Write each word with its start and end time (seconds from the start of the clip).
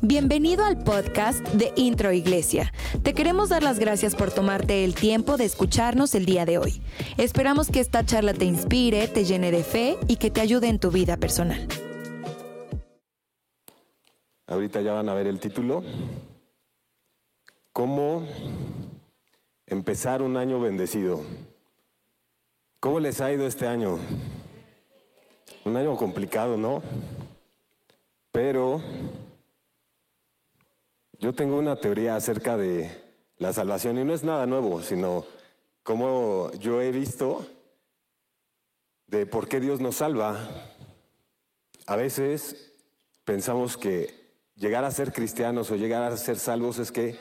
Bienvenido 0.00 0.64
al 0.64 0.78
podcast 0.78 1.46
de 1.48 1.72
Intro 1.76 2.12
Iglesia. 2.12 2.72
Te 3.02 3.12
queremos 3.14 3.50
dar 3.50 3.62
las 3.62 3.78
gracias 3.78 4.14
por 4.16 4.30
tomarte 4.30 4.84
el 4.84 4.94
tiempo 4.94 5.36
de 5.36 5.44
escucharnos 5.44 6.14
el 6.14 6.24
día 6.24 6.44
de 6.44 6.58
hoy. 6.58 6.82
Esperamos 7.18 7.70
que 7.70 7.80
esta 7.80 8.04
charla 8.06 8.32
te 8.32 8.44
inspire, 8.44 9.06
te 9.08 9.24
llene 9.24 9.50
de 9.50 9.62
fe 9.62 9.98
y 10.08 10.16
que 10.16 10.30
te 10.30 10.40
ayude 10.40 10.68
en 10.68 10.78
tu 10.78 10.90
vida 10.90 11.18
personal. 11.18 11.68
Ahorita 14.46 14.80
ya 14.80 14.94
van 14.94 15.08
a 15.08 15.14
ver 15.14 15.26
el 15.26 15.40
título. 15.40 15.82
¿Cómo 17.72 18.26
empezar 19.66 20.22
un 20.22 20.36
año 20.36 20.58
bendecido? 20.58 21.20
¿Cómo 22.80 22.98
les 22.98 23.20
ha 23.20 23.30
ido 23.30 23.46
este 23.46 23.66
año? 23.66 23.98
Un 25.64 25.76
año 25.76 25.96
complicado, 25.96 26.56
¿no? 26.56 26.82
Pero 28.32 28.82
yo 31.18 31.34
tengo 31.34 31.58
una 31.58 31.76
teoría 31.76 32.16
acerca 32.16 32.56
de 32.56 32.90
la 33.38 33.52
salvación 33.52 33.98
y 33.98 34.04
no 34.04 34.14
es 34.14 34.22
nada 34.24 34.46
nuevo, 34.46 34.82
sino 34.82 35.24
como 35.82 36.50
yo 36.52 36.80
he 36.80 36.92
visto 36.92 37.46
de 39.06 39.26
por 39.26 39.48
qué 39.48 39.60
Dios 39.60 39.80
nos 39.80 39.96
salva. 39.96 40.38
A 41.86 41.96
veces 41.96 42.74
pensamos 43.24 43.76
que 43.76 44.14
llegar 44.54 44.84
a 44.84 44.90
ser 44.90 45.12
cristianos 45.12 45.70
o 45.70 45.76
llegar 45.76 46.02
a 46.02 46.16
ser 46.16 46.38
salvos 46.38 46.78
es 46.78 46.92
que 46.92 47.16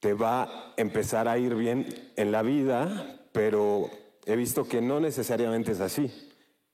te 0.00 0.12
va 0.12 0.42
a 0.42 0.74
empezar 0.76 1.28
a 1.28 1.38
ir 1.38 1.54
bien 1.54 2.12
en 2.16 2.30
la 2.30 2.42
vida, 2.42 3.20
pero 3.32 3.90
he 4.26 4.36
visto 4.36 4.68
que 4.68 4.80
no 4.80 5.00
necesariamente 5.00 5.72
es 5.72 5.80
así, 5.80 6.27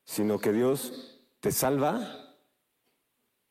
sino 0.05 0.39
que 0.39 0.53
Dios 0.53 1.21
te 1.41 1.53
salva 1.53 2.37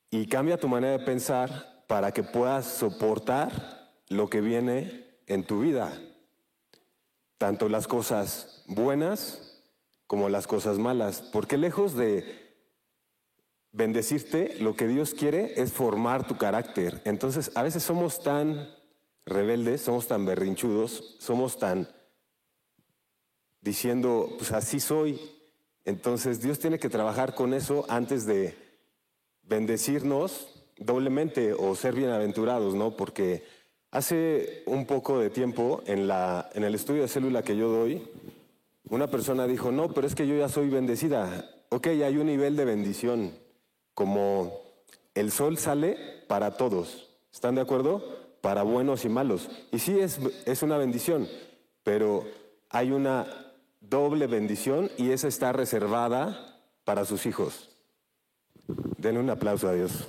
y 0.10 0.28
cambia 0.28 0.60
tu 0.60 0.68
manera 0.68 0.98
de 0.98 1.06
pensar 1.06 1.86
para 1.88 2.12
que 2.12 2.24
puedas 2.24 2.66
soportar 2.66 3.92
lo 4.10 4.30
que 4.30 4.42
viene 4.42 5.18
en 5.28 5.44
tu 5.44 5.62
vida, 5.62 5.92
tanto 7.38 7.70
las 7.70 7.88
cosas 7.88 8.64
buenas 8.68 9.62
como 10.08 10.30
las 10.30 10.48
cosas 10.48 10.78
malas, 10.78 11.22
porque 11.22 11.58
lejos 11.58 11.96
de 11.96 12.44
bendecirte, 13.74 14.56
lo 14.60 14.76
que 14.76 14.88
Dios 14.88 15.14
quiere 15.14 15.60
es 15.60 15.74
formar 15.74 16.28
tu 16.28 16.38
carácter. 16.38 17.02
Entonces, 17.06 17.52
a 17.56 17.64
veces 17.64 17.84
somos 17.84 18.22
tan 18.22 18.70
rebeldes, 19.26 19.82
somos 19.82 20.08
tan 20.08 20.26
berrinchudos, 20.26 21.18
somos 21.20 21.58
tan 21.58 21.90
diciendo, 23.62 24.30
pues 24.38 24.52
así 24.52 24.80
soy. 24.80 25.20
Entonces, 25.86 26.42
Dios 26.42 26.60
tiene 26.60 26.80
que 26.80 26.90
trabajar 26.90 27.36
con 27.36 27.54
eso 27.54 27.86
antes 27.90 28.26
de 28.26 28.56
bendecirnos 29.44 30.48
doblemente 30.78 31.54
o 31.54 31.76
ser 31.76 31.94
bienaventurados, 31.96 32.74
¿no? 32.74 32.96
Porque 32.96 33.44
hace 33.92 34.64
un 34.66 34.86
poco 34.86 35.20
de 35.20 35.30
tiempo 35.30 35.84
en, 35.86 36.08
la, 36.08 36.50
en 36.54 36.64
el 36.64 36.76
estudio 36.76 37.04
de 37.04 37.08
célula 37.08 37.44
que 37.44 37.58
yo 37.58 37.70
doy, 37.70 38.08
una 38.90 39.08
persona 39.08 39.48
dijo, 39.48 39.72
no, 39.72 39.94
pero 39.94 40.08
es 40.08 40.16
que 40.16 40.28
yo 40.28 40.36
ya 40.36 40.50
soy 40.50 40.70
bendecida. 40.70 41.50
Ok, 41.70 41.88
hay 41.88 42.18
un 42.18 42.28
nivel 42.28 42.56
de 42.56 42.66
bendición, 42.66 43.32
como 43.94 44.62
el 45.14 45.32
sol 45.32 45.58
sale 45.58 45.98
para 46.28 46.58
todos. 46.58 47.10
¿Están 47.32 47.56
de 47.56 47.62
acuerdo? 47.62 48.04
Para 48.42 48.64
buenos 48.64 49.06
y 49.06 49.10
malos. 49.10 49.50
Y 49.72 49.80
sí 49.80 50.00
es, 50.00 50.20
es 50.46 50.64
una 50.64 50.78
bendición, 50.78 51.28
pero 51.84 52.26
hay 52.70 52.92
una 52.92 53.43
doble 53.90 54.28
bendición 54.28 54.90
y 54.98 55.12
esa 55.12 55.28
está 55.28 55.52
reservada 55.52 56.60
para 56.84 57.06
sus 57.06 57.26
hijos. 57.26 57.70
Den 58.98 59.18
un 59.18 59.30
aplauso 59.30 59.68
a 59.68 59.74
Dios. 59.74 60.08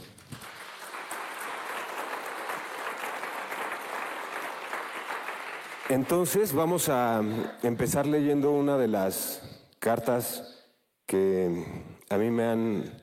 Entonces 5.88 6.54
vamos 6.54 6.88
a 6.88 7.22
empezar 7.62 8.06
leyendo 8.06 8.52
una 8.52 8.78
de 8.78 8.88
las 8.88 9.42
cartas 9.78 10.66
que 11.06 11.64
a 12.08 12.16
mí 12.16 12.30
me 12.30 12.44
han 12.44 13.02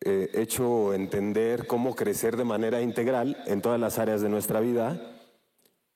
eh, 0.00 0.30
hecho 0.34 0.94
entender 0.94 1.66
cómo 1.66 1.96
crecer 1.96 2.36
de 2.36 2.44
manera 2.44 2.80
integral 2.82 3.42
en 3.46 3.62
todas 3.62 3.80
las 3.80 3.98
áreas 3.98 4.20
de 4.20 4.28
nuestra 4.28 4.60
vida 4.60 5.16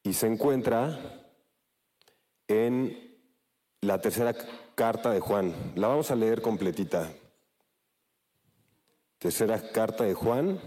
y 0.03 0.15
se 0.15 0.27
encuentra 0.27 0.99
en 2.49 3.10
la 3.83 4.01
tercera 4.01 4.35
carta 4.75 5.11
de 5.11 5.21
Juan. 5.21 5.55
La 5.77 5.89
vamos 5.89 6.11
a 6.11 6.17
leer 6.17 6.43
completita. 6.43 7.11
Tercera 9.19 9.71
carta 9.73 10.05
de 10.05 10.15
Juan, 10.15 10.61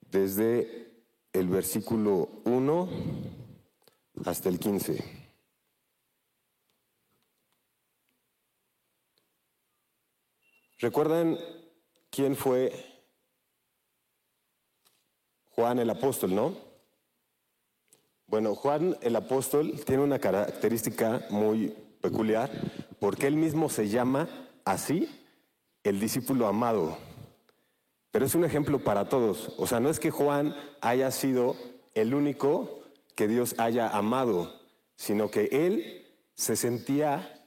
desde 0.00 1.04
el 1.32 1.48
versículo 1.48 2.28
1 2.44 2.88
hasta 4.24 4.48
el 4.48 4.58
15. 4.58 5.20
¿Recuerdan 10.78 11.38
quién 12.10 12.36
fue 12.36 12.72
Juan 15.50 15.78
el 15.78 15.90
apóstol, 15.90 16.34
no? 16.34 16.69
Bueno, 18.30 18.54
Juan 18.54 18.96
el 19.00 19.16
apóstol 19.16 19.80
tiene 19.84 20.04
una 20.04 20.20
característica 20.20 21.26
muy 21.30 21.74
peculiar 22.00 22.48
porque 23.00 23.26
él 23.26 23.34
mismo 23.34 23.68
se 23.68 23.88
llama 23.88 24.28
así 24.64 25.10
el 25.82 25.98
discípulo 25.98 26.46
amado. 26.46 26.96
Pero 28.12 28.24
es 28.24 28.36
un 28.36 28.44
ejemplo 28.44 28.84
para 28.84 29.08
todos. 29.08 29.52
O 29.58 29.66
sea, 29.66 29.80
no 29.80 29.90
es 29.90 29.98
que 29.98 30.12
Juan 30.12 30.54
haya 30.80 31.10
sido 31.10 31.56
el 31.94 32.14
único 32.14 32.84
que 33.16 33.26
Dios 33.26 33.56
haya 33.58 33.88
amado, 33.88 34.60
sino 34.94 35.28
que 35.28 35.48
Él 35.50 36.06
se 36.34 36.54
sentía 36.54 37.42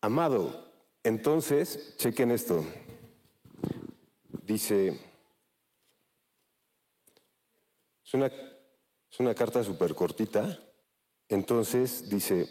amado. 0.00 0.70
Entonces, 1.02 1.96
chequen 1.96 2.30
esto. 2.30 2.64
Dice, 4.44 5.00
es 8.04 8.14
una, 8.14 8.30
es 9.12 9.20
una 9.20 9.34
carta 9.34 9.62
súper 9.62 9.94
cortita. 9.94 10.58
Entonces 11.28 12.08
dice, 12.08 12.48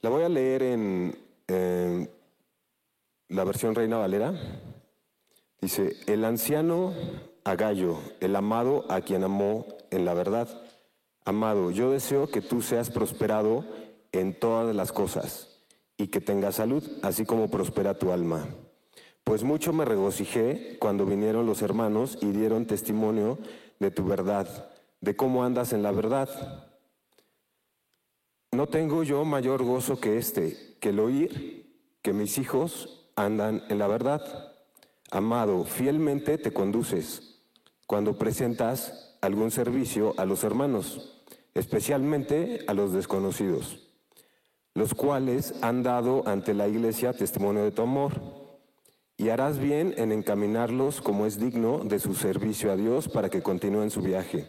la 0.00 0.08
voy 0.08 0.22
a 0.22 0.28
leer 0.28 0.62
en, 0.62 1.18
en 1.48 2.10
la 3.28 3.44
versión 3.44 3.74
Reina 3.74 3.98
Valera. 3.98 4.32
Dice, 5.60 5.96
el 6.06 6.24
anciano 6.24 6.94
a 7.44 7.56
Gallo, 7.56 7.98
el 8.20 8.36
amado 8.36 8.86
a 8.88 9.00
quien 9.00 9.24
amó 9.24 9.66
en 9.90 10.04
la 10.04 10.14
verdad 10.14 10.48
Amado, 11.28 11.70
yo 11.70 11.90
deseo 11.90 12.30
que 12.30 12.40
tú 12.40 12.62
seas 12.62 12.88
prosperado 12.88 13.62
en 14.12 14.32
todas 14.32 14.74
las 14.74 14.92
cosas 14.92 15.60
y 15.98 16.06
que 16.06 16.22
tengas 16.22 16.54
salud, 16.54 16.82
así 17.02 17.26
como 17.26 17.50
prospera 17.50 17.98
tu 17.98 18.12
alma. 18.12 18.46
Pues 19.24 19.42
mucho 19.42 19.74
me 19.74 19.84
regocijé 19.84 20.78
cuando 20.78 21.04
vinieron 21.04 21.44
los 21.44 21.60
hermanos 21.60 22.16
y 22.22 22.28
dieron 22.28 22.64
testimonio 22.64 23.36
de 23.78 23.90
tu 23.90 24.06
verdad, 24.06 24.67
de 25.00 25.16
cómo 25.16 25.44
andas 25.44 25.72
en 25.72 25.82
la 25.82 25.92
verdad. 25.92 26.70
No 28.52 28.66
tengo 28.66 29.02
yo 29.02 29.24
mayor 29.24 29.62
gozo 29.62 30.00
que 30.00 30.18
este, 30.18 30.76
que 30.80 30.90
el 30.90 31.00
oír 31.00 31.66
que 32.02 32.12
mis 32.12 32.38
hijos 32.38 33.10
andan 33.16 33.62
en 33.68 33.78
la 33.78 33.86
verdad. 33.86 34.54
Amado, 35.10 35.64
fielmente 35.64 36.38
te 36.38 36.52
conduces 36.52 37.42
cuando 37.86 38.18
presentas 38.18 39.16
algún 39.20 39.50
servicio 39.50 40.14
a 40.16 40.24
los 40.24 40.44
hermanos 40.44 41.18
especialmente 41.58 42.60
a 42.66 42.74
los 42.74 42.92
desconocidos, 42.92 43.80
los 44.74 44.94
cuales 44.94 45.54
han 45.60 45.82
dado 45.82 46.22
ante 46.26 46.54
la 46.54 46.68
iglesia 46.68 47.12
testimonio 47.12 47.64
de 47.64 47.72
tu 47.72 47.82
amor. 47.82 48.12
Y 49.16 49.30
harás 49.30 49.58
bien 49.58 49.94
en 49.96 50.12
encaminarlos 50.12 51.00
como 51.00 51.26
es 51.26 51.40
digno 51.40 51.80
de 51.82 51.98
su 51.98 52.14
servicio 52.14 52.70
a 52.70 52.76
Dios 52.76 53.08
para 53.08 53.28
que 53.28 53.42
continúen 53.42 53.90
su 53.90 54.00
viaje, 54.00 54.48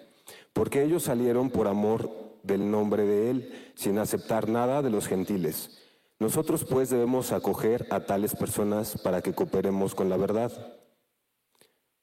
porque 0.53 0.83
ellos 0.83 1.03
salieron 1.03 1.49
por 1.49 1.67
amor 1.67 2.09
del 2.43 2.69
nombre 2.69 3.03
de 3.03 3.29
Él, 3.29 3.71
sin 3.75 3.97
aceptar 3.97 4.49
nada 4.49 4.81
de 4.81 4.89
los 4.89 5.07
gentiles. 5.07 5.77
Nosotros 6.19 6.65
pues 6.65 6.89
debemos 6.89 7.31
acoger 7.31 7.87
a 7.89 8.01
tales 8.01 8.35
personas 8.35 8.99
para 9.01 9.21
que 9.21 9.33
cooperemos 9.33 9.95
con 9.95 10.09
la 10.09 10.17
verdad. 10.17 10.51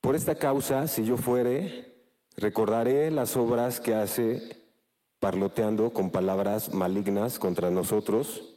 Por 0.00 0.14
esta 0.14 0.36
causa, 0.36 0.86
si 0.88 1.04
yo 1.04 1.16
fuere, 1.16 1.94
recordaré 2.36 3.10
las 3.10 3.36
obras 3.36 3.80
que 3.80 3.94
hace 3.94 4.64
parloteando 5.18 5.92
con 5.92 6.10
palabras 6.10 6.72
malignas 6.72 7.38
contra 7.38 7.70
nosotros, 7.70 8.54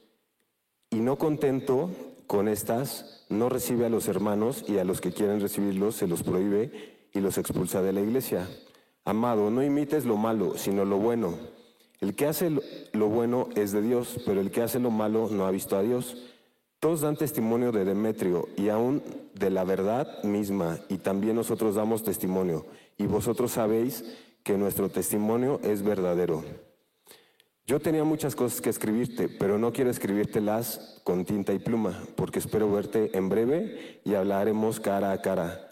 y 0.92 0.98
no 0.98 1.18
contento 1.18 1.90
con 2.26 2.48
estas, 2.48 3.26
no 3.30 3.50
recibe 3.50 3.86
a 3.86 3.90
los 3.90 4.08
hermanos 4.08 4.64
y 4.68 4.78
a 4.78 4.84
los 4.84 5.02
que 5.02 5.12
quieren 5.12 5.40
recibirlos 5.40 5.96
se 5.96 6.08
los 6.08 6.24
prohíbe 6.24 7.08
y 7.14 7.20
los 7.20 7.38
expulsa 7.38 7.82
de 7.82 7.94
la 7.94 8.02
iglesia. 8.02 8.48
Amado, 9.10 9.50
no 9.50 9.64
imites 9.64 10.06
lo 10.06 10.18
malo, 10.18 10.56
sino 10.56 10.86
lo 10.86 10.98
bueno. 11.00 11.34
El 12.00 12.14
que 12.14 12.28
hace 12.28 12.52
lo 12.94 13.08
bueno 13.08 13.50
es 13.56 13.72
de 13.72 13.82
Dios, 13.82 14.22
pero 14.24 14.40
el 14.40 14.52
que 14.52 14.62
hace 14.62 14.80
lo 14.80 14.92
malo 14.92 15.30
no 15.32 15.48
ha 15.48 15.52
visto 15.52 15.76
a 15.76 15.82
Dios. 15.82 16.16
Todos 16.80 17.02
dan 17.02 17.18
testimonio 17.18 17.72
de 17.72 17.86
Demetrio 17.86 18.50
y 18.56 18.70
aún 18.70 19.02
de 19.34 19.50
la 19.50 19.64
verdad 19.64 20.22
misma, 20.22 20.78
y 20.90 21.00
también 21.00 21.36
nosotros 21.38 21.74
damos 21.74 22.04
testimonio, 22.04 22.68
y 23.00 23.08
vosotros 23.08 23.54
sabéis 23.54 24.06
que 24.44 24.60
nuestro 24.60 24.90
testimonio 24.90 25.60
es 25.64 25.82
verdadero. 25.82 26.44
Yo 27.66 27.80
tenía 27.80 28.04
muchas 28.04 28.36
cosas 28.36 28.62
que 28.62 28.70
escribirte, 28.70 29.28
pero 29.28 29.58
no 29.58 29.74
quiero 29.74 29.90
escribírtelas 29.90 31.02
con 31.04 31.26
tinta 31.26 31.52
y 31.52 31.58
pluma, 31.58 32.00
porque 32.16 32.38
espero 32.38 32.72
verte 32.72 33.18
en 33.18 33.28
breve 33.28 34.02
y 34.06 34.14
hablaremos 34.14 34.80
cara 34.80 35.12
a 35.12 35.22
cara. 35.24 35.69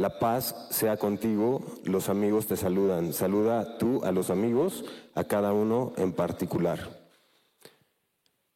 La 0.00 0.18
paz 0.18 0.54
sea 0.70 0.96
contigo, 0.96 1.60
los 1.84 2.08
amigos 2.08 2.46
te 2.46 2.56
saludan. 2.56 3.12
Saluda 3.12 3.76
tú 3.76 4.02
a 4.02 4.12
los 4.12 4.30
amigos, 4.30 4.82
a 5.14 5.24
cada 5.24 5.52
uno 5.52 5.92
en 5.98 6.14
particular. 6.14 6.88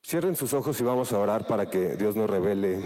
Cierren 0.03 0.37
sus 0.37 0.55
ojos 0.55 0.81
y 0.81 0.85
vamos 0.85 1.13
a 1.13 1.19
orar 1.19 1.47
para 1.47 1.69
que 1.69 1.97
Dios 1.97 2.17
nos 2.17 2.31
revele 2.31 2.81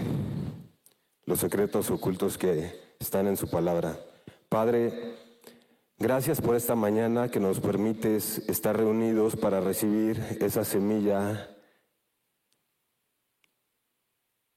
los 1.23 1.39
secretos 1.39 1.89
ocultos 1.89 2.37
que 2.37 2.97
están 2.99 3.27
en 3.27 3.37
su 3.37 3.49
palabra. 3.49 3.97
Padre, 4.49 5.15
gracias 5.97 6.41
por 6.41 6.57
esta 6.57 6.75
mañana 6.75 7.31
que 7.31 7.39
nos 7.39 7.61
permites 7.61 8.39
estar 8.49 8.75
reunidos 8.75 9.37
para 9.37 9.61
recibir 9.61 10.21
esa 10.41 10.65
semilla 10.65 11.49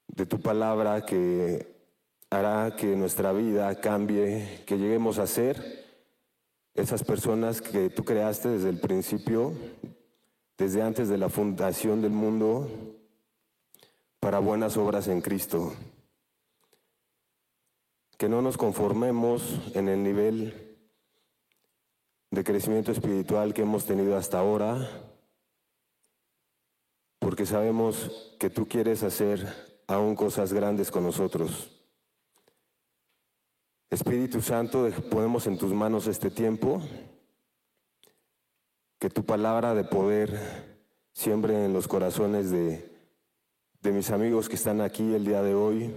de 0.07 0.25
tu 0.25 0.41
palabra 0.41 1.05
que 1.05 1.72
hará 2.33 2.75
que 2.75 2.95
nuestra 2.95 3.31
vida 3.31 3.79
cambie, 3.79 4.63
que 4.65 4.79
lleguemos 4.79 5.19
a 5.19 5.27
ser 5.27 5.85
esas 6.73 7.03
personas 7.03 7.61
que 7.61 7.91
tú 7.91 8.03
creaste 8.03 8.49
desde 8.49 8.69
el 8.69 8.79
principio 8.79 9.53
desde 10.57 10.81
antes 10.81 11.09
de 11.09 11.19
la 11.19 11.29
fundación 11.29 12.01
del 12.01 12.11
mundo 12.11 12.67
para 14.19 14.39
buenas 14.39 14.77
obras 14.77 15.07
en 15.07 15.21
Cristo. 15.21 15.73
Que 18.17 18.29
no 18.29 18.41
nos 18.41 18.57
conformemos 18.57 19.59
en 19.75 19.87
el 19.89 20.01
nivel 20.01 20.77
de 22.31 22.43
crecimiento 22.43 22.91
espiritual 22.91 23.53
que 23.53 23.61
hemos 23.61 23.85
tenido 23.85 24.17
hasta 24.17 24.39
ahora, 24.39 24.89
porque 27.19 27.45
sabemos 27.45 28.35
que 28.39 28.49
tú 28.49 28.67
quieres 28.67 29.03
hacer 29.03 29.83
aún 29.85 30.15
cosas 30.15 30.51
grandes 30.51 30.89
con 30.89 31.03
nosotros. 31.03 31.82
Espíritu 33.93 34.41
Santo, 34.41 34.89
ponemos 35.11 35.45
en 35.45 35.55
tus 35.55 35.71
manos 35.71 36.07
este 36.07 36.31
tiempo 36.31 36.81
que 38.97 39.11
tu 39.11 39.23
palabra 39.23 39.75
de 39.75 39.83
poder 39.83 40.81
siembre 41.13 41.65
en 41.65 41.73
los 41.73 41.87
corazones 41.87 42.49
de, 42.49 42.91
de 43.81 43.91
mis 43.91 44.09
amigos 44.09 44.49
que 44.49 44.55
están 44.55 44.81
aquí 44.81 45.13
el 45.13 45.25
día 45.25 45.43
de 45.43 45.53
hoy, 45.53 45.93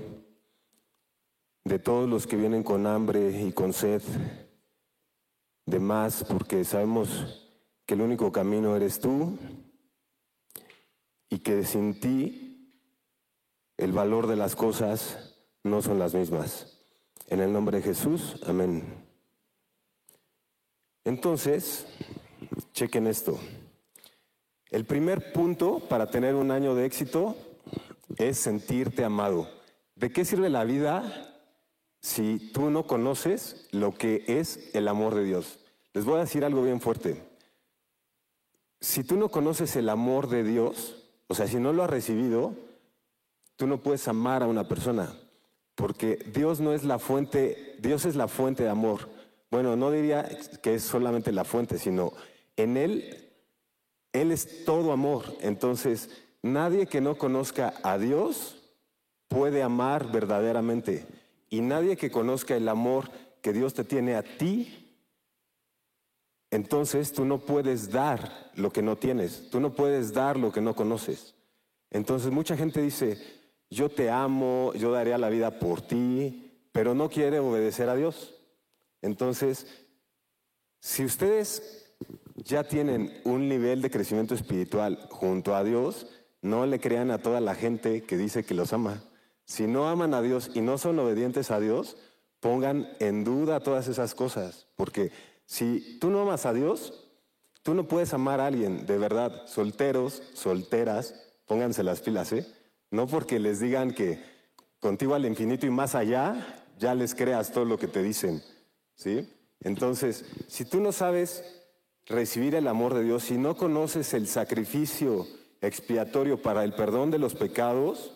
de 1.65 1.79
todos 1.79 2.07
los 2.07 2.27
que 2.27 2.37
vienen 2.37 2.63
con 2.63 2.87
hambre 2.87 3.31
y 3.43 3.53
con 3.53 3.73
sed 3.73 4.03
de 5.65 5.81
más, 5.81 6.23
porque 6.23 6.65
sabemos 6.65 7.51
que 7.87 7.95
el 7.95 8.03
único 8.03 8.31
camino 8.31 8.77
eres 8.77 9.01
tú 9.01 9.39
y 11.31 11.39
que 11.39 11.65
sin 11.65 11.99
ti 11.99 12.75
el 13.79 13.93
valor 13.93 14.27
de 14.27 14.37
las 14.37 14.55
cosas 14.55 15.47
no 15.65 15.81
son 15.81 15.99
las 15.99 16.13
mismas. 16.13 16.76
En 17.27 17.41
el 17.41 17.53
nombre 17.53 17.79
de 17.79 17.83
Jesús, 17.83 18.41
amén. 18.47 18.85
Entonces, 21.05 21.87
Chequen 22.73 23.07
esto. 23.07 23.39
El 24.71 24.85
primer 24.85 25.33
punto 25.33 25.81
para 25.89 26.11
tener 26.11 26.35
un 26.35 26.51
año 26.51 26.75
de 26.75 26.85
éxito 26.85 27.35
es 28.19 28.39
sentirte 28.39 29.05
amado. 29.05 29.49
¿De 29.95 30.13
qué 30.13 30.27
sirve 30.27 30.51
la 30.51 30.65
vida 30.65 31.33
si 32.01 32.51
tú 32.53 32.71
no 32.71 32.87
conoces 32.87 33.69
lo 33.71 33.95
que 33.95 34.25
es 34.27 34.71
el 34.75 34.89
amor 34.89 35.15
de 35.15 35.25
Dios? 35.25 35.59
Les 35.95 36.05
voy 36.05 36.17
a 36.17 36.25
decir 36.25 36.45
algo 36.45 36.63
bien 36.63 36.83
fuerte. 36.83 37.23
Si 38.81 39.03
tú 39.03 39.17
no 39.17 39.31
conoces 39.31 39.75
el 39.77 39.89
amor 39.89 40.29
de 40.29 40.45
Dios, 40.45 41.03
o 41.29 41.35
sea, 41.35 41.47
si 41.47 41.57
no 41.57 41.73
lo 41.73 41.83
has 41.83 41.91
recibido, 41.91 42.55
tú 43.57 43.67
no 43.67 43.81
puedes 43.81 44.07
amar 44.07 44.43
a 44.43 44.47
una 44.47 44.69
persona, 44.69 45.19
porque 45.77 46.17
Dios 46.35 46.59
no 46.59 46.73
es 46.73 46.83
la 46.83 46.99
fuente, 46.99 47.77
Dios 47.79 48.07
es 48.07 48.17
la 48.17 48.27
fuente 48.27 48.65
de 48.65 48.71
amor. 48.71 49.09
Bueno, 49.51 49.77
no 49.77 49.93
diría 49.93 50.29
que 50.63 50.75
es 50.75 50.83
solamente 50.83 51.31
la 51.31 51.45
fuente, 51.45 51.79
sino 51.79 52.13
en 52.57 52.77
Él, 52.77 53.31
Él 54.13 54.33
es 54.33 54.65
todo 54.65 54.91
amor. 54.91 55.25
Entonces, 55.41 56.11
nadie 56.43 56.87
que 56.87 57.01
no 57.01 57.17
conozca 57.17 57.75
a 57.83 57.99
Dios 57.99 58.57
puede 59.29 59.63
amar 59.63 60.11
verdaderamente. 60.11 61.07
Y 61.51 61.61
nadie 61.61 61.97
que 61.97 62.11
conozca 62.11 62.57
el 62.57 62.69
amor 62.69 63.11
que 63.43 63.53
Dios 63.53 63.75
te 63.75 63.85
tiene 63.85 64.17
a 64.17 64.23
ti, 64.23 64.99
entonces 66.51 67.13
tú 67.13 67.25
no 67.27 67.39
puedes 67.39 67.91
dar 67.91 68.51
lo 68.55 68.73
que 68.73 68.83
no 68.83 68.97
tienes, 68.97 69.51
tú 69.51 69.61
no 69.61 69.75
puedes 69.75 70.15
dar 70.15 70.39
lo 70.39 70.51
que 70.53 70.63
no 70.63 70.75
conoces. 70.75 71.35
Entonces 71.91 72.31
mucha 72.31 72.57
gente 72.57 72.81
dice, 72.81 73.36
yo 73.71 73.89
te 73.89 74.11
amo, 74.11 74.73
yo 74.75 74.93
daría 74.93 75.19
la 75.19 75.29
vida 75.29 75.59
por 75.59 75.83
ti, 75.83 76.69
pero 76.73 76.95
no 76.95 77.09
quiere 77.09 77.39
obedecer 77.39 77.89
a 77.89 77.97
Dios. 77.97 78.35
Entonces, 79.03 79.67
si 80.81 81.05
ustedes 81.05 81.95
ya 82.37 82.65
tienen 82.65 83.21
un 83.25 83.49
nivel 83.49 83.83
de 83.83 83.91
crecimiento 83.91 84.35
espiritual 84.35 85.09
junto 85.11 85.55
a 85.55 85.65
Dios, 85.65 86.07
no 86.43 86.67
le 86.67 86.81
crean 86.81 87.11
a 87.11 87.19
toda 87.19 87.41
la 87.41 87.55
gente 87.55 88.03
que 88.03 88.17
dice 88.17 88.45
que 88.45 88.55
los 88.55 88.73
ama. 88.73 89.03
Si 89.45 89.67
no 89.67 89.89
aman 89.89 90.15
a 90.15 90.23
Dios 90.23 90.51
y 90.55 90.61
no 90.61 90.79
son 90.79 90.99
obedientes 90.99 91.51
a 91.51 91.61
Dios, 91.61 91.97
pongan 92.41 92.89
en 93.01 93.25
duda 93.25 93.61
todas 93.61 93.89
esas 93.89 94.15
cosas. 94.15 94.67
Porque 94.77 95.11
si 95.45 95.99
tú 96.01 96.11
no 96.11 96.23
amas 96.23 96.47
a 96.47 96.53
Dios, 96.53 97.05
tú 97.63 97.75
no 97.75 97.89
puedes 97.89 98.13
amar 98.13 98.41
a 98.41 98.47
alguien, 98.47 98.87
de 98.87 98.99
verdad. 98.99 99.47
Solteros, 99.47 100.23
solteras, 100.35 101.15
pónganse 101.47 101.83
las 101.83 102.01
pilas, 102.01 102.33
¿eh? 102.33 102.47
No 102.91 103.07
porque 103.07 103.39
les 103.39 103.61
digan 103.61 103.93
que 103.93 104.23
contigo 104.81 105.15
al 105.15 105.27
infinito 105.27 105.67
y 105.67 105.71
más 105.71 105.95
allá, 105.95 106.65
ya 106.79 106.95
les 106.95 107.15
creas 107.15 107.51
todo 107.51 107.65
lo 107.65 107.79
que 107.79 107.89
te 107.89 108.03
dicen, 108.03 108.43
¿sí? 108.95 109.29
Entonces, 109.61 110.25
si 110.49 110.65
tú 110.65 110.81
no 110.81 110.93
sabes 110.93 111.45
recibir 112.07 112.55
el 112.55 112.69
amor 112.69 112.95
de 112.95 113.03
Dios, 113.03 113.25
si 113.25 113.39
no 113.39 113.57
conoces 113.57 114.15
el 114.15 114.29
sacrificio 114.29 115.27
expiatorio 115.61 116.41
para 116.41 116.63
el 116.65 116.75
perdón 116.75 117.11
de 117.11 117.19
los 117.19 117.35
pecados, 117.35 118.13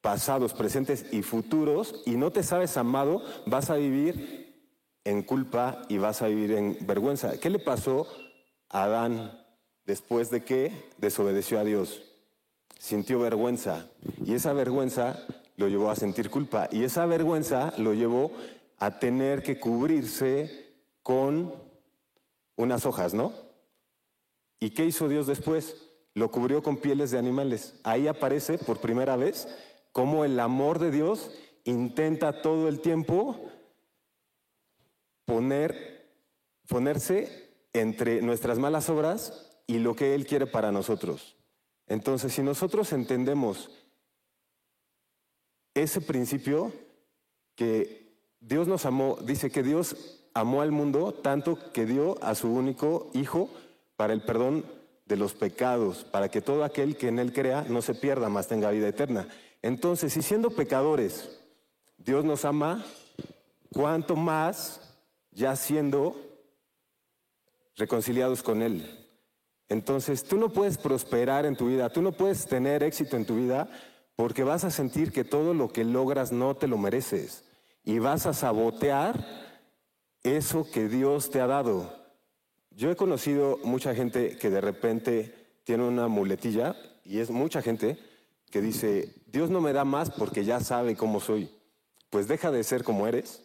pasados, 0.00 0.52
presentes 0.52 1.06
y 1.12 1.22
futuros, 1.22 2.02
y 2.04 2.16
no 2.16 2.30
te 2.32 2.42
sabes 2.42 2.76
amado, 2.76 3.22
vas 3.46 3.70
a 3.70 3.76
vivir 3.76 4.42
en 5.04 5.22
culpa 5.22 5.82
y 5.88 5.98
vas 5.98 6.22
a 6.22 6.26
vivir 6.28 6.52
en 6.52 6.76
vergüenza. 6.86 7.38
¿Qué 7.38 7.50
le 7.50 7.58
pasó 7.58 8.06
a 8.68 8.84
Adán 8.84 9.40
después 9.84 10.30
de 10.30 10.44
que 10.44 10.90
desobedeció 10.98 11.58
a 11.58 11.64
Dios? 11.64 12.02
Sintió 12.82 13.20
vergüenza 13.20 13.88
y 14.26 14.34
esa 14.34 14.52
vergüenza 14.54 15.24
lo 15.56 15.68
llevó 15.68 15.88
a 15.88 15.94
sentir 15.94 16.30
culpa 16.30 16.68
y 16.72 16.82
esa 16.82 17.06
vergüenza 17.06 17.72
lo 17.78 17.94
llevó 17.94 18.32
a 18.78 18.98
tener 18.98 19.44
que 19.44 19.60
cubrirse 19.60 20.74
con 21.04 21.54
unas 22.56 22.84
hojas, 22.84 23.14
¿no? 23.14 23.34
¿Y 24.58 24.70
qué 24.70 24.84
hizo 24.84 25.08
Dios 25.08 25.28
después? 25.28 25.76
Lo 26.14 26.32
cubrió 26.32 26.60
con 26.64 26.76
pieles 26.76 27.12
de 27.12 27.18
animales. 27.18 27.78
Ahí 27.84 28.08
aparece 28.08 28.58
por 28.58 28.80
primera 28.80 29.14
vez 29.14 29.46
cómo 29.92 30.24
el 30.24 30.40
amor 30.40 30.80
de 30.80 30.90
Dios 30.90 31.30
intenta 31.62 32.42
todo 32.42 32.66
el 32.66 32.80
tiempo 32.80 33.48
poner, 35.24 36.10
ponerse 36.66 37.48
entre 37.74 38.22
nuestras 38.22 38.58
malas 38.58 38.88
obras 38.88 39.50
y 39.68 39.78
lo 39.78 39.94
que 39.94 40.16
Él 40.16 40.26
quiere 40.26 40.48
para 40.48 40.72
nosotros. 40.72 41.36
Entonces, 41.86 42.32
si 42.32 42.42
nosotros 42.42 42.92
entendemos 42.92 43.70
ese 45.74 46.00
principio 46.00 46.72
que 47.54 48.16
Dios 48.40 48.68
nos 48.68 48.86
amó, 48.86 49.18
dice 49.22 49.50
que 49.50 49.62
Dios 49.62 50.22
amó 50.34 50.62
al 50.62 50.72
mundo 50.72 51.12
tanto 51.12 51.58
que 51.72 51.86
dio 51.86 52.22
a 52.22 52.34
su 52.34 52.48
único 52.48 53.10
Hijo 53.14 53.50
para 53.96 54.12
el 54.12 54.22
perdón 54.22 54.64
de 55.06 55.16
los 55.16 55.34
pecados, 55.34 56.04
para 56.04 56.30
que 56.30 56.40
todo 56.40 56.64
aquel 56.64 56.96
que 56.96 57.08
en 57.08 57.18
Él 57.18 57.32
crea 57.32 57.64
no 57.68 57.82
se 57.82 57.94
pierda, 57.94 58.28
más 58.28 58.48
tenga 58.48 58.70
vida 58.70 58.88
eterna. 58.88 59.28
Entonces, 59.60 60.12
si 60.12 60.22
siendo 60.22 60.50
pecadores, 60.50 61.38
Dios 61.98 62.24
nos 62.24 62.44
ama, 62.44 62.84
¿cuánto 63.72 64.16
más 64.16 64.80
ya 65.30 65.54
siendo 65.54 66.16
reconciliados 67.76 68.42
con 68.42 68.62
Él? 68.62 69.01
Entonces, 69.68 70.24
tú 70.24 70.36
no 70.36 70.50
puedes 70.50 70.78
prosperar 70.78 71.46
en 71.46 71.56
tu 71.56 71.68
vida, 71.68 71.90
tú 71.90 72.02
no 72.02 72.12
puedes 72.12 72.46
tener 72.46 72.82
éxito 72.82 73.16
en 73.16 73.24
tu 73.24 73.36
vida 73.36 73.68
porque 74.16 74.44
vas 74.44 74.64
a 74.64 74.70
sentir 74.70 75.12
que 75.12 75.24
todo 75.24 75.54
lo 75.54 75.72
que 75.72 75.84
logras 75.84 76.32
no 76.32 76.54
te 76.54 76.68
lo 76.68 76.78
mereces 76.78 77.44
y 77.84 77.98
vas 77.98 78.26
a 78.26 78.34
sabotear 78.34 79.24
eso 80.22 80.70
que 80.70 80.88
Dios 80.88 81.30
te 81.30 81.40
ha 81.40 81.46
dado. 81.46 81.92
Yo 82.70 82.90
he 82.90 82.96
conocido 82.96 83.58
mucha 83.64 83.94
gente 83.94 84.36
que 84.38 84.50
de 84.50 84.60
repente 84.60 85.34
tiene 85.64 85.84
una 85.84 86.08
muletilla, 86.08 86.76
y 87.04 87.18
es 87.18 87.30
mucha 87.30 87.62
gente, 87.62 87.98
que 88.50 88.60
dice, 88.60 89.14
Dios 89.26 89.50
no 89.50 89.60
me 89.60 89.72
da 89.72 89.84
más 89.84 90.10
porque 90.10 90.44
ya 90.44 90.60
sabe 90.60 90.96
cómo 90.96 91.20
soy. 91.20 91.50
Pues 92.10 92.28
deja 92.28 92.50
de 92.50 92.64
ser 92.64 92.84
como 92.84 93.06
eres 93.06 93.42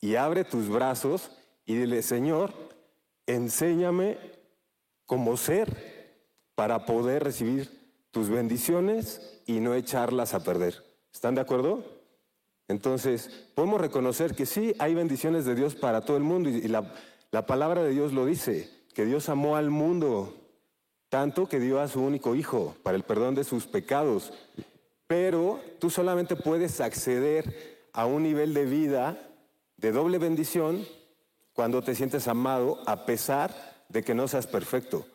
y 0.00 0.16
abre 0.16 0.44
tus 0.44 0.68
brazos 0.68 1.30
y 1.64 1.76
dile, 1.76 2.02
Señor, 2.02 2.52
enséñame 3.26 4.18
cómo 5.12 5.36
ser 5.36 6.24
para 6.54 6.86
poder 6.86 7.22
recibir 7.22 7.68
tus 8.12 8.30
bendiciones 8.30 9.42
y 9.44 9.60
no 9.60 9.74
echarlas 9.74 10.32
a 10.32 10.42
perder. 10.42 10.82
¿Están 11.12 11.34
de 11.34 11.42
acuerdo? 11.42 11.84
Entonces, 12.66 13.28
podemos 13.54 13.78
reconocer 13.78 14.34
que 14.34 14.46
sí, 14.46 14.74
hay 14.78 14.94
bendiciones 14.94 15.44
de 15.44 15.54
Dios 15.54 15.74
para 15.74 16.00
todo 16.00 16.16
el 16.16 16.22
mundo 16.22 16.48
y 16.48 16.66
la 16.66 17.46
palabra 17.46 17.82
de 17.82 17.90
Dios 17.90 18.14
lo 18.14 18.24
dice, 18.24 18.70
que 18.94 19.04
Dios 19.04 19.28
amó 19.28 19.56
al 19.56 19.68
mundo 19.68 20.34
tanto 21.10 21.46
que 21.46 21.60
dio 21.60 21.78
a 21.78 21.88
su 21.88 22.00
único 22.00 22.34
hijo 22.34 22.74
para 22.82 22.96
el 22.96 23.02
perdón 23.02 23.34
de 23.34 23.44
sus 23.44 23.66
pecados. 23.66 24.32
Pero 25.06 25.60
tú 25.78 25.90
solamente 25.90 26.36
puedes 26.36 26.80
acceder 26.80 27.84
a 27.92 28.06
un 28.06 28.22
nivel 28.22 28.54
de 28.54 28.64
vida 28.64 29.18
de 29.76 29.92
doble 29.92 30.16
bendición 30.16 30.86
cuando 31.52 31.82
te 31.82 31.94
sientes 31.94 32.28
amado 32.28 32.78
a 32.86 33.04
pesar 33.04 33.71
de 33.92 34.02
que 34.02 34.14
no 34.14 34.26
seas 34.26 34.46
perfecto, 34.46 35.06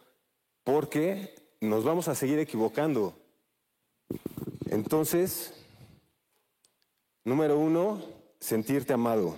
porque 0.63 1.33
nos 1.59 1.83
vamos 1.83 2.07
a 2.07 2.15
seguir 2.15 2.37
equivocando. 2.37 3.15
Entonces, 4.69 5.53
número 7.23 7.57
uno, 7.57 8.01
sentirte 8.39 8.93
amado. 8.93 9.37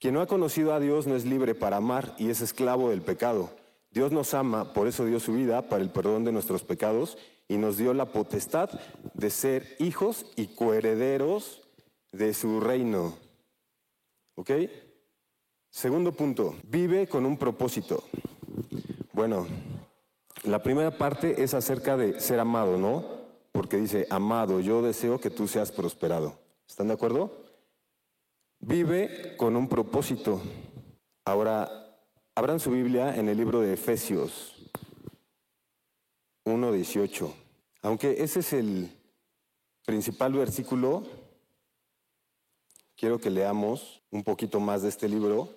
Quien 0.00 0.14
no 0.14 0.20
ha 0.20 0.26
conocido 0.26 0.74
a 0.74 0.80
Dios 0.80 1.06
no 1.06 1.14
es 1.14 1.24
libre 1.24 1.54
para 1.54 1.76
amar 1.76 2.14
y 2.18 2.30
es 2.30 2.40
esclavo 2.40 2.90
del 2.90 3.02
pecado. 3.02 3.50
Dios 3.90 4.10
nos 4.12 4.34
ama, 4.34 4.72
por 4.72 4.88
eso 4.88 5.04
dio 5.04 5.20
su 5.20 5.32
vida 5.34 5.68
para 5.68 5.82
el 5.82 5.90
perdón 5.90 6.24
de 6.24 6.32
nuestros 6.32 6.64
pecados 6.64 7.18
y 7.48 7.56
nos 7.56 7.76
dio 7.76 7.94
la 7.94 8.06
potestad 8.06 8.70
de 9.14 9.30
ser 9.30 9.76
hijos 9.78 10.26
y 10.36 10.48
coherederos 10.48 11.62
de 12.12 12.34
su 12.34 12.60
reino. 12.60 13.16
¿Ok? 14.34 14.50
Segundo 15.68 16.12
punto, 16.12 16.56
vive 16.64 17.06
con 17.06 17.26
un 17.26 17.36
propósito. 17.36 18.02
Bueno, 19.12 19.46
la 20.44 20.62
primera 20.62 20.96
parte 20.96 21.42
es 21.42 21.54
acerca 21.54 21.96
de 21.96 22.20
ser 22.20 22.40
amado, 22.40 22.78
¿no? 22.78 23.04
Porque 23.52 23.76
dice, 23.76 24.06
amado, 24.10 24.60
yo 24.60 24.82
deseo 24.82 25.20
que 25.20 25.30
tú 25.30 25.48
seas 25.48 25.72
prosperado. 25.72 26.38
¿Están 26.68 26.88
de 26.88 26.94
acuerdo? 26.94 27.32
Vive 28.60 29.36
con 29.36 29.56
un 29.56 29.68
propósito. 29.68 30.40
Ahora, 31.24 31.80
Abran 32.40 32.58
su 32.58 32.70
Biblia 32.70 33.16
en 33.16 33.28
el 33.28 33.36
libro 33.36 33.60
de 33.60 33.74
Efesios 33.74 34.54
1.18. 36.46 37.30
Aunque 37.82 38.22
ese 38.22 38.40
es 38.40 38.52
el 38.54 38.96
principal 39.84 40.32
versículo, 40.32 41.02
quiero 42.96 43.18
que 43.18 43.28
leamos 43.28 44.00
un 44.10 44.24
poquito 44.24 44.58
más 44.58 44.80
de 44.80 44.88
este 44.88 45.06
libro. 45.06 45.50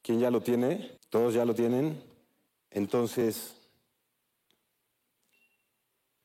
¿Quién 0.00 0.20
ya 0.20 0.30
lo 0.30 0.40
tiene? 0.40 0.95
¿Todos 1.10 1.34
ya 1.34 1.44
lo 1.44 1.54
tienen? 1.54 2.02
Entonces, 2.70 3.54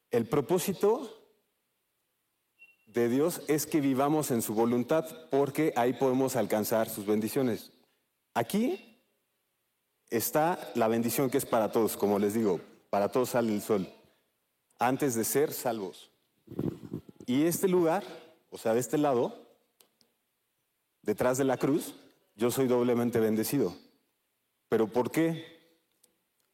el 0.10 0.28
propósito 0.28 1.18
de 2.88 3.08
Dios 3.08 3.42
es 3.48 3.66
que 3.66 3.80
vivamos 3.80 4.32
en 4.32 4.42
su 4.42 4.54
voluntad 4.54 5.06
porque 5.30 5.74
ahí 5.76 5.94
podemos 5.94 6.36
alcanzar 6.36 6.90
sus 6.90 7.06
bendiciones. 7.06 7.72
Aquí 8.34 9.00
está 10.10 10.72
la 10.76 10.88
bendición 10.88 11.30
que 11.30 11.38
es 11.38 11.46
para 11.46 11.72
todos, 11.72 11.96
como 11.96 12.20
les 12.20 12.34
digo, 12.34 12.60
para 12.90 13.10
todos 13.10 13.30
sale 13.30 13.54
el 13.54 13.62
sol, 13.62 13.88
antes 14.78 15.16
de 15.16 15.24
ser 15.24 15.54
salvos. 15.54 16.12
Y 17.26 17.44
este 17.44 17.70
lugar, 17.70 18.04
o 18.50 18.58
sea, 18.58 18.74
de 18.74 18.82
este 18.82 18.98
lado, 18.98 19.48
detrás 21.02 21.38
de 21.38 21.46
la 21.46 21.58
cruz, 21.58 21.96
yo 22.36 22.52
soy 22.52 22.68
doblemente 22.68 23.20
bendecido. 23.20 23.74
¿Pero 24.72 24.88
por 24.88 25.12
qué? 25.12 25.46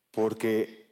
Porque 0.09 0.87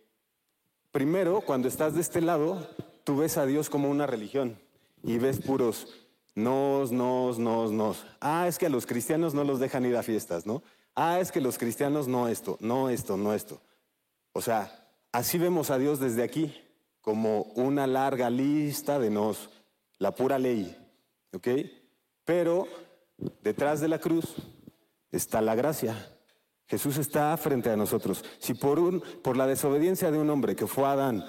primero, 0.91 1.41
cuando 1.41 1.67
estás 1.67 1.95
de 1.95 2.01
este 2.01 2.21
lado, 2.21 2.69
tú 3.03 3.17
ves 3.17 3.37
a 3.37 3.47
Dios 3.47 3.67
como 3.67 3.89
una 3.89 4.05
religión 4.05 4.59
y 5.01 5.17
ves 5.17 5.39
puros 5.39 5.87
nos, 6.35 6.91
nos, 6.91 7.39
nos, 7.39 7.71
nos. 7.71 8.05
Ah, 8.21 8.47
es 8.47 8.59
que 8.59 8.67
a 8.67 8.69
los 8.69 8.85
cristianos 8.85 9.33
no 9.33 9.43
los 9.43 9.59
dejan 9.59 9.87
ir 9.87 9.97
a 9.97 10.03
fiestas, 10.03 10.45
¿no? 10.45 10.61
ah, 10.93 11.19
es 11.19 11.31
que 11.31 11.41
los 11.41 11.57
cristianos 11.57 12.07
no 12.07 12.27
esto, 12.27 12.59
no 12.61 12.91
esto, 12.91 13.17
no 13.17 13.33
esto. 13.33 13.59
O 14.31 14.39
sea, 14.39 14.87
así 15.11 15.39
vemos 15.39 15.71
a 15.71 15.79
Dios 15.79 15.99
desde 15.99 16.21
aquí, 16.21 16.55
como 17.01 17.41
una 17.55 17.87
larga 17.87 18.29
lista 18.29 18.99
de 18.99 19.09
nos, 19.09 19.49
la 19.97 20.13
pura 20.13 20.37
ley, 20.37 20.77
¿ok? 21.33 21.47
Pero 22.23 22.67
detrás 23.41 23.81
de 23.81 23.87
la 23.87 23.97
cruz 23.97 24.35
está 25.11 25.41
la 25.41 25.55
gracia. 25.55 26.14
Jesús 26.67 26.97
está 26.97 27.35
frente 27.37 27.69
a 27.69 27.77
nosotros. 27.77 28.23
Si 28.39 28.53
por, 28.53 28.79
un, 28.79 29.01
por 29.23 29.37
la 29.37 29.47
desobediencia 29.47 30.11
de 30.11 30.17
un 30.17 30.29
hombre 30.29 30.55
que 30.55 30.67
fue 30.67 30.85
Adán, 30.85 31.25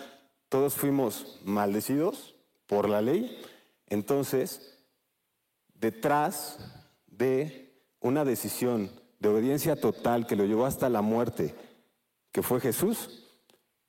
todos 0.49 0.75
fuimos 0.75 1.41
maldecidos 1.45 2.35
por 2.67 2.89
la 2.89 3.03
ley, 3.03 3.39
entonces, 3.89 4.79
detrás 5.75 6.59
de 7.07 7.75
una 8.01 8.25
decisión 8.25 8.91
de 9.19 9.29
obediencia 9.29 9.77
total 9.77 10.27
que 10.27 10.37
lo 10.37 10.45
llevó 10.45 10.67
hasta 10.67 10.89
la 10.89 11.03
muerte, 11.03 11.55
que 12.33 12.43
fue 12.43 12.61
Jesús, 12.61 13.25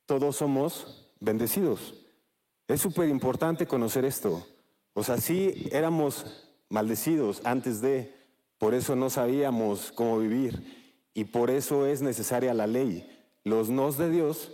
todos 0.06 0.38
somos 0.38 1.12
bendecidos. 1.20 1.94
Es 2.68 2.82
súper 2.82 3.10
importante 3.10 3.66
conocer 3.66 4.06
esto. 4.06 4.46
O 4.94 5.04
sea, 5.04 5.18
sí 5.18 5.70
éramos 5.72 6.26
maldecidos 6.70 7.42
antes 7.46 7.82
de, 7.82 8.14
por 8.58 8.74
eso 8.74 8.96
no 8.96 9.10
sabíamos 9.10 9.92
cómo 9.92 10.20
vivir 10.20 10.77
y 11.18 11.26
por 11.26 11.50
eso 11.50 11.88
es 11.88 12.02
necesaria 12.02 12.54
la 12.54 12.68
ley. 12.68 13.10
Los 13.44 13.70
nos 13.70 13.98
de 13.98 14.10
Dios 14.10 14.52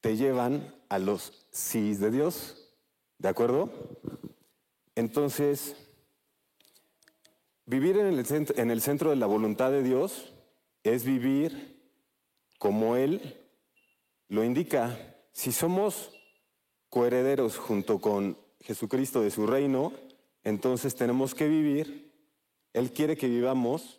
te 0.00 0.16
llevan 0.16 0.74
a 0.88 0.98
los 0.98 1.46
sí 1.50 1.94
de 1.94 2.10
Dios. 2.10 2.72
¿De 3.18 3.28
acuerdo? 3.28 3.70
Entonces, 4.94 5.76
Vivir 7.68 7.96
en 7.98 8.16
el, 8.16 8.24
centro, 8.24 8.56
en 8.58 8.70
el 8.70 8.80
centro 8.80 9.10
de 9.10 9.16
la 9.16 9.26
voluntad 9.26 9.72
de 9.72 9.82
Dios 9.82 10.32
es 10.84 11.04
vivir 11.04 11.82
como 12.60 12.94
Él 12.94 13.44
lo 14.28 14.44
indica. 14.44 15.16
Si 15.32 15.50
somos 15.50 16.12
coherederos 16.88 17.58
junto 17.58 18.00
con 18.00 18.38
Jesucristo 18.60 19.20
de 19.20 19.32
su 19.32 19.48
reino, 19.48 19.92
entonces 20.44 20.94
tenemos 20.94 21.34
que 21.34 21.48
vivir. 21.48 22.14
Él 22.72 22.92
quiere 22.92 23.16
que 23.16 23.28
vivamos 23.28 23.95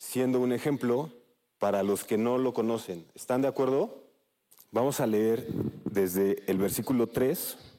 siendo 0.00 0.40
un 0.40 0.52
ejemplo 0.52 1.12
para 1.60 1.84
los 1.84 2.02
que 2.02 2.18
no 2.18 2.38
lo 2.38 2.52
conocen. 2.52 3.06
¿Están 3.14 3.42
de 3.42 3.48
acuerdo? 3.48 4.02
Vamos 4.72 4.98
a 4.98 5.06
leer 5.06 5.46
desde 5.84 6.42
el 6.50 6.58
versículo 6.58 7.06
3 7.06 7.70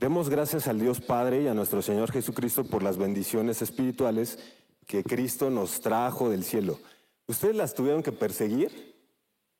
Demos 0.00 0.30
gracias 0.30 0.66
al 0.66 0.80
Dios 0.80 0.98
Padre 0.98 1.42
y 1.42 1.46
a 1.46 1.52
nuestro 1.52 1.82
Señor 1.82 2.10
Jesucristo 2.10 2.64
por 2.64 2.82
las 2.82 2.96
bendiciones 2.96 3.60
espirituales 3.60 4.38
que 4.86 5.04
Cristo 5.04 5.50
nos 5.50 5.82
trajo 5.82 6.30
del 6.30 6.42
cielo. 6.42 6.78
¿Ustedes 7.26 7.54
las 7.54 7.74
tuvieron 7.74 8.02
que 8.02 8.10
perseguir? 8.10 8.96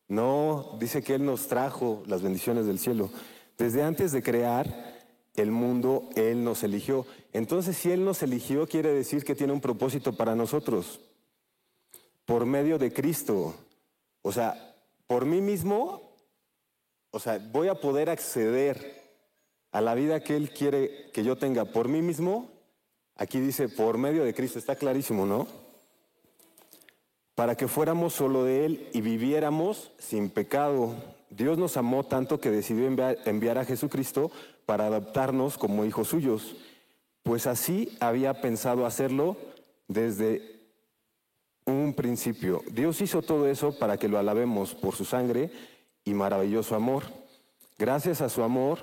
No, 0.08 0.78
dice 0.80 1.02
que 1.02 1.16
Él 1.16 1.26
nos 1.26 1.46
trajo 1.48 2.02
las 2.06 2.22
bendiciones 2.22 2.64
del 2.64 2.78
cielo. 2.78 3.10
Desde 3.58 3.82
antes 3.82 4.12
de 4.12 4.22
crear 4.22 4.66
el 5.34 5.50
mundo, 5.50 6.08
Él 6.16 6.42
nos 6.42 6.62
eligió. 6.62 7.04
Entonces, 7.34 7.76
si 7.76 7.90
Él 7.90 8.02
nos 8.02 8.22
eligió, 8.22 8.66
quiere 8.66 8.94
decir 8.94 9.24
que 9.24 9.34
tiene 9.34 9.52
un 9.52 9.60
propósito 9.60 10.14
para 10.14 10.34
nosotros. 10.34 11.00
Por 12.30 12.46
medio 12.46 12.78
de 12.78 12.92
Cristo. 12.92 13.56
O 14.22 14.30
sea, 14.30 14.76
por 15.08 15.26
mí 15.26 15.40
mismo, 15.40 16.14
o 17.10 17.18
sea, 17.18 17.40
voy 17.50 17.66
a 17.66 17.74
poder 17.74 18.08
acceder 18.08 19.02
a 19.72 19.80
la 19.80 19.96
vida 19.96 20.20
que 20.20 20.36
Él 20.36 20.50
quiere 20.50 21.10
que 21.10 21.24
yo 21.24 21.38
tenga 21.38 21.64
por 21.64 21.88
mí 21.88 22.02
mismo, 22.02 22.48
aquí 23.16 23.40
dice 23.40 23.68
por 23.68 23.98
medio 23.98 24.22
de 24.22 24.32
Cristo, 24.32 24.60
está 24.60 24.76
clarísimo, 24.76 25.26
¿no? 25.26 25.48
Para 27.34 27.56
que 27.56 27.66
fuéramos 27.66 28.14
solo 28.14 28.44
de 28.44 28.64
Él 28.64 28.88
y 28.92 29.00
viviéramos 29.00 29.90
sin 29.98 30.30
pecado. 30.30 30.94
Dios 31.30 31.58
nos 31.58 31.76
amó 31.76 32.04
tanto 32.04 32.38
que 32.38 32.52
decidió 32.52 32.86
enviar, 32.86 33.58
a 33.58 33.64
Jesucristo 33.64 34.30
para 34.66 34.86
adaptarnos 34.86 35.58
como 35.58 35.84
hijos 35.84 36.06
suyos, 36.06 36.54
pues 37.24 37.48
así 37.48 37.96
había 37.98 38.40
pensado 38.40 38.86
hacerlo 38.86 39.36
desde 39.88 40.59
un 41.70 41.94
principio. 41.94 42.62
Dios 42.70 43.00
hizo 43.00 43.22
todo 43.22 43.48
eso 43.48 43.78
para 43.78 43.96
que 43.96 44.08
lo 44.08 44.18
alabemos 44.18 44.74
por 44.74 44.94
su 44.94 45.04
sangre 45.04 45.50
y 46.04 46.14
maravilloso 46.14 46.74
amor. 46.74 47.04
Gracias 47.78 48.20
a 48.20 48.28
su 48.28 48.42
amor, 48.42 48.80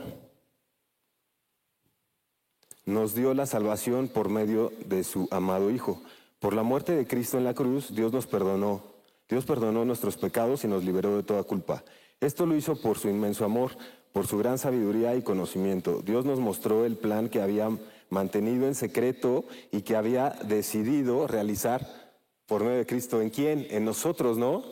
nos 2.86 3.14
dio 3.14 3.34
la 3.34 3.46
salvación 3.46 4.08
por 4.08 4.30
medio 4.30 4.72
de 4.86 5.04
su 5.04 5.28
amado 5.30 5.70
Hijo. 5.70 6.02
Por 6.40 6.54
la 6.54 6.64
muerte 6.64 6.96
de 6.96 7.06
Cristo 7.06 7.38
en 7.38 7.44
la 7.44 7.54
cruz, 7.54 7.94
Dios 7.94 8.14
nos 8.14 8.28
perdonó. 8.28 8.82
Dios 9.28 9.46
perdonó 9.46 9.84
nuestros 9.84 10.18
pecados 10.18 10.64
y 10.64 10.68
nos 10.68 10.84
liberó 10.84 11.18
de 11.18 11.24
toda 11.24 11.44
culpa. 11.44 11.84
Esto 12.22 12.46
lo 12.46 12.56
hizo 12.56 12.82
por 12.82 12.98
su 12.98 13.10
inmenso 13.10 13.44
amor, 13.44 13.72
por 14.14 14.26
su 14.26 14.38
gran 14.38 14.58
sabiduría 14.58 15.16
y 15.16 15.22
conocimiento. 15.22 16.02
Dios 16.02 16.26
nos 16.26 16.40
mostró 16.40 16.86
el 16.86 16.96
plan 16.96 17.30
que 17.30 17.42
había 17.42 17.70
mantenido 18.10 18.68
en 18.68 18.74
secreto 18.74 19.46
y 19.72 19.82
que 19.82 19.96
había 19.96 20.30
decidido 20.46 21.28
realizar 21.28 22.07
por 22.48 22.64
medio 22.64 22.78
de 22.78 22.86
Cristo. 22.88 23.22
¿En 23.22 23.30
quién? 23.30 23.68
En 23.70 23.86
nosotros, 23.86 24.38
¿no? 24.38 24.64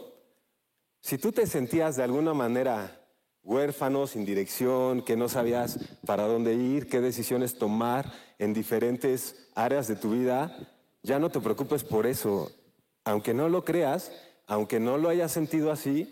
Si 1.01 1.19
tú 1.19 1.31
te 1.31 1.45
sentías 1.45 1.95
de 1.95 2.03
alguna 2.03 2.33
manera 2.33 2.99
huérfano, 3.43 4.07
sin 4.07 4.25
dirección, 4.25 5.03
que 5.03 5.15
no 5.15 5.29
sabías 5.29 5.77
para 6.05 6.25
dónde 6.25 6.55
ir, 6.55 6.89
qué 6.89 6.99
decisiones 6.99 7.59
tomar 7.59 8.11
en 8.39 8.53
diferentes 8.53 9.49
áreas 9.53 9.87
de 9.87 9.95
tu 9.95 10.11
vida, 10.11 10.57
ya 11.03 11.19
no 11.19 11.29
te 11.29 11.39
preocupes 11.39 11.83
por 11.83 12.07
eso. 12.07 12.51
Aunque 13.03 13.35
no 13.35 13.49
lo 13.49 13.63
creas, 13.63 14.11
aunque 14.47 14.79
no 14.79 14.97
lo 14.97 15.09
hayas 15.09 15.31
sentido 15.31 15.71
así, 15.71 16.11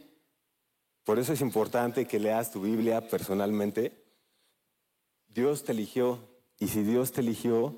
por 1.04 1.18
eso 1.18 1.34
es 1.34 1.42
importante 1.42 2.06
que 2.06 2.20
leas 2.20 2.52
tu 2.52 2.62
Biblia 2.62 3.08
personalmente. 3.10 4.04
Dios 5.28 5.64
te 5.64 5.72
eligió 5.72 6.20
y 6.60 6.68
si 6.68 6.84
Dios 6.84 7.12
te 7.12 7.22
eligió, 7.22 7.76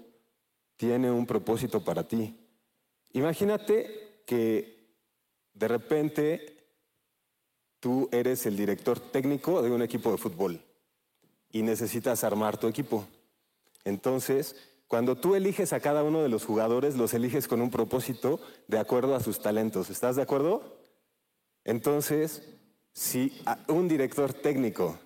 tiene 0.76 1.10
un 1.12 1.26
propósito 1.26 1.84
para 1.84 2.08
ti. 2.08 2.45
Imagínate 3.16 4.24
que 4.26 4.92
de 5.54 5.68
repente 5.70 6.68
tú 7.80 8.10
eres 8.12 8.46
el 8.46 8.58
director 8.58 9.00
técnico 9.00 9.62
de 9.62 9.72
un 9.72 9.82
equipo 9.82 10.12
de 10.12 10.18
fútbol 10.18 10.62
y 11.50 11.62
necesitas 11.62 12.26
armar 12.26 12.58
tu 12.58 12.68
equipo. 12.68 13.08
Entonces, 13.86 14.58
cuando 14.90 15.16
tú 15.16 15.36
eliges 15.36 15.72
a 15.72 15.80
cada 15.80 16.04
uno 16.04 16.24
de 16.24 16.28
los 16.28 16.44
jugadores, 16.44 16.98
los 16.98 17.14
eliges 17.14 17.48
con 17.48 17.62
un 17.62 17.72
propósito 17.72 18.42
de 18.68 18.80
acuerdo 18.80 19.16
a 19.16 19.22
sus 19.22 19.40
talentos. 19.40 19.90
¿Estás 19.90 20.18
de 20.18 20.22
acuerdo? 20.22 20.78
Entonces, 21.64 22.44
si 22.92 23.42
un 23.70 23.88
director 23.88 24.34
técnico 24.34 25.00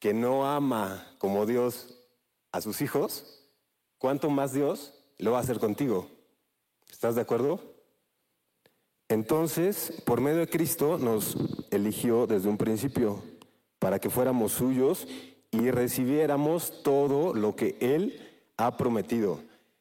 que 0.00 0.12
no 0.12 0.50
ama 0.50 1.14
como 1.18 1.46
Dios 1.46 1.96
a 2.50 2.60
sus 2.60 2.80
hijos, 2.80 3.46
¿cuánto 3.98 4.30
más 4.30 4.52
Dios 4.52 4.94
lo 5.18 5.30
va 5.30 5.38
a 5.38 5.42
hacer 5.42 5.60
contigo? 5.60 6.10
¿Estás 6.94 7.16
de 7.16 7.22
acuerdo? 7.22 7.60
Entonces, 9.08 10.00
por 10.06 10.20
medio 10.20 10.38
de 10.38 10.46
Cristo 10.46 10.96
nos 10.96 11.36
eligió 11.72 12.28
desde 12.28 12.48
un 12.48 12.56
principio 12.56 13.20
para 13.80 13.98
que 13.98 14.10
fuéramos 14.10 14.52
suyos 14.52 15.08
y 15.50 15.72
recibiéramos 15.72 16.84
todo 16.84 17.34
lo 17.34 17.56
que 17.56 17.76
Él 17.80 18.46
ha 18.56 18.76
prometido. 18.76 19.40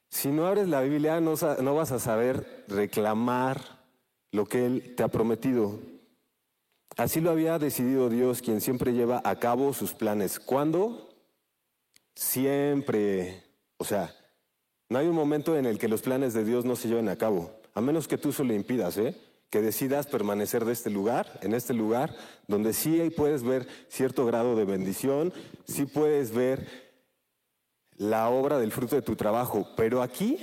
Si 0.10 0.30
no 0.30 0.48
abres 0.48 0.68
la 0.68 0.82
Biblia, 0.82 1.22
no, 1.22 1.36
vas 1.76 1.92
a 1.92 2.00
saber 2.00 2.66
reclamar 2.68 3.62
lo 4.32 4.46
que 4.46 4.66
Él 4.66 4.96
te 4.98 5.04
ha 5.04 5.08
prometido. 5.08 5.80
Así 6.98 7.22
lo 7.22 7.30
había 7.30 7.60
decidido 7.60 8.10
Dios, 8.10 8.42
quien 8.42 8.60
siempre 8.60 8.92
lleva 8.92 9.22
a 9.24 9.38
cabo 9.38 9.72
sus 9.74 9.94
planes. 9.94 10.40
¿Cuándo? 10.40 11.10
Siempre. 12.16 13.44
O 13.78 13.86
sea, 13.86 14.16
no 14.90 15.00
hay 15.00 15.08
un 15.08 15.16
momento 15.16 15.58
en 15.58 15.66
el 15.66 15.80
que 15.80 15.88
los 15.88 16.02
planes 16.02 16.34
de 16.34 16.44
Dios 16.44 16.66
no 16.66 16.76
se 16.76 16.88
lleven 16.88 17.10
a 17.10 17.18
cabo 17.18 17.52
a 17.74 17.82
menos 17.82 18.08
que 18.08 18.18
tú 18.18 18.32
se 18.32 18.44
lo 18.44 18.54
impidas, 18.54 18.98
¿eh? 18.98 19.16
que 19.50 19.62
decidas 19.62 20.08
permanecer 20.08 20.66
de 20.66 20.74
este 20.74 20.90
lugar, 20.90 21.40
en 21.42 21.54
este 21.54 21.74
lugar, 21.74 22.16
donde 22.48 22.74
sí 22.74 23.12
puedes 23.16 23.44
ver 23.44 23.68
cierto 23.88 24.26
grado 24.26 24.56
de 24.56 24.66
bendición, 24.66 25.32
sí 25.66 25.86
puedes 25.86 26.32
ver 26.34 26.68
la 27.98 28.30
obra 28.30 28.58
del 28.58 28.72
fruto 28.72 28.96
de 28.96 29.04
tu 29.04 29.16
trabajo, 29.16 29.68
pero 29.78 30.02
aquí, 30.02 30.40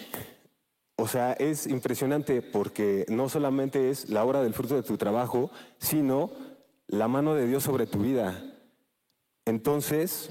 o 0.94 1.09
sea, 1.09 1.32
es 1.32 1.66
impresionante 1.66 2.40
porque 2.40 3.04
no 3.09 3.28
solamente 3.28 3.90
es 3.90 4.09
la 4.11 4.25
obra 4.25 4.42
del 4.42 4.54
fruto 4.54 4.76
de 4.76 4.85
tu 4.85 4.97
trabajo, 4.97 5.50
sino 5.78 6.30
la 6.87 7.09
mano 7.09 7.35
de 7.35 7.49
Dios 7.49 7.64
sobre 7.64 7.87
tu 7.87 7.99
vida. 8.00 8.44
Entonces, 9.44 10.30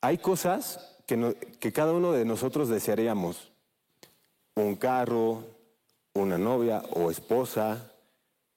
hay 0.00 0.18
cosas 0.18 0.93
que, 1.06 1.72
cada 1.72 1.92
uno 1.92 2.12
de 2.12 2.24
nosotros 2.24 2.68
desearíamos 2.68 3.52
un 4.54 4.76
carro, 4.76 5.44
una 6.14 6.38
novia 6.38 6.82
o 6.92 7.10
esposa, 7.10 7.90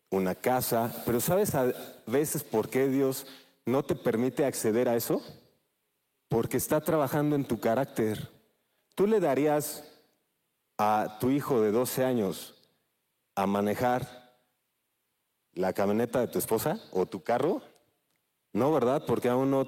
una 0.09 0.35
casa, 0.35 1.03
pero 1.05 1.19
¿sabes 1.19 1.55
a 1.55 1.73
veces 2.05 2.43
por 2.43 2.69
qué 2.69 2.87
Dios 2.87 3.27
no 3.65 3.83
te 3.83 3.95
permite 3.95 4.45
acceder 4.45 4.87
a 4.87 4.95
eso? 4.95 5.21
Porque 6.29 6.57
está 6.57 6.81
trabajando 6.81 7.35
en 7.35 7.45
tu 7.45 7.59
carácter. 7.59 8.29
¿Tú 8.95 9.07
le 9.07 9.19
darías 9.19 9.83
a 10.77 11.17
tu 11.19 11.29
hijo 11.29 11.61
de 11.61 11.71
12 11.71 12.05
años 12.05 12.55
a 13.35 13.45
manejar 13.45 14.35
la 15.53 15.73
camioneta 15.73 16.19
de 16.19 16.27
tu 16.27 16.39
esposa 16.39 16.79
o 16.91 17.05
tu 17.05 17.23
carro? 17.23 17.61
No, 18.53 18.71
¿verdad? 18.71 19.03
Porque 19.05 19.29
aún 19.29 19.51
no, 19.51 19.65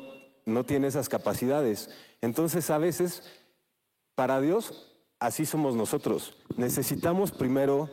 no 0.49 0.65
tiene 0.65 0.87
esas 0.87 1.09
capacidades. 1.09 1.89
Entonces 2.21 2.69
a 2.69 2.77
veces, 2.77 3.23
para 4.15 4.41
Dios, 4.41 4.91
así 5.19 5.45
somos 5.45 5.75
nosotros. 5.75 6.35
Necesitamos 6.57 7.31
primero 7.31 7.89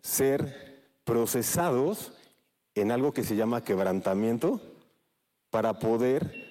ser 0.00 0.86
procesados 1.04 2.12
en 2.74 2.90
algo 2.90 3.12
que 3.12 3.24
se 3.24 3.36
llama 3.36 3.64
quebrantamiento 3.64 4.60
para 5.50 5.78
poder 5.78 6.46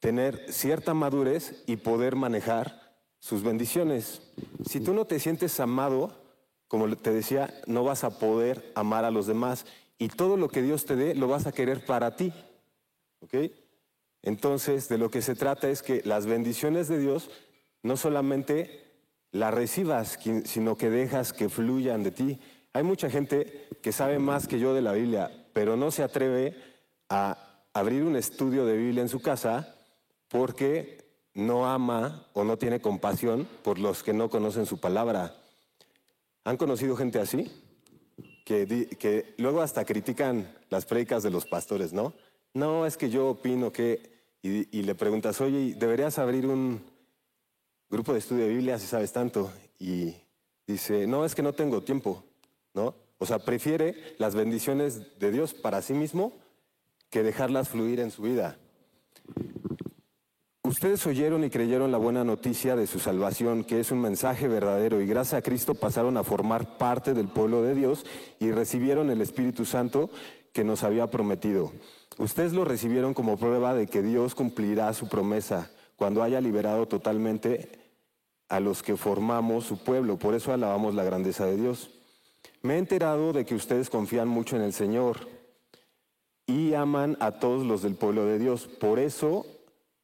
tener 0.00 0.52
cierta 0.52 0.94
madurez 0.94 1.62
y 1.66 1.76
poder 1.76 2.16
manejar 2.16 2.96
sus 3.18 3.42
bendiciones. 3.42 4.22
Si 4.68 4.80
tú 4.80 4.94
no 4.94 5.04
te 5.04 5.18
sientes 5.18 5.58
amado, 5.60 6.12
como 6.68 6.94
te 6.96 7.12
decía, 7.12 7.52
no 7.66 7.84
vas 7.84 8.04
a 8.04 8.18
poder 8.18 8.72
amar 8.74 9.04
a 9.04 9.10
los 9.10 9.26
demás 9.26 9.66
y 9.98 10.08
todo 10.08 10.36
lo 10.36 10.48
que 10.48 10.62
Dios 10.62 10.84
te 10.84 10.96
dé 10.96 11.14
lo 11.14 11.28
vas 11.28 11.46
a 11.46 11.52
querer 11.52 11.84
para 11.84 12.16
ti. 12.16 12.32
¿Ok? 13.20 13.34
Entonces, 14.26 14.88
de 14.88 14.98
lo 14.98 15.08
que 15.08 15.22
se 15.22 15.36
trata 15.36 15.70
es 15.70 15.84
que 15.84 16.02
las 16.04 16.26
bendiciones 16.26 16.88
de 16.88 16.98
Dios 16.98 17.30
no 17.84 17.96
solamente 17.96 18.82
la 19.30 19.52
recibas, 19.52 20.18
sino 20.44 20.76
que 20.76 20.90
dejas 20.90 21.32
que 21.32 21.48
fluyan 21.48 22.02
de 22.02 22.10
ti. 22.10 22.40
Hay 22.72 22.82
mucha 22.82 23.08
gente 23.08 23.68
que 23.82 23.92
sabe 23.92 24.18
más 24.18 24.48
que 24.48 24.58
yo 24.58 24.74
de 24.74 24.82
la 24.82 24.92
Biblia, 24.92 25.30
pero 25.52 25.76
no 25.76 25.92
se 25.92 26.02
atreve 26.02 26.56
a 27.08 27.38
abrir 27.72 28.02
un 28.02 28.16
estudio 28.16 28.66
de 28.66 28.76
Biblia 28.76 29.02
en 29.02 29.08
su 29.08 29.22
casa 29.22 29.76
porque 30.26 30.98
no 31.32 31.70
ama 31.70 32.26
o 32.32 32.42
no 32.42 32.58
tiene 32.58 32.80
compasión 32.80 33.46
por 33.62 33.78
los 33.78 34.02
que 34.02 34.12
no 34.12 34.28
conocen 34.28 34.66
su 34.66 34.80
palabra. 34.80 35.36
¿Han 36.42 36.56
conocido 36.56 36.96
gente 36.96 37.20
así? 37.20 37.48
Que, 38.44 39.34
luego 39.38 39.62
hasta 39.62 39.84
critican 39.84 40.52
las 40.68 40.84
predicas 40.84 41.22
de 41.22 41.30
los 41.30 41.46
pastores, 41.46 41.92
¿no? 41.92 42.12
No, 42.54 42.86
es 42.86 42.96
que 42.96 43.08
yo 43.08 43.28
opino 43.28 43.70
que... 43.70 44.15
Y, 44.46 44.82
le 44.82 44.94
preguntas, 44.94 45.40
oye, 45.40 45.74
¿deberías 45.74 46.20
abrir 46.20 46.46
un, 46.46 46.80
grupo 47.90 48.12
de 48.12 48.20
estudio 48.20 48.44
de 48.44 48.50
Biblia, 48.50 48.78
si 48.78 48.86
sabes 48.86 49.12
tanto, 49.12 49.50
y 49.80 50.14
dice, 50.68 51.08
no, 51.08 51.24
es 51.24 51.34
que 51.34 51.42
no 51.42 51.52
tengo 51.52 51.82
tiempo, 51.82 52.22
¿no? 52.72 52.94
O 53.18 53.26
sea, 53.26 53.40
prefiere 53.40 54.14
las 54.18 54.36
bendiciones 54.36 55.18
de 55.18 55.32
Dios 55.32 55.52
para 55.52 55.82
sí 55.82 55.94
mismo 55.94 56.32
que 57.10 57.24
dejarlas 57.24 57.70
fluir 57.70 57.98
en 57.98 58.12
su 58.12 58.22
vida. 58.22 58.56
Ustedes 60.62 61.04
oyeron 61.06 61.42
y 61.42 61.50
creyeron 61.50 61.90
la 61.90 61.98
buena 61.98 62.22
noticia 62.22 62.76
de 62.76 62.86
su 62.86 63.00
salvación, 63.00 63.64
que 63.64 63.80
es 63.80 63.90
un 63.90 64.00
mensaje 64.00 64.46
verdadero, 64.46 65.00
y 65.00 65.06
gracias 65.06 65.38
a 65.38 65.42
Cristo 65.42 65.74
pasaron 65.74 66.16
a 66.16 66.24
formar 66.24 66.78
parte 66.78 67.14
del 67.14 67.28
pueblo 67.28 67.62
de 67.62 67.74
Dios 67.74 68.06
y 68.38 68.52
recibieron 68.52 69.10
el 69.10 69.20
Espíritu 69.22 69.64
Santo 69.64 70.10
que 70.56 70.64
nos 70.64 70.84
había 70.84 71.08
prometido. 71.08 71.70
Ustedes 72.16 72.54
lo 72.54 72.64
recibieron 72.64 73.12
como 73.12 73.36
prueba 73.36 73.74
de 73.74 73.86
que 73.88 74.00
Dios 74.00 74.34
cumplirá 74.34 74.90
su 74.94 75.06
promesa 75.06 75.70
cuando 75.96 76.22
haya 76.22 76.40
liberado 76.40 76.88
totalmente 76.88 77.68
a 78.48 78.58
los 78.58 78.82
que 78.82 78.96
formamos 78.96 79.66
su 79.66 79.76
pueblo. 79.76 80.16
Por 80.16 80.34
eso 80.34 80.54
alabamos 80.54 80.94
la 80.94 81.04
grandeza 81.04 81.44
de 81.44 81.58
Dios. 81.58 81.90
Me 82.62 82.76
he 82.76 82.78
enterado 82.78 83.34
de 83.34 83.44
que 83.44 83.54
ustedes 83.54 83.90
confían 83.90 84.28
mucho 84.28 84.56
en 84.56 84.62
el 84.62 84.72
Señor 84.72 85.28
y 86.46 86.72
aman 86.72 87.18
a 87.20 87.32
todos 87.32 87.66
los 87.66 87.82
del 87.82 87.96
pueblo 87.96 88.24
de 88.24 88.38
Dios. 88.38 88.66
Por 88.66 88.98
eso 88.98 89.44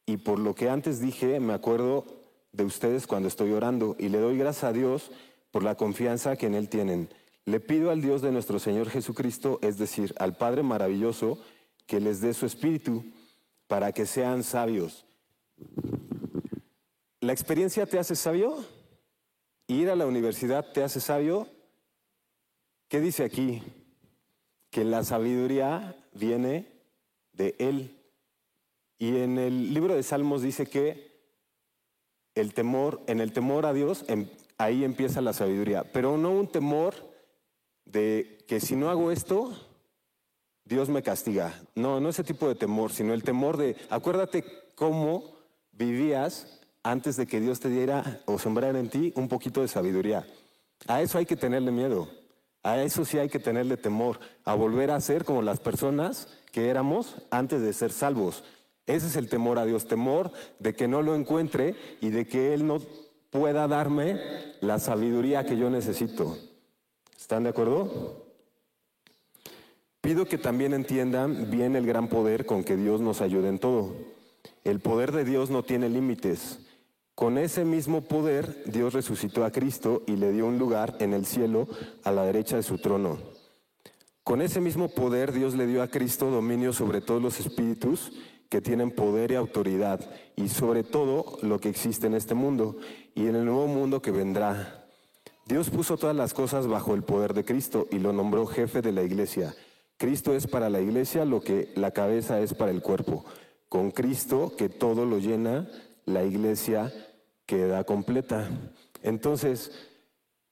y 0.04 0.18
por 0.18 0.38
lo 0.38 0.54
que 0.54 0.68
antes 0.68 1.00
dije, 1.00 1.40
me 1.40 1.54
acuerdo 1.54 2.04
de 2.52 2.64
ustedes 2.64 3.06
cuando 3.06 3.28
estoy 3.28 3.52
orando 3.52 3.96
y 3.98 4.10
le 4.10 4.18
doy 4.18 4.36
gracias 4.36 4.64
a 4.64 4.74
Dios 4.74 5.12
por 5.50 5.62
la 5.62 5.76
confianza 5.76 6.36
que 6.36 6.44
en 6.44 6.54
Él 6.56 6.68
tienen. 6.68 7.08
Le 7.44 7.60
pido 7.60 7.90
al 7.90 8.00
Dios 8.00 8.22
de 8.22 8.32
nuestro 8.32 8.58
Señor 8.58 8.88
Jesucristo, 8.88 9.58
es 9.62 9.78
decir, 9.78 10.14
al 10.18 10.36
Padre 10.36 10.62
maravilloso, 10.62 11.38
que 11.86 12.00
les 12.00 12.20
dé 12.20 12.34
su 12.34 12.46
espíritu 12.46 13.04
para 13.66 13.92
que 13.92 14.06
sean 14.06 14.42
sabios 14.42 15.04
¿La 17.22 17.32
experiencia 17.32 17.86
te 17.86 18.00
hace 18.00 18.16
sabio? 18.16 18.64
¿Ir 19.68 19.90
a 19.90 19.96
la 19.96 20.06
universidad 20.06 20.72
te 20.72 20.82
hace 20.82 20.98
sabio? 20.98 21.46
¿Qué 22.88 23.00
dice 23.00 23.22
aquí? 23.22 23.62
Que 24.70 24.82
la 24.82 25.04
sabiduría 25.04 25.96
viene 26.14 26.66
de 27.32 27.54
Él. 27.60 27.96
Y 28.98 29.18
en 29.18 29.38
el 29.38 29.72
libro 29.72 29.94
de 29.94 30.02
Salmos 30.02 30.42
dice 30.42 30.66
que 30.66 31.12
el 32.34 32.54
temor, 32.54 33.00
en 33.06 33.20
el 33.20 33.32
temor 33.32 33.66
a 33.66 33.72
Dios, 33.72 34.04
em, 34.08 34.28
ahí 34.58 34.82
empieza 34.82 35.20
la 35.20 35.32
sabiduría. 35.32 35.84
Pero 35.92 36.18
no 36.18 36.32
un 36.32 36.48
temor 36.48 37.11
de 37.84 38.44
que 38.46 38.60
si 38.60 38.76
no 38.76 38.90
hago 38.90 39.10
esto, 39.10 39.52
Dios 40.64 40.88
me 40.88 41.02
castiga. 41.02 41.60
No, 41.74 42.00
no 42.00 42.08
ese 42.08 42.24
tipo 42.24 42.48
de 42.48 42.54
temor, 42.54 42.92
sino 42.92 43.14
el 43.14 43.22
temor 43.22 43.56
de, 43.56 43.76
acuérdate 43.90 44.44
cómo 44.74 45.36
vivías 45.72 46.60
antes 46.82 47.16
de 47.16 47.26
que 47.26 47.40
Dios 47.40 47.60
te 47.60 47.68
diera 47.68 48.20
o 48.26 48.38
sembrara 48.38 48.78
en 48.78 48.88
ti 48.88 49.12
un 49.16 49.28
poquito 49.28 49.60
de 49.60 49.68
sabiduría. 49.68 50.26
A 50.86 51.02
eso 51.02 51.18
hay 51.18 51.26
que 51.26 51.36
tenerle 51.36 51.70
miedo. 51.70 52.08
A 52.62 52.80
eso 52.80 53.04
sí 53.04 53.18
hay 53.18 53.28
que 53.28 53.40
tenerle 53.40 53.76
temor, 53.76 54.20
a 54.44 54.54
volver 54.54 54.92
a 54.92 55.00
ser 55.00 55.24
como 55.24 55.42
las 55.42 55.58
personas 55.58 56.28
que 56.52 56.68
éramos 56.68 57.16
antes 57.30 57.60
de 57.60 57.72
ser 57.72 57.90
salvos. 57.90 58.44
Ese 58.86 59.08
es 59.08 59.16
el 59.16 59.28
temor 59.28 59.58
a 59.58 59.64
Dios, 59.64 59.86
temor 59.86 60.32
de 60.60 60.74
que 60.74 60.86
no 60.86 61.02
lo 61.02 61.16
encuentre 61.16 61.74
y 62.00 62.10
de 62.10 62.26
que 62.26 62.54
Él 62.54 62.66
no 62.66 62.78
pueda 63.30 63.66
darme 63.66 64.20
la 64.60 64.78
sabiduría 64.78 65.44
que 65.44 65.56
yo 65.56 65.70
necesito. 65.70 66.36
¿Están 67.22 67.44
de 67.44 67.50
acuerdo? 67.50 68.26
Pido 70.00 70.26
que 70.26 70.38
también 70.38 70.74
entiendan 70.74 71.52
bien 71.52 71.76
el 71.76 71.86
gran 71.86 72.08
poder 72.08 72.46
con 72.46 72.64
que 72.64 72.76
Dios 72.76 73.00
nos 73.00 73.20
ayuda 73.20 73.48
en 73.48 73.60
todo. 73.60 73.94
El 74.64 74.80
poder 74.80 75.12
de 75.12 75.24
Dios 75.24 75.48
no 75.48 75.62
tiene 75.62 75.88
límites. 75.88 76.58
Con 77.14 77.38
ese 77.38 77.64
mismo 77.64 78.00
poder, 78.00 78.64
Dios 78.66 78.92
resucitó 78.92 79.44
a 79.44 79.52
Cristo 79.52 80.02
y 80.08 80.16
le 80.16 80.32
dio 80.32 80.46
un 80.46 80.58
lugar 80.58 80.96
en 80.98 81.12
el 81.12 81.24
cielo 81.24 81.68
a 82.02 82.10
la 82.10 82.24
derecha 82.24 82.56
de 82.56 82.64
su 82.64 82.78
trono. 82.78 83.18
Con 84.24 84.42
ese 84.42 84.60
mismo 84.60 84.88
poder, 84.88 85.30
Dios 85.30 85.54
le 85.54 85.68
dio 85.68 85.80
a 85.80 85.88
Cristo 85.88 86.28
dominio 86.28 86.72
sobre 86.72 87.00
todos 87.00 87.22
los 87.22 87.38
espíritus 87.38 88.10
que 88.48 88.60
tienen 88.60 88.90
poder 88.90 89.30
y 89.30 89.36
autoridad, 89.36 90.00
y 90.34 90.48
sobre 90.48 90.82
todo 90.82 91.38
lo 91.42 91.60
que 91.60 91.68
existe 91.68 92.08
en 92.08 92.14
este 92.14 92.34
mundo 92.34 92.78
y 93.14 93.28
en 93.28 93.36
el 93.36 93.44
nuevo 93.44 93.68
mundo 93.68 94.02
que 94.02 94.10
vendrá. 94.10 94.81
Dios 95.44 95.70
puso 95.70 95.96
todas 95.96 96.14
las 96.14 96.34
cosas 96.34 96.66
bajo 96.66 96.94
el 96.94 97.02
poder 97.02 97.34
de 97.34 97.44
Cristo 97.44 97.88
y 97.90 97.98
lo 97.98 98.12
nombró 98.12 98.46
jefe 98.46 98.80
de 98.80 98.92
la 98.92 99.02
iglesia. 99.02 99.54
Cristo 99.96 100.34
es 100.34 100.46
para 100.46 100.70
la 100.70 100.80
iglesia 100.80 101.24
lo 101.24 101.40
que 101.40 101.72
la 101.74 101.90
cabeza 101.90 102.40
es 102.40 102.54
para 102.54 102.70
el 102.70 102.82
cuerpo. 102.82 103.24
Con 103.68 103.90
Cristo, 103.90 104.54
que 104.56 104.68
todo 104.68 105.04
lo 105.04 105.18
llena, 105.18 105.68
la 106.04 106.24
iglesia 106.24 106.92
queda 107.46 107.84
completa. 107.84 108.48
Entonces, 109.02 109.72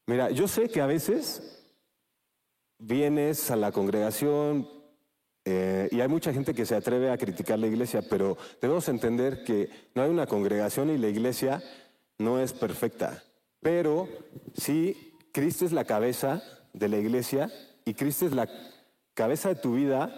mira, 0.06 0.30
yo 0.30 0.48
sé 0.48 0.68
que 0.68 0.80
a 0.80 0.86
veces 0.86 1.64
vienes 2.78 3.50
a 3.50 3.56
la 3.56 3.72
congregación 3.72 4.68
eh, 5.44 5.88
y 5.90 6.00
hay 6.00 6.08
mucha 6.08 6.32
gente 6.32 6.54
que 6.54 6.66
se 6.66 6.74
atreve 6.74 7.10
a 7.10 7.18
criticar 7.18 7.58
la 7.58 7.66
iglesia, 7.66 8.02
pero 8.08 8.36
debemos 8.60 8.88
entender 8.88 9.44
que 9.44 9.68
no 9.94 10.02
hay 10.02 10.10
una 10.10 10.26
congregación 10.26 10.90
y 10.90 10.98
la 10.98 11.08
iglesia 11.08 11.62
no 12.18 12.40
es 12.40 12.52
perfecta. 12.52 13.22
Pero 13.60 14.08
sí, 14.54 15.14
Cristo 15.32 15.64
es 15.64 15.72
la 15.72 15.84
cabeza 15.84 16.42
de 16.72 16.88
la 16.88 16.98
iglesia 16.98 17.50
y 17.84 17.94
Cristo 17.94 18.26
es 18.26 18.32
la 18.32 18.48
cabeza 19.14 19.48
de 19.48 19.56
tu 19.56 19.74
vida, 19.74 20.10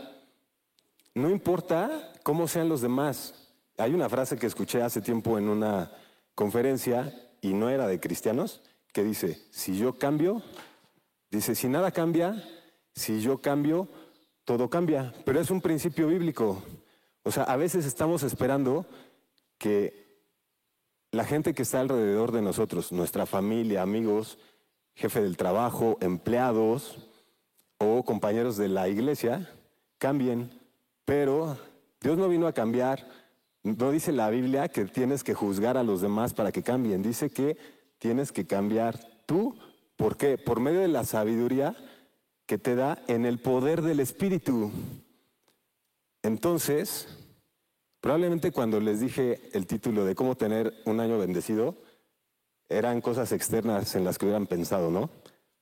no 1.15 1.31
importa 1.31 2.13
cómo 2.23 2.49
sean 2.49 2.69
los 2.69 2.81
demás. 2.81 3.35
Hay 3.79 3.95
una 3.95 4.09
frase 4.09 4.39
que 4.39 4.47
escuché 4.47 4.83
hace 4.83 5.01
tiempo 5.01 5.39
en 5.39 5.49
una 5.49 5.91
conferencia 6.35 7.13
y 7.41 7.53
no 7.53 7.69
era 7.69 7.87
de 7.87 8.01
cristianos, 8.01 8.63
que 8.93 9.03
dice, 9.03 9.43
si 9.51 9.77
yo 9.77 9.99
cambio, 9.99 10.43
dice, 11.31 11.55
si 11.55 11.69
nada 11.69 11.91
cambia, 11.91 12.45
si 12.95 13.21
yo 13.21 13.39
cambio, 13.41 13.89
todo 14.45 14.71
cambia. 14.71 15.13
Pero 15.25 15.41
es 15.41 15.51
un 15.51 15.61
principio 15.61 16.07
bíblico. 16.09 16.63
O 17.25 17.33
sea, 17.33 17.45
a 17.45 17.57
veces 17.57 17.87
estamos 17.87 18.23
esperando 18.23 18.87
que 19.59 20.02
la 21.13 21.25
gente 21.25 21.55
que 21.55 21.63
está 21.63 21.81
alrededor 21.81 22.33
de 22.33 22.43
nosotros, 22.43 22.91
nuestra 22.91 23.25
familia, 23.25 23.83
amigos, 23.83 24.39
jefe 24.95 25.23
del 25.23 25.37
trabajo, 25.37 25.97
empleados 26.01 26.99
o 27.79 28.03
compañeros 28.05 28.57
de 28.57 28.69
la 28.69 28.89
iglesia, 28.89 29.49
cambien. 29.99 30.51
Pero 31.05 31.57
Dios 32.01 32.19
no 32.19 32.29
vino 32.29 32.49
a 32.49 32.53
cambiar 32.53 33.07
no 33.63 33.93
dice 33.93 34.11
la 34.11 34.29
Biblia 34.29 34.69
que 34.69 34.87
tienes 34.87 35.23
que 35.23 35.35
juzgar 35.35 35.77
a 35.77 35.85
los 35.85 36.01
demás 36.01 36.35
para 36.35 36.51
que 36.51 36.63
cambien, 36.63 37.03
dice 37.03 37.31
que 37.31 37.57
tienes 37.99 38.33
que 38.33 38.47
cambiar 38.47 38.99
tú. 39.25 39.57
¿Por 39.97 40.17
qué? 40.17 40.37
Por 40.37 40.59
medio 40.59 40.81
de 40.81 40.89
la 40.89 41.05
sabiduría 41.05 41.77
que 42.47 42.59
te 42.59 42.75
da 42.75 43.01
en 43.07 43.25
el 43.25 43.39
poder 43.39 43.83
del 43.83 44.01
Espíritu. 44.01 44.73
Entonces, 46.25 47.07
probablemente 48.03 48.51
cuando 48.51 48.81
les 48.81 48.99
dije 49.01 49.41
el 49.53 49.67
título 49.67 50.05
de 50.05 50.17
cómo 50.17 50.35
tener 50.35 50.75
un 50.87 50.99
año 50.99 51.19
bendecido, 51.19 51.77
eran 52.69 53.01
cosas 53.01 53.31
externas 53.31 53.95
en 53.95 54.05
las 54.05 54.19
que 54.19 54.27
hubieran 54.27 54.49
pensado, 54.49 54.91
¿no? 54.91 55.09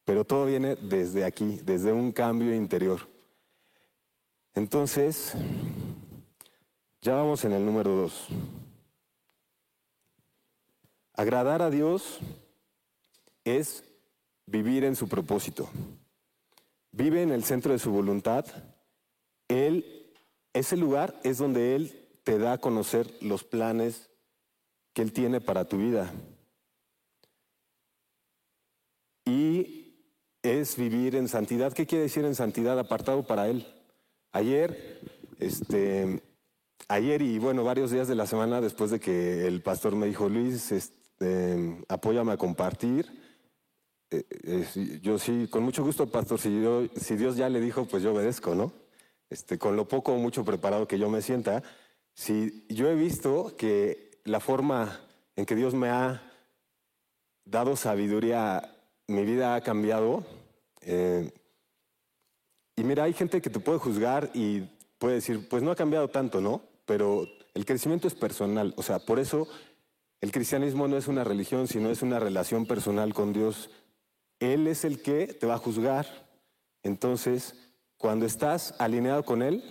Pero 0.06 0.24
todo 0.24 0.46
viene 0.46 0.74
desde 0.76 1.24
aquí, 1.26 1.60
desde 1.64 1.92
un 1.92 2.12
cambio 2.12 2.54
interior. 2.54 3.00
Entonces, 4.54 5.34
ya 7.02 7.14
vamos 7.14 7.44
en 7.44 7.52
el 7.52 7.64
número 7.64 7.94
dos. 7.94 8.28
Agradar 11.12 11.60
a 11.60 11.68
Dios 11.68 12.20
es 13.44 13.84
vivir 14.46 14.84
en 14.84 14.96
su 14.96 15.08
propósito. 15.08 15.68
Vive 16.90 17.22
en 17.22 17.32
el 17.32 17.44
centro 17.44 17.72
de 17.72 17.78
su 17.78 17.90
voluntad. 17.90 18.46
Él, 19.46 20.14
ese 20.54 20.78
lugar 20.78 21.20
es 21.22 21.36
donde 21.36 21.76
Él 21.76 21.99
te 22.30 22.38
da 22.38 22.52
a 22.52 22.58
conocer 22.58 23.12
los 23.22 23.42
planes 23.42 24.08
que 24.92 25.02
Él 25.02 25.12
tiene 25.12 25.40
para 25.40 25.64
tu 25.64 25.78
vida. 25.78 26.12
Y 29.24 29.96
es 30.40 30.76
vivir 30.76 31.16
en 31.16 31.26
santidad. 31.26 31.72
¿Qué 31.72 31.86
quiere 31.86 32.04
decir 32.04 32.24
en 32.24 32.36
santidad? 32.36 32.78
Apartado 32.78 33.26
para 33.26 33.48
Él. 33.48 33.66
Ayer, 34.30 35.00
este, 35.40 36.22
ayer 36.86 37.20
y 37.20 37.40
bueno, 37.40 37.64
varios 37.64 37.90
días 37.90 38.06
de 38.06 38.14
la 38.14 38.28
semana 38.28 38.60
después 38.60 38.92
de 38.92 39.00
que 39.00 39.48
el 39.48 39.60
pastor 39.60 39.96
me 39.96 40.06
dijo, 40.06 40.28
Luis, 40.28 40.70
este, 40.70 41.82
apóyame 41.88 42.30
a 42.30 42.36
compartir. 42.36 43.10
Eh, 44.12 44.24
eh, 44.44 45.00
yo 45.02 45.18
sí, 45.18 45.48
con 45.50 45.64
mucho 45.64 45.82
gusto, 45.82 46.08
pastor, 46.08 46.38
si, 46.38 46.50
Dios 47.16 47.36
ya 47.36 47.48
le 47.48 47.60
dijo, 47.60 47.86
pues 47.86 48.04
yo 48.04 48.12
obedezco, 48.12 48.54
¿no? 48.54 48.72
Este, 49.28 49.58
con 49.58 49.74
lo 49.74 49.88
poco 49.88 50.12
o 50.12 50.18
mucho 50.18 50.44
preparado 50.44 50.86
que 50.86 50.96
yo 50.96 51.10
me 51.10 51.22
sienta, 51.22 51.64
si 52.14 52.66
yo 52.68 52.88
he 52.88 52.94
visto 52.94 53.56
que 53.56 54.20
la 54.24 54.40
forma 54.40 55.00
en 55.36 55.46
que 55.46 55.56
Dios 55.56 55.74
me 55.74 55.88
ha 55.88 56.22
dado 57.44 57.76
sabiduría, 57.76 58.76
mi 59.06 59.24
vida 59.24 59.54
ha 59.54 59.60
cambiado. 59.60 60.24
Eh, 60.82 61.30
y 62.76 62.84
mira, 62.84 63.04
hay 63.04 63.12
gente 63.12 63.40
que 63.40 63.50
te 63.50 63.60
puede 63.60 63.78
juzgar 63.78 64.30
y 64.34 64.60
puede 64.98 65.14
decir, 65.14 65.48
pues 65.48 65.62
no 65.62 65.70
ha 65.70 65.76
cambiado 65.76 66.08
tanto, 66.08 66.40
¿no? 66.40 66.70
pero 66.90 67.28
el 67.54 67.64
crecimiento 67.66 68.08
es 68.08 68.16
personal. 68.16 68.74
O 68.76 68.82
sea, 68.82 68.98
por 68.98 69.20
eso 69.20 69.46
el 70.20 70.32
cristianismo 70.32 70.88
no 70.88 70.96
es 70.96 71.06
una 71.06 71.22
religión, 71.22 71.68
sino 71.68 71.88
es 71.88 72.02
una 72.02 72.18
relación 72.18 72.66
personal 72.66 73.14
con 73.14 73.32
Dios. 73.32 73.70
Él 74.40 74.66
es 74.66 74.84
el 74.84 75.00
que 75.00 75.28
te 75.28 75.46
va 75.46 75.54
a 75.54 75.58
juzgar. 75.58 76.26
Entonces, 76.82 77.54
cuando 77.96 78.26
estás 78.26 78.74
alineado 78.80 79.24
con 79.24 79.42
Él, 79.42 79.62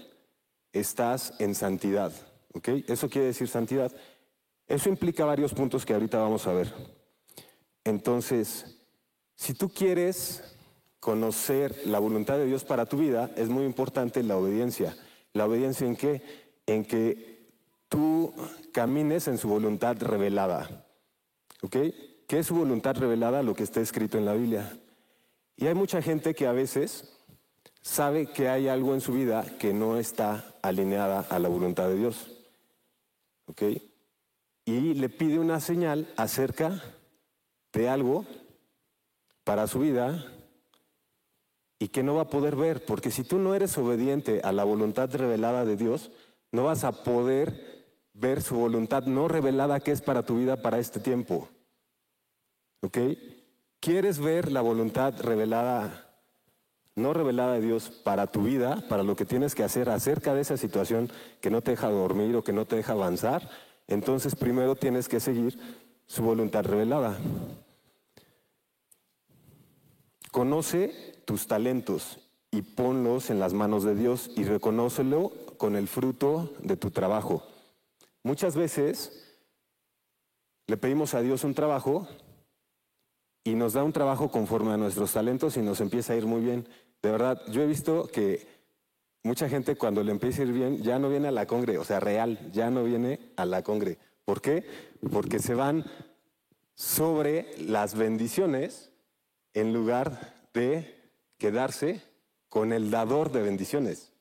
estás 0.71 1.34
en 1.39 1.56
santidad. 1.56 2.13
¿Ok? 2.53 2.69
Eso 2.88 3.09
quiere 3.09 3.27
decir 3.27 3.47
santidad. 3.47 3.91
Eso 4.67 4.89
implica 4.89 5.25
varios 5.25 5.53
puntos 5.53 5.85
que 5.85 5.93
ahorita 5.93 6.19
vamos 6.19 6.47
a 6.47 6.53
ver. 6.53 6.73
Entonces, 7.83 8.77
si 9.35 9.53
tú 9.53 9.69
quieres 9.69 10.43
conocer 10.99 11.75
la 11.85 11.99
voluntad 11.99 12.38
de 12.38 12.45
Dios 12.45 12.63
para 12.63 12.85
tu 12.85 12.97
vida, 12.97 13.31
es 13.35 13.49
muy 13.49 13.65
importante 13.65 14.21
la 14.23 14.38
obediencia. 14.38 14.95
¿La 15.33 15.45
obediencia 15.45 15.88
en 15.88 15.95
qué? 15.95 16.49
en 16.73 16.85
que 16.85 17.49
tú 17.88 18.33
camines 18.71 19.27
en 19.27 19.38
su 19.38 19.49
voluntad 19.49 19.97
revelada. 19.99 20.85
¿Ok? 21.62 21.77
¿Qué 22.27 22.39
es 22.39 22.47
su 22.47 22.55
voluntad 22.55 22.95
revelada? 22.95 23.43
Lo 23.43 23.55
que 23.55 23.63
está 23.63 23.81
escrito 23.81 24.17
en 24.17 24.25
la 24.25 24.33
Biblia. 24.33 24.77
Y 25.57 25.67
hay 25.67 25.73
mucha 25.73 26.01
gente 26.01 26.35
que 26.35 26.47
a 26.47 26.51
veces 26.51 27.17
sabe 27.81 28.27
que 28.27 28.49
hay 28.49 28.67
algo 28.67 28.93
en 28.93 29.01
su 29.01 29.13
vida 29.13 29.45
que 29.57 29.73
no 29.73 29.97
está 29.97 30.55
alineada 30.62 31.21
a 31.29 31.39
la 31.39 31.49
voluntad 31.49 31.88
de 31.88 31.95
Dios. 31.95 32.38
Y 34.65 34.93
le 34.93 35.09
pide 35.09 35.39
una 35.39 35.59
señal 35.59 36.07
acerca 36.17 36.83
de 37.73 37.89
algo 37.89 38.25
para 39.43 39.67
su 39.67 39.79
vida 39.79 40.25
y 41.79 41.88
que 41.88 42.03
no 42.03 42.15
va 42.15 42.23
a 42.23 42.29
poder 42.29 42.55
ver, 42.55 42.85
porque 42.85 43.09
si 43.09 43.23
tú 43.23 43.39
no 43.39 43.55
eres 43.55 43.77
obediente 43.77 44.41
a 44.43 44.51
la 44.51 44.65
voluntad 44.65 45.09
revelada 45.15 45.65
de 45.65 45.77
Dios, 45.77 46.12
no 46.51 46.65
vas 46.65 46.83
a 46.83 47.03
poder 47.03 47.79
ver 48.13 48.41
su 48.41 48.55
voluntad 48.55 49.03
no 49.03 49.27
revelada 49.27 49.79
que 49.79 49.91
es 49.91 50.01
para 50.01 50.23
tu 50.23 50.38
vida 50.38 50.62
para 50.62 50.79
este 50.79 50.99
tiempo. 50.99 51.47
¿Ok? 52.81 52.97
¿Quieres 53.79 54.19
ver 54.19 54.51
la 54.51 54.62
voluntad 54.62 55.13
revelada, 55.21 56.09
no 56.99 57.13
revelada 57.13 57.53
de 57.53 57.62
Dios 57.62 57.89
para 57.89 58.27
tu 58.27 58.43
vida, 58.43 58.83
para 58.88 59.03
lo 59.03 59.15
que 59.15 59.25
tienes 59.25 59.55
que 59.55 59.63
hacer 59.63 59.89
acerca 59.89 60.33
de 60.33 60.41
esa 60.41 60.57
situación 60.57 61.09
que 61.41 61.49
no 61.49 61.62
te 61.62 61.71
deja 61.71 61.89
dormir 61.89 62.35
o 62.35 62.43
que 62.43 62.53
no 62.53 62.65
te 62.65 62.75
deja 62.75 62.93
avanzar? 62.93 63.49
Entonces 63.88 64.35
primero 64.35 64.75
tienes 64.75 65.07
que 65.07 65.19
seguir 65.19 65.57
su 66.05 66.23
voluntad 66.23 66.63
revelada. 66.63 67.17
Conoce 70.31 70.93
tus 71.25 71.47
talentos 71.47 72.19
y 72.51 72.62
ponlos 72.62 73.29
en 73.29 73.39
las 73.39 73.53
manos 73.53 73.83
de 73.83 73.95
Dios 73.95 74.31
y 74.35 74.43
reconócelo 74.43 75.31
con 75.57 75.75
el 75.75 75.88
fruto 75.88 76.53
de 76.62 76.77
tu 76.77 76.91
trabajo. 76.91 77.43
Muchas 78.23 78.55
veces 78.55 79.38
le 80.67 80.77
pedimos 80.77 81.13
a 81.13 81.21
Dios 81.21 81.43
un 81.43 81.53
trabajo 81.53 82.07
y 83.43 83.55
nos 83.55 83.73
da 83.73 83.83
un 83.83 83.93
trabajo 83.93 84.29
conforme 84.29 84.71
a 84.71 84.77
nuestros 84.77 85.13
talentos 85.13 85.57
y 85.57 85.62
nos 85.62 85.81
empieza 85.81 86.13
a 86.13 86.15
ir 86.15 86.25
muy 86.25 86.41
bien. 86.41 86.67
De 87.01 87.12
verdad, 87.12 87.41
yo 87.47 87.62
he 87.62 87.67
visto 87.67 88.07
que 88.07 88.45
mucha 89.23 89.49
gente 89.49 89.75
cuando 89.75 90.03
le 90.03 90.12
empieza 90.12 90.41
a 90.41 90.45
ir 90.45 90.53
bien 90.53 90.81
ya 90.83 90.99
no 90.99 91.09
viene 91.09 91.27
a 91.27 91.31
la 91.31 91.45
congre, 91.45 91.77
o 91.77 91.83
sea, 91.83 91.99
real, 91.99 92.51
ya 92.51 92.69
no 92.69 92.83
viene 92.83 93.31
a 93.35 93.45
la 93.45 93.63
congre. 93.63 93.97
¿Por 94.25 94.41
qué? 94.41 94.65
Porque 95.12 95.39
se 95.39 95.53
van 95.53 95.85
sobre 96.75 97.47
las 97.57 97.95
bendiciones 97.95 98.91
en 99.53 99.73
lugar 99.73 100.33
de 100.53 100.95
quedarse 101.38 102.01
con 102.49 102.73
el 102.73 102.91
dador 102.91 103.31
de 103.31 103.41
bendiciones. 103.41 104.12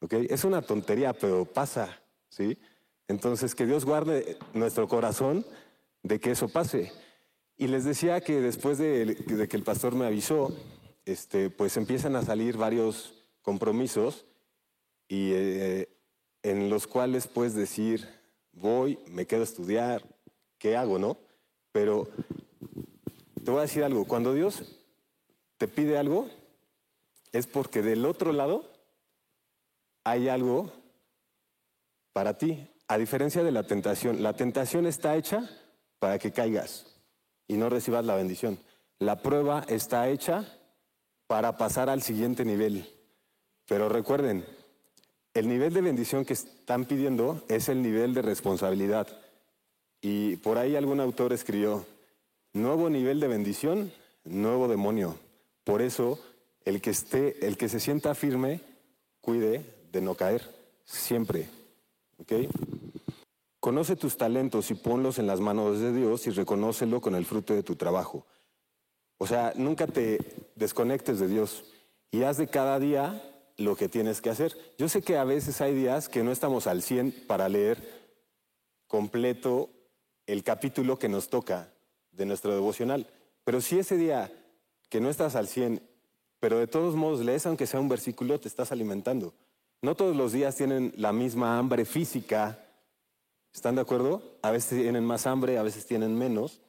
¿Ok? 0.00 0.14
Es 0.30 0.44
una 0.44 0.62
tontería, 0.62 1.12
pero 1.12 1.44
pasa, 1.44 2.00
¿sí? 2.28 2.58
Entonces, 3.08 3.54
que 3.54 3.66
Dios 3.66 3.84
guarde 3.84 4.38
nuestro 4.54 4.88
corazón 4.88 5.44
de 6.02 6.18
que 6.18 6.32
eso 6.32 6.48
pase. 6.48 6.92
Y 7.56 7.68
les 7.68 7.84
decía 7.84 8.20
que 8.20 8.40
después 8.40 8.78
de, 8.78 9.16
que 9.48 9.56
el 9.56 9.62
pastor 9.62 9.94
me 9.94 10.06
avisó, 10.06 10.54
este, 11.04 11.50
pues 11.50 11.76
empiezan 11.76 12.16
a 12.16 12.22
salir 12.22 12.56
varios 12.56 13.14
compromisos 13.42 14.24
y 15.08 15.32
eh, 15.32 15.88
en 16.42 16.70
los 16.70 16.86
cuales 16.86 17.26
puedes 17.26 17.54
decir, 17.54 18.08
voy, 18.52 18.98
me 19.08 19.26
quedo 19.26 19.40
a 19.42 19.44
estudiar, 19.44 20.04
¿qué 20.58 20.76
hago, 20.76 20.98
no? 20.98 21.16
Pero 21.72 22.08
te 23.44 23.50
voy 23.50 23.58
a 23.58 23.62
decir 23.62 23.84
algo, 23.84 24.04
cuando 24.04 24.34
Dios 24.34 24.62
te 25.58 25.68
pide 25.68 25.98
algo, 25.98 26.28
es 27.32 27.46
porque 27.46 27.82
del 27.82 28.04
otro 28.04 28.32
lado 28.32 28.70
hay 30.04 30.28
algo 30.28 30.72
para 32.12 32.38
ti. 32.38 32.68
A 32.88 32.98
diferencia 32.98 33.42
de 33.42 33.52
la 33.52 33.66
tentación, 33.66 34.22
la 34.22 34.34
tentación 34.34 34.86
está 34.86 35.16
hecha 35.16 35.48
para 35.98 36.18
que 36.18 36.32
caigas 36.32 36.86
y 37.46 37.56
no 37.56 37.68
recibas 37.68 38.04
la 38.04 38.16
bendición. 38.16 38.58
La 38.98 39.22
prueba 39.22 39.64
está 39.68 40.08
hecha 40.08 40.46
para 41.32 41.56
pasar 41.56 41.88
al 41.88 42.02
siguiente 42.02 42.44
nivel. 42.44 42.86
Pero 43.66 43.88
recuerden, 43.88 44.44
el 45.32 45.48
nivel 45.48 45.72
de 45.72 45.80
bendición 45.80 46.26
que 46.26 46.34
están 46.34 46.84
pidiendo 46.84 47.42
es 47.48 47.70
el 47.70 47.80
nivel 47.80 48.12
de 48.12 48.20
responsabilidad. 48.20 49.08
Y 50.02 50.36
por 50.36 50.58
ahí 50.58 50.76
algún 50.76 51.00
autor 51.00 51.32
escribió, 51.32 51.86
nuevo 52.52 52.90
nivel 52.90 53.18
de 53.18 53.28
bendición, 53.28 53.90
nuevo 54.24 54.68
demonio. 54.68 55.16
Por 55.64 55.80
eso, 55.80 56.20
el 56.66 56.82
que 56.82 56.90
esté, 56.90 57.46
el 57.46 57.56
que 57.56 57.70
se 57.70 57.80
sienta 57.80 58.14
firme, 58.14 58.60
cuide 59.22 59.64
de 59.90 60.02
no 60.02 60.14
caer, 60.14 60.42
siempre. 60.84 61.48
¿Ok? 62.18 62.32
Conoce 63.58 63.96
tus 63.96 64.18
talentos 64.18 64.70
y 64.70 64.74
ponlos 64.74 65.18
en 65.18 65.26
las 65.26 65.40
manos 65.40 65.80
de 65.80 65.94
Dios 65.94 66.26
y 66.26 66.30
reconócelo 66.30 67.00
con 67.00 67.14
el 67.14 67.24
fruto 67.24 67.54
de 67.54 67.62
tu 67.62 67.76
trabajo. 67.76 68.26
O 69.22 69.26
sea, 69.28 69.52
nunca 69.54 69.86
te 69.86 70.18
desconectes 70.56 71.20
de 71.20 71.28
Dios 71.28 71.62
y 72.10 72.24
haz 72.24 72.38
de 72.38 72.48
cada 72.48 72.80
día 72.80 73.22
lo 73.56 73.76
que 73.76 73.88
tienes 73.88 74.20
que 74.20 74.30
hacer. 74.30 74.52
Yo 74.78 74.88
sé 74.88 75.00
que 75.02 75.16
a 75.16 75.22
veces 75.22 75.60
hay 75.60 75.76
días 75.76 76.08
que 76.08 76.24
no 76.24 76.32
estamos 76.32 76.66
al 76.66 76.82
100 76.82 77.26
para 77.28 77.48
leer 77.48 77.78
completo 78.88 79.70
el 80.26 80.42
capítulo 80.42 80.98
que 80.98 81.08
nos 81.08 81.28
toca 81.28 81.72
de 82.10 82.26
nuestro 82.26 82.52
devocional, 82.52 83.06
pero 83.44 83.60
si 83.60 83.78
ese 83.78 83.96
día 83.96 84.32
que 84.88 85.00
no 85.00 85.08
estás 85.08 85.36
al 85.36 85.46
100, 85.46 85.80
pero 86.40 86.58
de 86.58 86.66
todos 86.66 86.96
modos 86.96 87.20
lees, 87.20 87.46
aunque 87.46 87.68
sea 87.68 87.78
un 87.78 87.88
versículo, 87.88 88.40
te 88.40 88.48
estás 88.48 88.72
alimentando. 88.72 89.34
No 89.82 89.94
todos 89.94 90.16
los 90.16 90.32
días 90.32 90.56
tienen 90.56 90.94
la 90.96 91.12
misma 91.12 91.60
hambre 91.60 91.84
física. 91.84 92.58
¿Están 93.54 93.76
de 93.76 93.82
acuerdo? 93.82 94.20
A 94.42 94.50
veces 94.50 94.82
tienen 94.82 95.04
más 95.04 95.28
hambre, 95.28 95.58
a 95.58 95.62
veces 95.62 95.86
tienen 95.86 96.18
menos. 96.18 96.60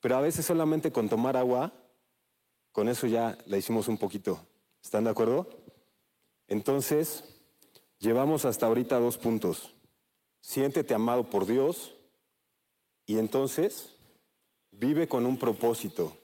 Pero 0.00 0.16
a 0.16 0.22
veces 0.22 0.46
solamente 0.46 0.90
con 0.90 1.10
tomar 1.10 1.36
agua, 1.36 1.70
con 2.78 2.88
eso 2.88 3.08
ya 3.08 3.36
la 3.46 3.56
hicimos 3.56 3.88
un 3.88 3.98
poquito. 3.98 4.38
¿Están 4.80 5.02
de 5.02 5.10
acuerdo? 5.10 5.48
Entonces, 6.46 7.24
llevamos 7.98 8.44
hasta 8.44 8.66
ahorita 8.66 9.00
dos 9.00 9.18
puntos. 9.18 9.74
Siéntete 10.40 10.94
amado 10.94 11.28
por 11.28 11.44
Dios 11.44 11.96
y 13.04 13.18
entonces 13.18 13.96
vive 14.70 15.08
con 15.08 15.26
un 15.26 15.40
propósito 15.40 16.16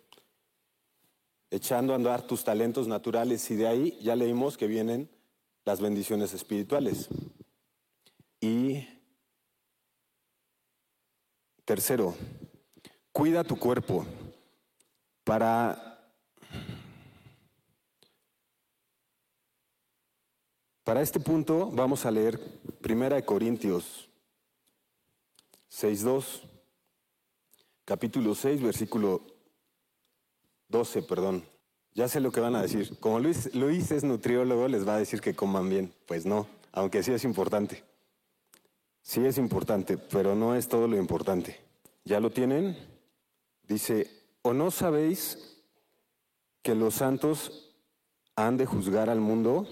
echando 1.50 1.92
a 1.92 1.96
andar 1.96 2.22
tus 2.22 2.44
talentos 2.44 2.86
naturales 2.86 3.50
y 3.50 3.56
de 3.56 3.66
ahí 3.66 3.98
ya 4.00 4.14
leímos 4.14 4.56
que 4.56 4.68
vienen 4.68 5.10
las 5.64 5.80
bendiciones 5.80 6.34
espirituales. 6.34 7.08
Y 8.40 8.86
tercero, 11.64 12.14
cuida 13.10 13.42
tu 13.42 13.58
cuerpo 13.58 14.06
para 15.24 15.93
Para 20.84 21.00
este 21.00 21.18
punto 21.18 21.70
vamos 21.72 22.04
a 22.04 22.10
leer 22.10 22.38
Primera 22.82 23.16
de 23.16 23.24
Corintios 23.24 24.10
6.2, 25.72 26.42
capítulo 27.86 28.34
6, 28.34 28.60
versículo 28.60 29.22
12, 30.68 31.02
perdón. 31.02 31.42
Ya 31.94 32.06
sé 32.06 32.20
lo 32.20 32.30
que 32.30 32.40
van 32.40 32.54
a 32.54 32.60
decir. 32.60 32.98
Como 33.00 33.18
Luis, 33.18 33.54
Luis 33.54 33.90
es 33.92 34.04
nutriólogo, 34.04 34.68
les 34.68 34.86
va 34.86 34.96
a 34.96 34.98
decir 34.98 35.22
que 35.22 35.34
coman 35.34 35.70
bien. 35.70 35.94
Pues 36.04 36.26
no, 36.26 36.46
aunque 36.72 37.02
sí 37.02 37.12
es 37.12 37.24
importante. 37.24 37.82
Sí 39.00 39.24
es 39.24 39.38
importante, 39.38 39.96
pero 39.96 40.34
no 40.34 40.54
es 40.54 40.68
todo 40.68 40.86
lo 40.86 40.98
importante. 40.98 41.58
¿Ya 42.04 42.20
lo 42.20 42.30
tienen? 42.30 42.76
Dice, 43.66 44.10
¿o 44.42 44.52
no 44.52 44.70
sabéis 44.70 45.62
que 46.60 46.74
los 46.74 46.96
santos 46.96 47.74
han 48.36 48.58
de 48.58 48.66
juzgar 48.66 49.08
al 49.08 49.20
mundo? 49.20 49.66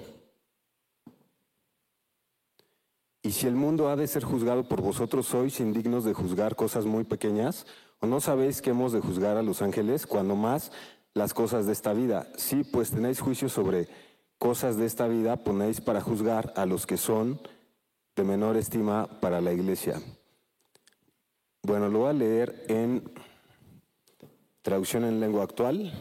Y 3.22 3.30
si 3.30 3.46
el 3.46 3.54
mundo 3.54 3.88
ha 3.88 3.96
de 3.96 4.08
ser 4.08 4.24
juzgado 4.24 4.64
por 4.64 4.80
vosotros, 4.80 5.26
sois 5.26 5.60
indignos 5.60 6.04
de 6.04 6.12
juzgar 6.12 6.56
cosas 6.56 6.86
muy 6.86 7.04
pequeñas. 7.04 7.66
¿O 8.00 8.06
no 8.06 8.20
sabéis 8.20 8.60
que 8.60 8.70
hemos 8.70 8.92
de 8.92 9.00
juzgar 9.00 9.36
a 9.36 9.42
los 9.42 9.62
ángeles 9.62 10.08
cuando 10.08 10.34
más 10.34 10.72
las 11.14 11.32
cosas 11.32 11.66
de 11.66 11.72
esta 11.72 11.92
vida? 11.92 12.26
Sí, 12.36 12.64
pues 12.64 12.90
tenéis 12.90 13.20
juicio 13.20 13.48
sobre 13.48 13.88
cosas 14.38 14.76
de 14.76 14.86
esta 14.86 15.06
vida, 15.06 15.36
ponéis 15.36 15.80
para 15.80 16.00
juzgar 16.00 16.52
a 16.56 16.66
los 16.66 16.84
que 16.84 16.96
son 16.96 17.40
de 18.16 18.24
menor 18.24 18.56
estima 18.56 19.06
para 19.20 19.40
la 19.40 19.52
iglesia. 19.52 20.02
Bueno, 21.62 21.88
lo 21.88 22.00
voy 22.00 22.10
a 22.10 22.12
leer 22.12 22.64
en 22.68 23.08
traducción 24.62 25.04
en 25.04 25.20
lengua 25.20 25.44
actual, 25.44 25.92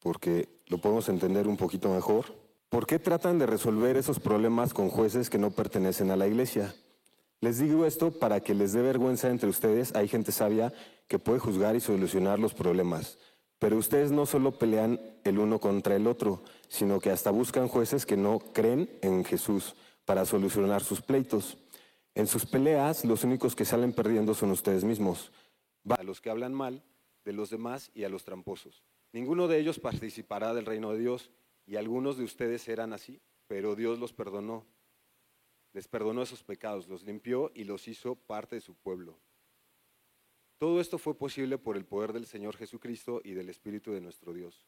porque 0.00 0.48
lo 0.66 0.78
podemos 0.78 1.08
entender 1.08 1.46
un 1.46 1.56
poquito 1.56 1.88
mejor. 1.88 2.43
¿Por 2.74 2.88
qué 2.88 2.98
tratan 2.98 3.38
de 3.38 3.46
resolver 3.46 3.96
esos 3.96 4.18
problemas 4.18 4.74
con 4.74 4.88
jueces 4.88 5.30
que 5.30 5.38
no 5.38 5.52
pertenecen 5.52 6.10
a 6.10 6.16
la 6.16 6.26
iglesia? 6.26 6.74
Les 7.40 7.60
digo 7.60 7.86
esto 7.86 8.10
para 8.10 8.40
que 8.40 8.52
les 8.52 8.72
dé 8.72 8.82
vergüenza 8.82 9.30
entre 9.30 9.48
ustedes. 9.48 9.94
Hay 9.94 10.08
gente 10.08 10.32
sabia 10.32 10.72
que 11.06 11.20
puede 11.20 11.38
juzgar 11.38 11.76
y 11.76 11.80
solucionar 11.80 12.40
los 12.40 12.52
problemas. 12.52 13.16
Pero 13.60 13.76
ustedes 13.76 14.10
no 14.10 14.26
solo 14.26 14.58
pelean 14.58 14.98
el 15.22 15.38
uno 15.38 15.60
contra 15.60 15.94
el 15.94 16.08
otro, 16.08 16.42
sino 16.66 16.98
que 16.98 17.12
hasta 17.12 17.30
buscan 17.30 17.68
jueces 17.68 18.06
que 18.06 18.16
no 18.16 18.40
creen 18.40 18.90
en 19.02 19.24
Jesús 19.24 19.76
para 20.04 20.24
solucionar 20.24 20.82
sus 20.82 21.00
pleitos. 21.00 21.56
En 22.16 22.26
sus 22.26 22.44
peleas, 22.44 23.04
los 23.04 23.22
únicos 23.22 23.54
que 23.54 23.64
salen 23.64 23.92
perdiendo 23.92 24.34
son 24.34 24.50
ustedes 24.50 24.82
mismos. 24.82 25.30
A 25.90 26.02
los 26.02 26.20
que 26.20 26.30
hablan 26.30 26.54
mal 26.54 26.82
de 27.24 27.34
los 27.34 27.50
demás 27.50 27.92
y 27.94 28.02
a 28.02 28.08
los 28.08 28.24
tramposos. 28.24 28.82
Ninguno 29.12 29.46
de 29.46 29.60
ellos 29.60 29.78
participará 29.78 30.54
del 30.54 30.66
reino 30.66 30.90
de 30.90 30.98
Dios, 30.98 31.30
y 31.66 31.76
algunos 31.76 32.16
de 32.16 32.24
ustedes 32.24 32.68
eran 32.68 32.92
así, 32.92 33.20
pero 33.46 33.74
Dios 33.74 33.98
los 33.98 34.12
perdonó 34.12 34.66
les 35.74 35.88
perdonó 35.88 36.22
esos 36.22 36.44
pecados, 36.44 36.88
los 36.88 37.02
limpió 37.02 37.50
y 37.52 37.64
los 37.64 37.88
hizo 37.88 38.14
parte 38.14 38.54
de 38.54 38.60
su 38.60 38.76
pueblo. 38.76 39.18
Todo 40.56 40.80
esto 40.80 40.98
fue 40.98 41.18
posible 41.18 41.58
por 41.58 41.76
el 41.76 41.84
poder 41.84 42.12
del 42.12 42.26
Señor 42.26 42.56
Jesucristo 42.56 43.20
y 43.24 43.32
del 43.32 43.48
Espíritu 43.48 43.92
de 43.92 44.00
nuestro 44.00 44.32
Dios. 44.32 44.64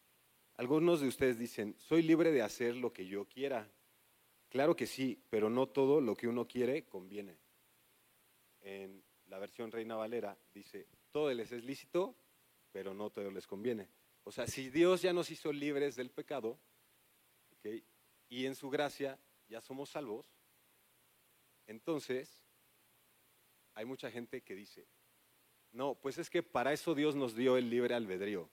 Algunos 0.57 1.01
de 1.01 1.07
ustedes 1.07 1.39
dicen, 1.39 1.77
soy 1.79 2.03
libre 2.03 2.33
de 2.33 2.43
hacer 2.43 2.75
lo 2.75 2.93
que 2.93 3.07
yo 3.07 3.25
quiera. 3.27 3.71
Claro 4.49 4.75
que 4.75 4.87
sí, 4.87 5.23
pero 5.31 5.49
no 5.49 5.69
todo 5.69 6.01
lo 6.01 6.17
que 6.17 6.27
uno 6.27 6.49
quiere 6.49 6.85
conviene. 6.87 7.39
En 8.61 9.01
la 9.27 9.39
versión 9.39 9.71
Reina 9.71 9.95
Valera 9.95 10.37
dice, 10.53 10.89
todo 11.13 11.33
les 11.33 11.53
es 11.53 11.65
lícito, 11.65 12.17
pero 12.73 12.95
no 12.95 13.11
todo 13.11 13.31
les 13.31 13.47
conviene. 13.47 13.89
O 14.25 14.33
sea, 14.33 14.49
si 14.49 14.71
Dios 14.71 15.03
ya 15.03 15.13
nos 15.13 15.31
hizo 15.31 15.53
libres 15.53 15.95
del 15.95 16.11
pecado, 16.11 16.59
y 18.29 18.47
en 18.47 18.55
su 18.55 18.71
gracia 18.71 19.19
ya 19.49 19.61
somos 19.61 19.91
salvos, 19.91 20.27
entonces, 21.67 22.45
hay 23.75 23.85
mucha 23.85 24.11
gente 24.11 24.43
que 24.43 24.55
dice, 24.55 24.87
no, 25.73 25.95
pues 25.95 26.19
es 26.19 26.31
que 26.31 26.43
para 26.43 26.73
eso 26.73 26.95
Dios 26.95 27.17
nos 27.17 27.35
dio 27.35 27.57
el 27.57 27.69
libre 27.69 27.95
albedrío. 27.95 28.49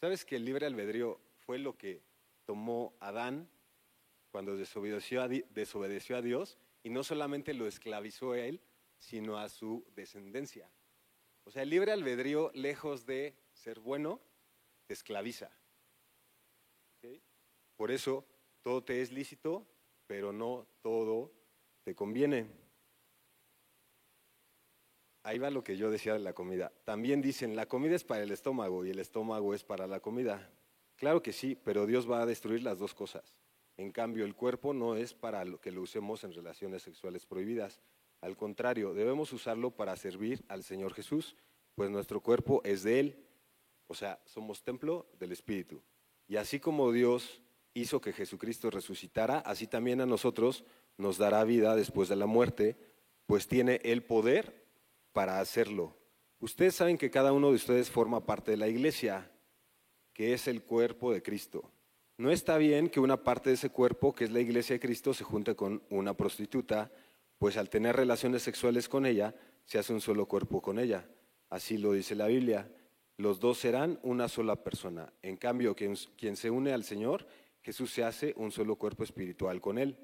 ¿Sabes 0.00 0.24
que 0.24 0.36
el 0.36 0.44
libre 0.44 0.66
albedrío 0.66 1.20
fue 1.38 1.58
lo 1.58 1.76
que 1.78 2.02
tomó 2.44 2.94
Adán 3.00 3.48
cuando 4.30 4.56
desobedeció 4.56 5.22
a, 5.22 5.28
Dios 6.22 6.58
y 6.82 6.90
no 6.90 7.02
solamente 7.02 7.54
lo 7.54 7.66
esclavizó 7.66 8.32
a 8.32 8.40
él, 8.40 8.60
sino 8.98 9.38
a 9.38 9.48
su 9.48 9.86
descendencia? 9.94 10.70
O 11.44 11.50
sea, 11.50 11.62
el 11.62 11.70
libre 11.70 11.92
albedrío, 11.92 12.50
lejos 12.52 13.06
de 13.06 13.36
ser 13.52 13.78
bueno, 13.78 14.20
te 14.86 14.94
esclaviza. 14.94 15.50
Por 17.76 17.90
eso, 17.90 18.26
todo 18.66 18.82
te 18.82 19.00
es 19.00 19.12
lícito, 19.12 19.64
pero 20.08 20.32
no 20.32 20.66
todo 20.82 21.30
te 21.84 21.94
conviene. 21.94 22.48
Ahí 25.22 25.38
va 25.38 25.50
lo 25.50 25.62
que 25.62 25.76
yo 25.76 25.88
decía 25.88 26.14
de 26.14 26.18
la 26.18 26.32
comida. 26.32 26.72
También 26.82 27.22
dicen, 27.22 27.54
la 27.54 27.66
comida 27.66 27.94
es 27.94 28.02
para 28.02 28.24
el 28.24 28.32
estómago 28.32 28.84
y 28.84 28.90
el 28.90 28.98
estómago 28.98 29.54
es 29.54 29.62
para 29.62 29.86
la 29.86 30.00
comida. 30.00 30.50
Claro 30.96 31.22
que 31.22 31.32
sí, 31.32 31.54
pero 31.54 31.86
Dios 31.86 32.10
va 32.10 32.22
a 32.22 32.26
destruir 32.26 32.64
las 32.64 32.80
dos 32.80 32.92
cosas. 32.92 33.36
En 33.76 33.92
cambio, 33.92 34.24
el 34.24 34.34
cuerpo 34.34 34.74
no 34.74 34.96
es 34.96 35.14
para 35.14 35.44
lo 35.44 35.60
que 35.60 35.70
lo 35.70 35.82
usemos 35.82 36.24
en 36.24 36.32
relaciones 36.32 36.82
sexuales 36.82 37.24
prohibidas. 37.24 37.80
Al 38.20 38.36
contrario, 38.36 38.94
debemos 38.94 39.32
usarlo 39.32 39.70
para 39.70 39.94
servir 39.94 40.44
al 40.48 40.64
Señor 40.64 40.92
Jesús, 40.92 41.36
pues 41.76 41.88
nuestro 41.88 42.20
cuerpo 42.20 42.62
es 42.64 42.82
de 42.82 42.98
Él. 42.98 43.26
O 43.86 43.94
sea, 43.94 44.20
somos 44.24 44.64
templo 44.64 45.06
del 45.20 45.30
Espíritu. 45.30 45.84
Y 46.26 46.34
así 46.34 46.58
como 46.58 46.90
Dios 46.90 47.44
hizo 47.76 48.00
que 48.00 48.12
Jesucristo 48.12 48.70
resucitara, 48.70 49.38
así 49.40 49.66
también 49.66 50.00
a 50.00 50.06
nosotros 50.06 50.64
nos 50.96 51.18
dará 51.18 51.44
vida 51.44 51.76
después 51.76 52.08
de 52.08 52.16
la 52.16 52.26
muerte, 52.26 52.76
pues 53.26 53.46
tiene 53.46 53.80
el 53.84 54.02
poder 54.02 54.64
para 55.12 55.40
hacerlo. 55.40 55.96
Ustedes 56.40 56.74
saben 56.74 56.98
que 56.98 57.10
cada 57.10 57.32
uno 57.32 57.50
de 57.50 57.56
ustedes 57.56 57.90
forma 57.90 58.24
parte 58.24 58.50
de 58.50 58.56
la 58.56 58.68
iglesia, 58.68 59.30
que 60.12 60.32
es 60.32 60.48
el 60.48 60.62
cuerpo 60.62 61.12
de 61.12 61.22
Cristo. 61.22 61.70
No 62.18 62.30
está 62.30 62.56
bien 62.56 62.88
que 62.88 63.00
una 63.00 63.22
parte 63.22 63.50
de 63.50 63.54
ese 63.54 63.68
cuerpo, 63.68 64.14
que 64.14 64.24
es 64.24 64.30
la 64.30 64.40
iglesia 64.40 64.74
de 64.74 64.80
Cristo, 64.80 65.12
se 65.12 65.24
junte 65.24 65.54
con 65.54 65.82
una 65.90 66.14
prostituta, 66.14 66.90
pues 67.38 67.58
al 67.58 67.68
tener 67.68 67.94
relaciones 67.94 68.42
sexuales 68.42 68.88
con 68.88 69.04
ella, 69.04 69.34
se 69.66 69.78
hace 69.78 69.92
un 69.92 70.00
solo 70.00 70.26
cuerpo 70.26 70.62
con 70.62 70.78
ella. 70.78 71.06
Así 71.50 71.76
lo 71.76 71.92
dice 71.92 72.14
la 72.14 72.26
Biblia. 72.26 72.70
Los 73.18 73.40
dos 73.40 73.58
serán 73.58 73.98
una 74.02 74.28
sola 74.28 74.56
persona. 74.56 75.12
En 75.22 75.36
cambio, 75.36 75.74
quien, 75.74 75.94
quien 76.16 76.36
se 76.36 76.50
une 76.50 76.72
al 76.72 76.84
Señor, 76.84 77.26
Jesús 77.66 77.90
se 77.90 78.04
hace 78.04 78.32
un 78.36 78.52
solo 78.52 78.76
cuerpo 78.76 79.02
espiritual 79.02 79.60
con 79.60 79.76
Él. 79.76 79.98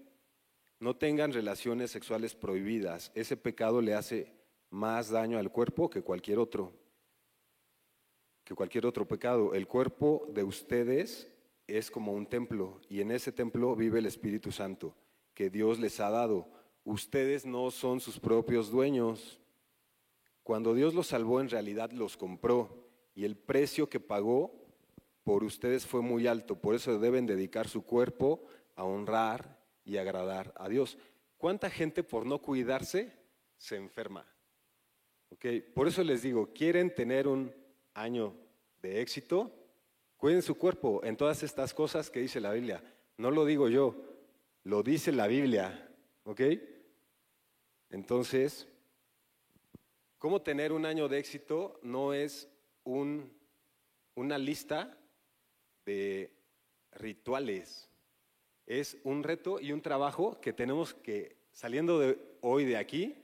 No 0.81 0.97
tengan 0.97 1.33
relaciones 1.33 1.93
sexuales 1.93 2.35
prohibidas. 2.35 3.13
Ese 3.15 3.37
pecado 3.37 3.81
le 3.81 3.95
hace 3.95 4.33
más 4.71 5.11
daño 5.11 5.39
al 5.39 5.53
cuerpo 5.53 5.89
que 5.89 6.03
cualquier 6.03 6.41
otro, 6.41 6.73
que 8.43 8.57
cualquier 8.57 8.85
otro 8.85 9.07
pecado. 9.07 9.55
El 9.55 9.69
cuerpo 9.69 10.27
de 10.35 10.43
ustedes 10.43 11.31
es 11.69 11.89
como 11.89 12.11
un 12.11 12.27
templo 12.27 12.81
y 12.89 13.01
en 13.01 13.13
ese 13.13 13.31
templo 13.31 13.77
vive 13.77 14.01
el 14.01 14.07
Espíritu 14.07 14.51
Santo 14.51 14.97
que 15.33 15.49
Dios 15.49 15.79
les 15.79 16.01
ha 16.01 16.11
dado. 16.11 16.49
Ustedes 16.83 17.47
no 17.47 17.71
son 17.71 18.01
sus 18.01 18.19
propios 18.19 18.73
dueños. 18.73 19.41
Cuando 20.43 20.75
Dios 20.75 20.95
los 20.95 21.07
salvó, 21.07 21.41
en 21.41 21.49
realidad 21.49 21.93
los 21.93 22.17
compró 22.17 22.89
y 23.15 23.23
el 23.25 23.37
precio 23.37 23.89
que 23.89 24.01
pagó 24.01 24.62
por 25.25 25.45
ustedes 25.45 25.87
fue 25.87 26.03
muy 26.03 26.27
alto. 26.27 26.57
Por 26.57 26.75
eso 26.75 26.99
deben 26.99 27.27
dedicar 27.27 27.69
su 27.69 27.85
cuerpo 27.85 28.45
a 28.75 28.85
honrar 28.85 29.59
y 29.85 29.97
agradar 29.97 30.53
a 30.57 30.69
Dios. 30.69 30.99
¿Cuánta 31.37 31.71
gente 31.71 32.03
por 32.03 32.27
no 32.27 32.41
cuidarse 32.41 33.13
se 33.57 33.77
enferma? 33.77 34.27
Por 35.75 35.89
eso 35.89 36.05
les 36.05 36.23
digo, 36.23 36.53
¿quieren 36.53 36.95
tener 36.95 37.27
un 37.27 37.55
año 37.95 38.35
de 38.81 39.01
éxito? 39.01 39.51
Cuiden 40.17 40.43
su 40.43 40.57
cuerpo 40.57 41.01
en 41.05 41.17
todas 41.17 41.43
estas 41.43 41.75
cosas 41.75 42.11
que 42.11 42.21
dice 42.21 42.41
la 42.41 42.53
Biblia. 42.53 42.83
No 43.17 43.31
lo 43.31 43.45
digo 43.45 43.69
yo, 43.69 43.97
lo 44.65 44.83
dice 44.83 45.11
la 45.11 45.27
Biblia. 45.27 45.89
¿Ok? 46.25 46.41
Entonces, 47.91 48.69
¿cómo 50.19 50.43
tener 50.43 50.73
un 50.73 50.87
año 50.87 51.09
de 51.09 51.19
éxito? 51.19 51.81
No 51.83 52.15
es 52.15 52.49
un, 52.85 53.33
una 54.15 54.39
lista 54.39 54.97
de 55.85 56.33
rituales. 56.93 57.89
Es 58.67 58.99
un 59.05 59.23
reto 59.23 59.61
y 59.61 59.73
un 59.73 59.83
trabajo 59.83 60.41
que 60.41 60.53
tenemos 60.53 60.95
que, 60.95 61.37
saliendo 61.53 61.99
de 61.99 62.19
hoy 62.41 62.65
de 62.65 62.77
aquí, 62.77 63.17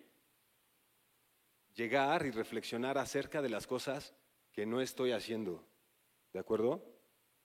llegar 1.74 2.26
y 2.26 2.30
reflexionar 2.30 2.98
acerca 2.98 3.40
de 3.40 3.48
las 3.48 3.66
cosas 3.66 4.14
que 4.52 4.66
no 4.66 4.80
estoy 4.80 5.12
haciendo. 5.12 5.64
¿De 6.32 6.40
acuerdo? 6.40 6.82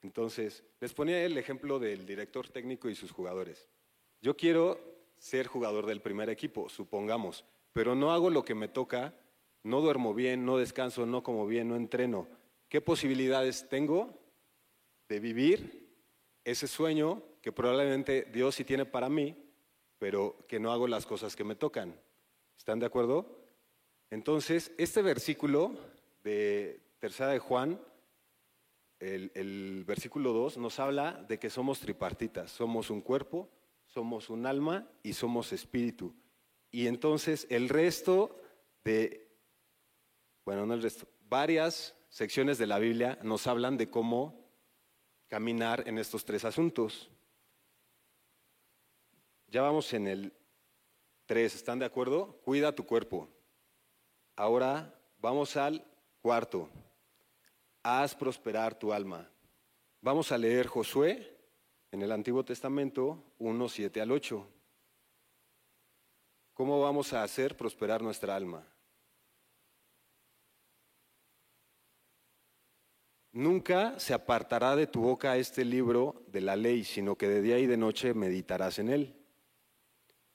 Entonces, 0.02 0.64
les 0.80 0.94
ponía 0.94 1.24
el 1.24 1.38
ejemplo 1.38 1.80
del 1.80 2.06
director 2.06 2.50
técnico 2.50 2.90
y 2.90 2.96
sus 2.96 3.12
jugadores. 3.12 3.70
Yo 4.22 4.36
quiero 4.36 4.80
ser 5.18 5.48
jugador 5.48 5.86
del 5.86 6.02
primer 6.02 6.30
equipo, 6.30 6.68
supongamos, 6.68 7.46
pero 7.72 7.96
no 7.96 8.12
hago 8.12 8.30
lo 8.30 8.44
que 8.44 8.56
me 8.56 8.68
toca, 8.68 9.16
no 9.64 9.80
duermo 9.80 10.14
bien, 10.14 10.46
no 10.46 10.58
descanso, 10.58 11.06
no 11.06 11.24
como 11.24 11.48
bien, 11.48 11.70
no 11.70 11.76
entreno. 11.76 12.28
¿Qué 12.68 12.82
posibilidades 12.82 13.70
tengo 13.70 14.23
de 15.08 15.20
vivir 15.20 15.84
ese 16.44 16.68
sueño 16.68 17.24
que 17.42 17.52
probablemente 17.52 18.28
Dios 18.32 18.56
sí 18.56 18.64
tiene 18.64 18.86
para 18.86 19.10
mí, 19.10 19.36
pero 20.00 20.38
que 20.48 20.60
no 20.60 20.72
hago 20.72 20.88
las 20.88 21.06
cosas 21.06 21.36
que 21.36 21.44
me 21.44 21.56
tocan? 21.56 22.00
¿Están 22.58 22.80
de 22.80 22.86
acuerdo? 22.86 23.44
Entonces, 24.10 24.72
este 24.78 25.02
versículo 25.02 25.76
de 26.24 26.82
Tercera 27.00 27.32
de 27.32 27.40
Juan, 27.40 27.82
el, 29.00 29.84
versículo 29.86 30.32
2, 30.32 30.58
nos 30.58 30.80
habla 30.80 31.26
de 31.28 31.38
que 31.38 31.50
somos 31.50 31.80
tripartitas, 31.80 32.52
somos 32.52 32.90
un 32.90 33.02
cuerpo, 33.02 33.50
somos 33.86 34.30
un 34.30 34.46
alma 34.46 34.88
y 35.04 35.14
somos 35.14 35.52
espíritu. 35.52 36.16
Y 36.72 36.88
entonces 36.88 37.46
el 37.50 37.70
resto 37.70 38.40
de, 38.84 39.30
bueno, 40.46 40.66
no 40.66 40.74
el 40.74 40.82
resto, 40.82 41.08
varias 41.28 41.96
secciones 42.10 42.58
de 42.58 42.68
la 42.68 42.80
Biblia 42.80 43.20
nos 43.24 43.48
hablan 43.48 43.78
de 43.78 43.90
cómo 43.90 44.43
caminar 45.28 45.88
en 45.88 45.98
estos 45.98 46.24
tres 46.26 46.46
asuntos. 46.46 47.10
Ya 49.48 49.62
vamos 49.62 49.94
en 49.94 50.08
el 50.08 50.34
3, 51.26 51.56
¿están 51.56 51.80
de 51.80 51.86
acuerdo? 51.86 52.40
Cuida 52.44 52.74
tu 52.74 52.86
cuerpo. 52.86 53.30
Ahora 54.36 55.00
vamos 55.20 55.56
al 55.56 55.86
cuarto. 56.22 56.70
Haz 57.84 58.16
prosperar 58.16 58.78
tu 58.78 58.92
alma. 58.92 59.30
Vamos 60.02 60.32
a 60.32 60.38
leer 60.38 60.68
Josué 60.68 61.38
en 61.92 62.02
el 62.02 62.12
Antiguo 62.12 62.44
Testamento 62.44 63.24
1, 63.40 63.70
7 63.70 64.02
al 64.02 64.12
8. 64.12 64.48
¿Cómo 66.54 66.82
vamos 66.82 67.14
a 67.14 67.24
hacer 67.24 67.56
prosperar 67.56 68.02
nuestra 68.02 68.36
alma? 68.36 68.66
Nunca 73.34 74.00
se 74.00 74.14
apartará 74.14 74.76
de 74.76 74.88
tu 74.88 75.02
boca 75.02 75.36
este 75.36 75.66
libro 75.66 76.24
de 76.28 76.40
la 76.40 76.56
ley, 76.56 76.86
sino 76.86 77.18
que 77.18 77.28
de 77.28 77.42
día 77.42 77.60
y 77.60 77.68
de 77.68 77.78
noche 77.78 78.14
meditarás 78.14 78.80
en 78.80 78.90
él 78.90 79.16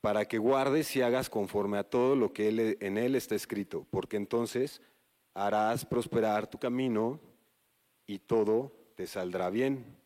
para 0.00 0.26
que 0.26 0.38
guardes 0.38 0.94
y 0.96 1.02
hagas 1.02 1.28
conforme 1.28 1.78
a 1.78 1.84
todo 1.84 2.14
lo 2.14 2.32
que 2.32 2.76
en 2.80 2.98
él 2.98 3.14
está 3.14 3.34
escrito, 3.34 3.86
porque 3.90 4.16
entonces 4.16 4.80
harás 5.34 5.84
prosperar 5.84 6.46
tu 6.46 6.58
camino 6.58 7.20
y 8.06 8.18
todo 8.18 8.72
te 8.94 9.06
saldrá 9.06 9.50
bien. 9.50 9.96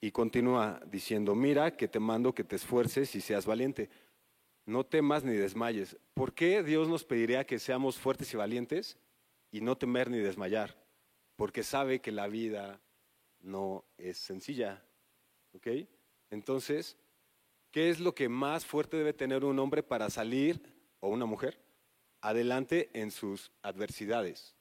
Y 0.00 0.12
continúa 0.12 0.80
diciendo, 0.86 1.34
mira 1.34 1.76
que 1.76 1.88
te 1.88 1.98
mando 1.98 2.34
que 2.34 2.44
te 2.44 2.56
esfuerces 2.56 3.14
y 3.16 3.20
seas 3.20 3.46
valiente. 3.46 3.90
No 4.64 4.86
temas 4.86 5.24
ni 5.24 5.32
desmayes. 5.32 5.96
¿Por 6.14 6.32
qué 6.32 6.62
Dios 6.62 6.88
nos 6.88 7.04
pediría 7.04 7.44
que 7.44 7.58
seamos 7.58 7.98
fuertes 7.98 8.32
y 8.32 8.36
valientes 8.36 8.96
y 9.50 9.60
no 9.60 9.76
temer 9.76 10.08
ni 10.10 10.18
desmayar? 10.18 10.76
Porque 11.38 11.62
sabe 11.62 12.00
que 12.00 12.12
la 12.12 12.28
vida 12.28 12.82
no 13.40 13.86
es 13.96 14.18
sencilla. 14.18 14.84
¿Ok? 15.54 15.68
Entonces, 16.28 16.98
¿Qué 17.70 17.90
es 17.90 18.00
lo 18.00 18.14
que 18.14 18.28
más 18.28 18.64
fuerte 18.64 18.96
debe 18.96 19.12
tener 19.12 19.44
un 19.44 19.58
hombre 19.58 19.82
para 19.82 20.08
salir, 20.08 20.60
o 21.00 21.08
una 21.08 21.26
mujer, 21.26 21.60
adelante 22.20 22.88
en 22.94 23.10
sus 23.10 23.52
adversidades? 23.62 24.56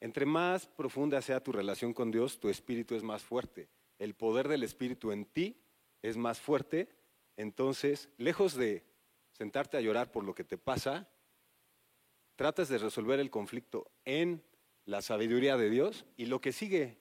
Entre 0.00 0.26
más 0.26 0.66
profunda 0.66 1.22
sea 1.22 1.42
tu 1.42 1.52
relación 1.52 1.94
con 1.94 2.10
Dios, 2.10 2.40
tu 2.40 2.48
espíritu 2.48 2.96
es 2.96 3.04
más 3.04 3.22
fuerte. 3.22 3.68
El 4.00 4.14
poder 4.14 4.48
del 4.48 4.64
espíritu 4.64 5.12
en 5.12 5.26
ti 5.26 5.62
es 6.02 6.16
más 6.16 6.40
fuerte. 6.40 6.88
Entonces, 7.36 8.08
lejos 8.18 8.54
de 8.54 8.84
sentarte 9.30 9.76
a 9.76 9.80
llorar 9.80 10.10
por 10.10 10.24
lo 10.24 10.34
que 10.34 10.42
te 10.42 10.58
pasa, 10.58 11.08
tratas 12.34 12.68
de 12.68 12.78
resolver 12.78 13.20
el 13.20 13.30
conflicto 13.30 13.92
en 14.04 14.42
la 14.84 15.02
sabiduría 15.02 15.56
de 15.56 15.70
Dios 15.70 16.04
y 16.16 16.26
lo 16.26 16.40
que 16.40 16.52
sigue. 16.52 16.98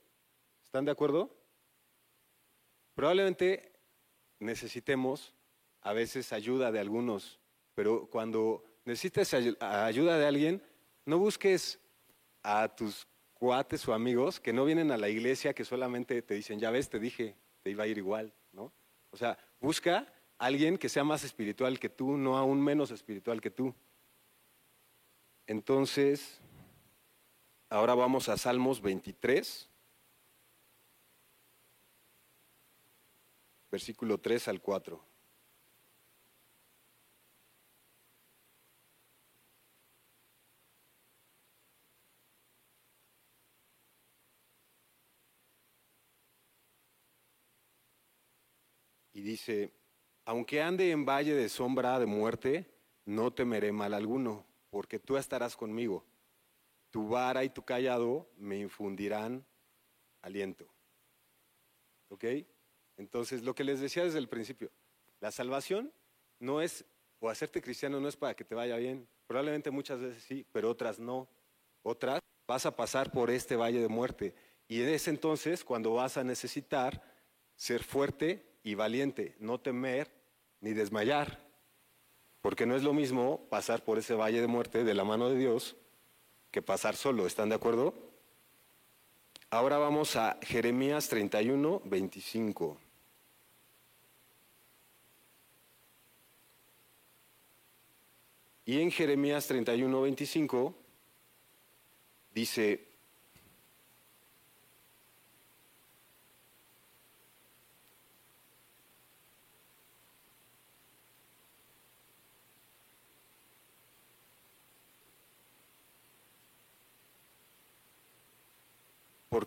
¿Están 0.63 0.85
de 0.85 0.91
acuerdo? 0.91 1.35
Probablemente 2.93 3.71
necesitemos 4.39 5.33
a 5.81 5.93
veces 5.93 6.33
ayuda 6.33 6.71
de 6.71 6.79
algunos, 6.79 7.39
pero 7.73 8.07
cuando 8.07 8.63
necesites 8.85 9.33
ayuda 9.33 10.17
de 10.17 10.25
alguien, 10.25 10.63
no 11.05 11.17
busques 11.17 11.79
a 12.43 12.67
tus 12.75 13.07
cuates 13.33 13.87
o 13.87 13.93
amigos 13.93 14.39
que 14.39 14.53
no 14.53 14.65
vienen 14.65 14.91
a 14.91 14.97
la 14.97 15.09
iglesia, 15.09 15.53
que 15.53 15.65
solamente 15.65 16.21
te 16.21 16.35
dicen, 16.35 16.59
ya 16.59 16.69
ves, 16.69 16.89
te 16.89 16.99
dije, 16.99 17.35
te 17.63 17.71
iba 17.71 17.83
a 17.83 17.87
ir 17.87 17.97
igual, 17.97 18.33
¿no? 18.51 18.71
O 19.09 19.17
sea, 19.17 19.37
busca 19.59 20.13
a 20.37 20.45
alguien 20.45 20.77
que 20.77 20.89
sea 20.89 21.03
más 21.03 21.23
espiritual 21.23 21.79
que 21.79 21.89
tú, 21.89 22.17
no 22.17 22.37
aún 22.37 22.61
menos 22.61 22.91
espiritual 22.91 23.41
que 23.41 23.51
tú. 23.51 23.73
Entonces, 25.47 26.39
ahora 27.71 27.95
vamos 27.95 28.29
a 28.29 28.37
Salmos 28.37 28.81
23, 28.81 29.67
versículo 33.71 34.19
3 34.19 34.47
al 34.49 34.61
4. 34.61 35.11
y 49.13 49.21
dice, 49.21 49.73
aunque 50.25 50.61
ande 50.61 50.91
en 50.91 51.05
valle 51.05 51.35
de 51.35 51.47
sombra 51.47 51.99
de 51.99 52.05
muerte, 52.07 52.65
no 53.05 53.31
temeré 53.31 53.71
mal 53.71 53.93
alguno, 53.93 54.45
porque 54.69 54.99
tú 54.99 55.17
estarás 55.17 55.55
conmigo. 55.55 56.10
Tu 56.91 57.07
vara 57.07 57.43
y 57.43 57.49
tu 57.49 57.63
callado 57.63 58.29
me 58.37 58.59
infundirán 58.59 59.45
aliento. 60.21 60.67
¿Ok? 62.09 62.25
Entonces, 62.97 63.43
lo 63.43 63.55
que 63.55 63.63
les 63.63 63.79
decía 63.79 64.03
desde 64.03 64.19
el 64.19 64.29
principio, 64.29 64.71
la 65.19 65.31
salvación 65.31 65.91
no 66.39 66.61
es, 66.61 66.85
o 67.19 67.29
hacerte 67.29 67.61
cristiano 67.61 67.99
no 67.99 68.07
es 68.07 68.15
para 68.15 68.35
que 68.35 68.43
te 68.43 68.55
vaya 68.55 68.77
bien. 68.77 69.07
Probablemente 69.25 69.71
muchas 69.71 69.99
veces 69.99 70.23
sí, 70.23 70.45
pero 70.51 70.69
otras 70.69 70.99
no. 70.99 71.27
Otras 71.83 72.19
vas 72.47 72.65
a 72.65 72.75
pasar 72.75 73.11
por 73.11 73.31
este 73.31 73.55
valle 73.55 73.79
de 73.79 73.87
muerte. 73.87 74.35
Y 74.67 74.81
es 74.81 75.07
entonces 75.07 75.63
cuando 75.63 75.93
vas 75.93 76.17
a 76.17 76.23
necesitar 76.23 77.01
ser 77.55 77.83
fuerte 77.83 78.45
y 78.63 78.75
valiente, 78.75 79.35
no 79.39 79.59
temer 79.59 80.11
ni 80.59 80.73
desmayar, 80.73 81.39
porque 82.41 82.65
no 82.65 82.75
es 82.75 82.83
lo 82.83 82.93
mismo 82.93 83.47
pasar 83.49 83.83
por 83.83 83.97
ese 83.97 84.13
valle 84.13 84.41
de 84.41 84.47
muerte 84.47 84.83
de 84.83 84.93
la 84.93 85.03
mano 85.03 85.29
de 85.29 85.37
Dios 85.37 85.75
que 86.51 86.61
pasar 86.61 86.95
solo, 86.95 87.25
¿están 87.25 87.49
de 87.49 87.55
acuerdo? 87.55 87.93
Ahora 89.49 89.77
vamos 89.77 90.15
a 90.17 90.37
Jeremías 90.41 91.07
31, 91.07 91.81
25. 91.85 92.77
Y 98.65 98.81
en 98.81 98.91
Jeremías 98.91 99.47
31, 99.47 100.01
25 100.01 100.75
dice, 102.33 102.90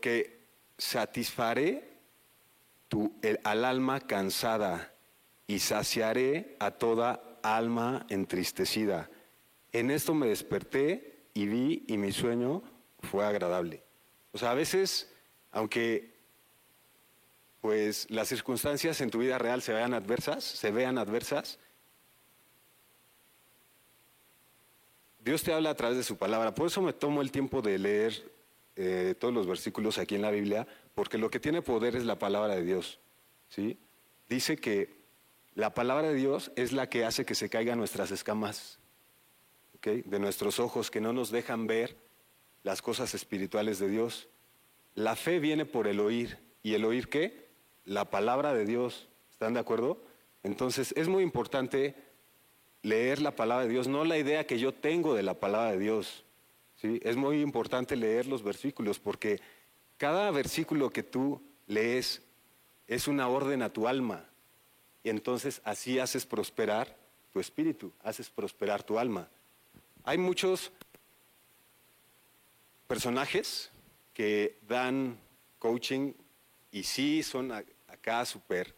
porque 0.04 0.38
satisfaré 0.76 1.82
el, 3.22 3.40
al 3.42 3.64
alma 3.64 4.00
cansada 4.00 4.92
y 5.46 5.60
saciaré 5.60 6.56
a 6.60 6.72
toda 6.72 7.38
alma 7.42 8.04
entristecida. 8.10 9.08
En 9.72 9.90
esto 9.90 10.12
me 10.12 10.26
desperté 10.26 11.22
y 11.32 11.46
vi 11.46 11.84
y 11.88 11.96
mi 11.96 12.12
sueño 12.12 12.62
fue 13.00 13.24
agradable. 13.24 13.82
O 14.32 14.36
sea, 14.36 14.50
a 14.50 14.54
veces, 14.54 15.10
aunque 15.52 16.12
pues 17.62 18.06
las 18.10 18.28
circunstancias 18.28 19.00
en 19.00 19.08
tu 19.08 19.20
vida 19.20 19.38
real 19.38 19.62
se 19.62 19.72
vean 19.72 19.94
adversas, 19.94 20.44
se 20.44 20.70
vean 20.70 20.98
adversas, 20.98 21.58
Dios 25.20 25.42
te 25.42 25.54
habla 25.54 25.70
a 25.70 25.74
través 25.74 25.96
de 25.96 26.04
su 26.04 26.18
palabra. 26.18 26.54
Por 26.54 26.66
eso 26.66 26.82
me 26.82 26.92
tomo 26.92 27.22
el 27.22 27.30
tiempo 27.30 27.62
de 27.62 27.78
leer 27.78 28.33
eh, 28.76 29.14
todos 29.18 29.32
los 29.32 29.46
versículos 29.46 29.98
aquí 29.98 30.14
en 30.14 30.22
la 30.22 30.30
Biblia, 30.30 30.66
porque 30.94 31.18
lo 31.18 31.30
que 31.30 31.40
tiene 31.40 31.62
poder 31.62 31.96
es 31.96 32.04
la 32.04 32.18
palabra 32.18 32.56
de 32.56 32.64
Dios. 32.64 33.00
¿sí? 33.48 33.78
Dice 34.28 34.56
que 34.56 35.04
la 35.54 35.74
palabra 35.74 36.08
de 36.08 36.14
Dios 36.14 36.50
es 36.56 36.72
la 36.72 36.88
que 36.88 37.04
hace 37.04 37.24
que 37.24 37.34
se 37.34 37.48
caigan 37.48 37.78
nuestras 37.78 38.10
escamas 38.10 38.78
de 39.92 40.18
nuestros 40.18 40.58
ojos, 40.58 40.90
que 40.90 41.00
no 41.00 41.12
nos 41.12 41.30
dejan 41.30 41.66
ver 41.66 41.96
las 42.62 42.80
cosas 42.80 43.14
espirituales 43.14 43.78
de 43.78 43.88
Dios. 43.88 44.28
La 44.94 45.16
fe 45.16 45.38
viene 45.38 45.66
por 45.66 45.86
el 45.86 46.00
oír. 46.00 46.38
¿Y 46.62 46.74
el 46.74 46.84
oír 46.84 47.08
qué? 47.08 47.48
La 47.84 48.10
palabra 48.10 48.54
de 48.54 48.64
Dios. 48.64 49.08
¿Están 49.30 49.54
de 49.54 49.60
acuerdo? 49.60 50.02
Entonces 50.42 50.94
es 50.96 51.08
muy 51.08 51.22
importante 51.22 51.94
leer 52.82 53.20
la 53.20 53.36
palabra 53.36 53.64
de 53.64 53.72
Dios, 53.72 53.88
no 53.88 54.04
la 54.04 54.18
idea 54.18 54.46
que 54.46 54.58
yo 54.58 54.72
tengo 54.72 55.14
de 55.14 55.22
la 55.22 55.34
palabra 55.34 55.72
de 55.72 55.78
Dios. 55.78 56.24
Es 56.84 57.16
muy 57.16 57.40
importante 57.40 57.96
leer 57.96 58.26
los 58.26 58.42
versículos 58.42 58.98
porque 58.98 59.40
cada 59.96 60.30
versículo 60.30 60.90
que 60.90 61.02
tú 61.02 61.40
lees 61.66 62.20
es 62.86 63.08
una 63.08 63.28
orden 63.28 63.62
a 63.62 63.70
tu 63.72 63.88
alma. 63.88 64.28
Y 65.02 65.08
entonces 65.08 65.62
así 65.64 65.98
haces 65.98 66.26
prosperar 66.26 66.94
tu 67.32 67.40
espíritu, 67.40 67.92
haces 68.02 68.28
prosperar 68.28 68.82
tu 68.82 68.98
alma. 68.98 69.28
Hay 70.04 70.18
muchos 70.18 70.72
personajes 72.86 73.70
que 74.12 74.58
dan 74.68 75.18
coaching 75.58 76.12
y 76.70 76.82
sí 76.82 77.22
son 77.22 77.50
acá 77.52 78.26
súper 78.26 78.74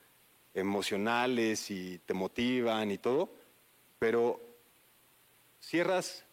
emocionales 0.54 1.70
y 1.70 1.98
te 1.98 2.14
motivan 2.14 2.90
y 2.90 2.98
todo, 2.98 3.28
pero 3.98 4.40
cierras 5.60 6.24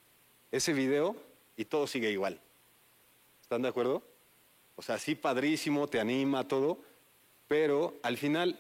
ese 0.52 0.72
video 0.74 1.33
y 1.56 1.66
todo 1.66 1.88
sigue 1.88 2.12
igual. 2.12 2.40
¿Están 3.42 3.62
de 3.62 3.70
acuerdo? 3.70 4.04
O 4.76 4.82
sea, 4.82 4.98
sí, 4.98 5.16
padrísimo, 5.16 5.88
te 5.88 6.00
anima, 6.00 6.48
todo, 6.48 6.80
pero 7.48 8.00
al 8.04 8.18
final 8.18 8.60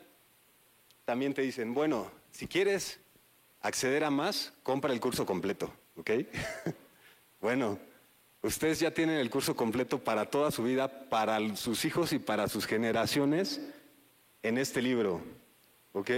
también 1.05 1.33
te 1.33 1.41
dicen, 1.41 1.73
bueno, 1.73 2.11
si 2.31 2.47
quieres 2.47 2.99
acceder 3.61 4.03
a 4.03 4.11
más, 4.11 4.53
compra 4.61 4.93
el 4.93 4.99
curso 4.99 5.25
completo, 5.25 5.73
¿ok? 5.95 6.11
bueno, 7.41 7.79
ustedes 8.41 8.79
ya 8.79 8.91
tienen 8.91 9.17
el 9.17 9.29
curso 9.29 9.55
completo 9.55 9.99
para 9.99 10.25
toda 10.25 10.51
su 10.51 10.63
vida, 10.63 11.09
para 11.09 11.55
sus 11.55 11.85
hijos 11.85 12.13
y 12.13 12.19
para 12.19 12.47
sus 12.47 12.65
generaciones 12.65 13.61
en 14.43 14.57
este 14.57 14.81
libro, 14.81 15.21
¿ok? 15.93 16.11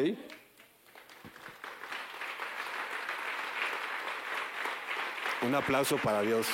Un 5.45 5.53
aplauso 5.53 5.97
para 5.97 6.23
Dios. 6.23 6.47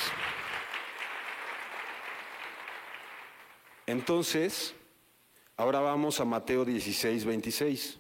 Entonces, 3.86 4.76
ahora 5.56 5.80
vamos 5.80 6.20
a 6.20 6.26
Mateo 6.26 6.66
16, 6.66 7.24
26. 7.24 7.98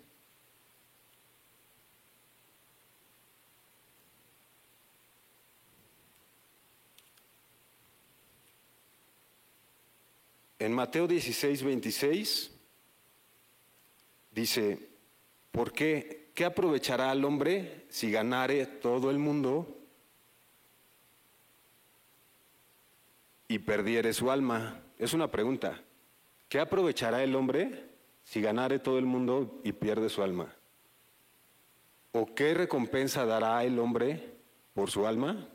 En 10.59 10.73
Mateo 10.73 11.07
16, 11.07 11.63
26 11.63 12.51
dice, 14.31 14.89
¿por 15.51 15.71
qué? 15.71 16.31
¿Qué 16.35 16.43
aprovechará 16.43 17.11
al 17.11 17.23
hombre 17.23 17.85
si 17.89 18.11
ganare 18.11 18.65
todo 18.65 19.09
el 19.09 19.19
mundo 19.19 19.80
y 23.51 23.59
perdiere 23.59 24.13
su 24.13 24.31
alma? 24.31 24.81
Es 24.97 25.13
una 25.13 25.29
pregunta. 25.29 25.81
¿Qué 26.47 26.57
aprovechará 26.57 27.21
el 27.21 27.35
hombre 27.35 27.83
si 28.23 28.39
ganare 28.39 28.79
todo 28.79 28.97
el 28.97 29.05
mundo 29.05 29.59
y 29.65 29.73
pierde 29.73 30.07
su 30.07 30.23
alma? 30.23 30.55
¿O 32.13 32.33
qué 32.33 32.53
recompensa 32.53 33.25
dará 33.25 33.61
el 33.65 33.77
hombre 33.77 34.35
por 34.73 34.89
su 34.89 35.05
alma? 35.05 35.49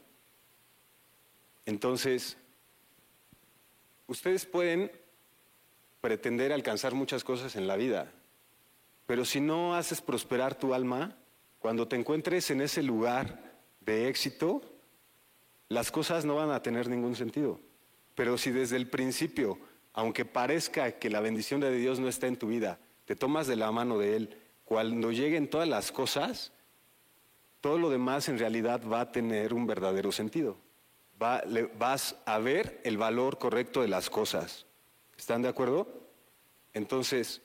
Entonces, 1.65 2.37
ustedes 4.09 4.45
pueden 4.45 4.93
pretender 6.03 6.53
alcanzar 6.53 6.93
muchas 6.93 7.25
cosas 7.25 7.57
en 7.57 7.67
la 7.67 7.77
vida, 7.77 8.13
pero 9.07 9.25
si 9.25 9.41
no 9.41 9.75
haces 9.75 10.03
prosperar 10.03 10.55
tu 10.55 10.75
alma, 10.75 11.17
cuando 11.61 11.89
te 11.89 11.97
encuentres 11.97 12.51
en 12.51 12.61
ese 12.61 12.83
lugar 12.83 13.55
de 13.81 14.09
éxito, 14.09 14.61
las 15.71 15.91
cosas 15.91 16.27
no 16.27 16.37
van 16.37 16.51
a 16.51 16.63
tener 16.63 16.91
ningún 16.91 17.17
sentido. 17.17 17.59
Pero 18.17 18.37
si 18.39 18.51
desde 18.51 18.77
el 18.77 18.89
principio, 18.89 19.59
aunque 19.93 20.25
parezca 20.25 20.91
que 20.93 21.11
la 21.11 21.21
bendición 21.21 21.61
de 21.61 21.71
Dios 21.73 22.01
no 22.01 22.09
está 22.09 22.27
en 22.27 22.37
tu 22.37 22.49
vida, 22.49 22.81
te 23.05 23.15
tomas 23.15 23.47
de 23.47 23.55
la 23.55 23.71
mano 23.71 23.99
de 23.99 24.17
Él, 24.17 24.37
cuando 24.65 25.13
lleguen 25.13 25.49
todas 25.49 25.69
las 25.69 25.93
cosas, 25.93 26.51
todo 27.61 27.79
lo 27.79 27.91
demás 27.91 28.29
en 28.29 28.39
realidad 28.39 28.83
va 28.91 29.03
a 29.03 29.13
tener 29.13 29.55
un 29.55 29.67
verdadero 29.67 30.11
sentido. 30.11 30.57
vas 31.19 32.17
a 32.25 32.39
ver 32.39 32.81
el 32.85 32.99
valor 32.99 33.39
correcto 33.39 33.83
de 33.83 33.89
las 33.89 34.11
cosas. 34.11 34.67
¿Están 35.17 35.43
de 35.43 35.49
acuerdo? 35.49 35.87
Entonces, 36.73 37.43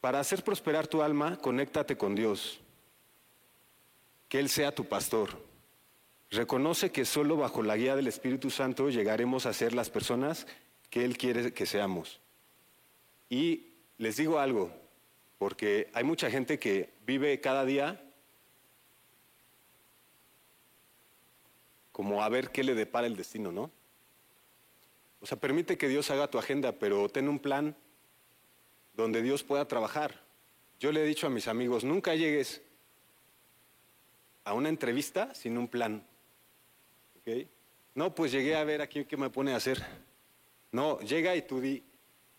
para 0.00 0.20
hacer 0.20 0.42
prosperar 0.44 0.86
tu 0.86 1.02
alma, 1.02 1.36
conéctate 1.36 1.96
con 1.96 2.14
Dios. 2.14 2.60
Que 4.28 4.38
Él 4.38 4.48
sea 4.48 4.74
tu 4.74 4.84
pastor. 4.84 5.36
Reconoce 6.30 6.90
que 6.90 7.04
solo 7.04 7.36
bajo 7.36 7.62
la 7.62 7.76
guía 7.76 7.96
del 7.96 8.08
Espíritu 8.08 8.50
Santo 8.50 8.90
llegaremos 8.90 9.46
a 9.46 9.52
ser 9.52 9.72
las 9.72 9.90
personas 9.90 10.46
que 10.90 11.04
Él 11.04 11.16
quiere 11.16 11.52
que 11.52 11.66
seamos. 11.66 12.20
Y 13.30 13.68
les 13.98 14.16
digo 14.16 14.38
algo, 14.38 14.70
porque 15.38 15.90
hay 15.92 16.04
mucha 16.04 16.30
gente 16.30 16.58
que 16.58 16.90
vive 17.06 17.40
cada 17.40 17.64
día 17.64 18.02
como 21.92 22.22
a 22.22 22.28
ver 22.28 22.50
qué 22.50 22.62
le 22.62 22.74
depara 22.74 23.06
el 23.06 23.16
destino, 23.16 23.52
¿no? 23.52 23.70
O 25.20 25.26
sea, 25.26 25.38
permite 25.38 25.78
que 25.78 25.88
Dios 25.88 26.10
haga 26.10 26.28
tu 26.30 26.38
agenda, 26.38 26.72
pero 26.72 27.08
ten 27.08 27.28
un 27.28 27.38
plan 27.38 27.74
donde 28.94 29.22
Dios 29.22 29.42
pueda 29.42 29.66
trabajar. 29.66 30.20
Yo 30.78 30.92
le 30.92 31.02
he 31.02 31.06
dicho 31.06 31.26
a 31.26 31.30
mis 31.30 31.48
amigos, 31.48 31.84
nunca 31.84 32.14
llegues 32.14 32.62
a 34.44 34.52
una 34.52 34.68
entrevista 34.68 35.34
sin 35.34 35.56
un 35.56 35.68
plan. 35.68 36.06
No, 37.94 38.14
pues 38.14 38.32
llegué 38.32 38.54
a 38.54 38.64
ver 38.64 38.82
aquí 38.82 39.04
qué 39.04 39.16
me 39.16 39.30
pone 39.30 39.52
a 39.52 39.56
hacer. 39.56 39.84
No, 40.70 41.00
llega 41.00 41.34
y 41.34 41.42
tú 41.42 41.60
di, 41.60 41.82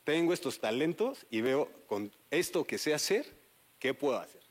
tengo 0.03 0.33
estos 0.33 0.59
talentos 0.59 1.25
y 1.29 1.41
veo 1.41 1.69
con 1.87 2.11
esto 2.31 2.63
que 2.63 2.77
sé 2.77 2.93
hacer, 2.93 3.25
¿qué 3.79 3.93
puedo 3.93 4.17
hacer? 4.17 4.41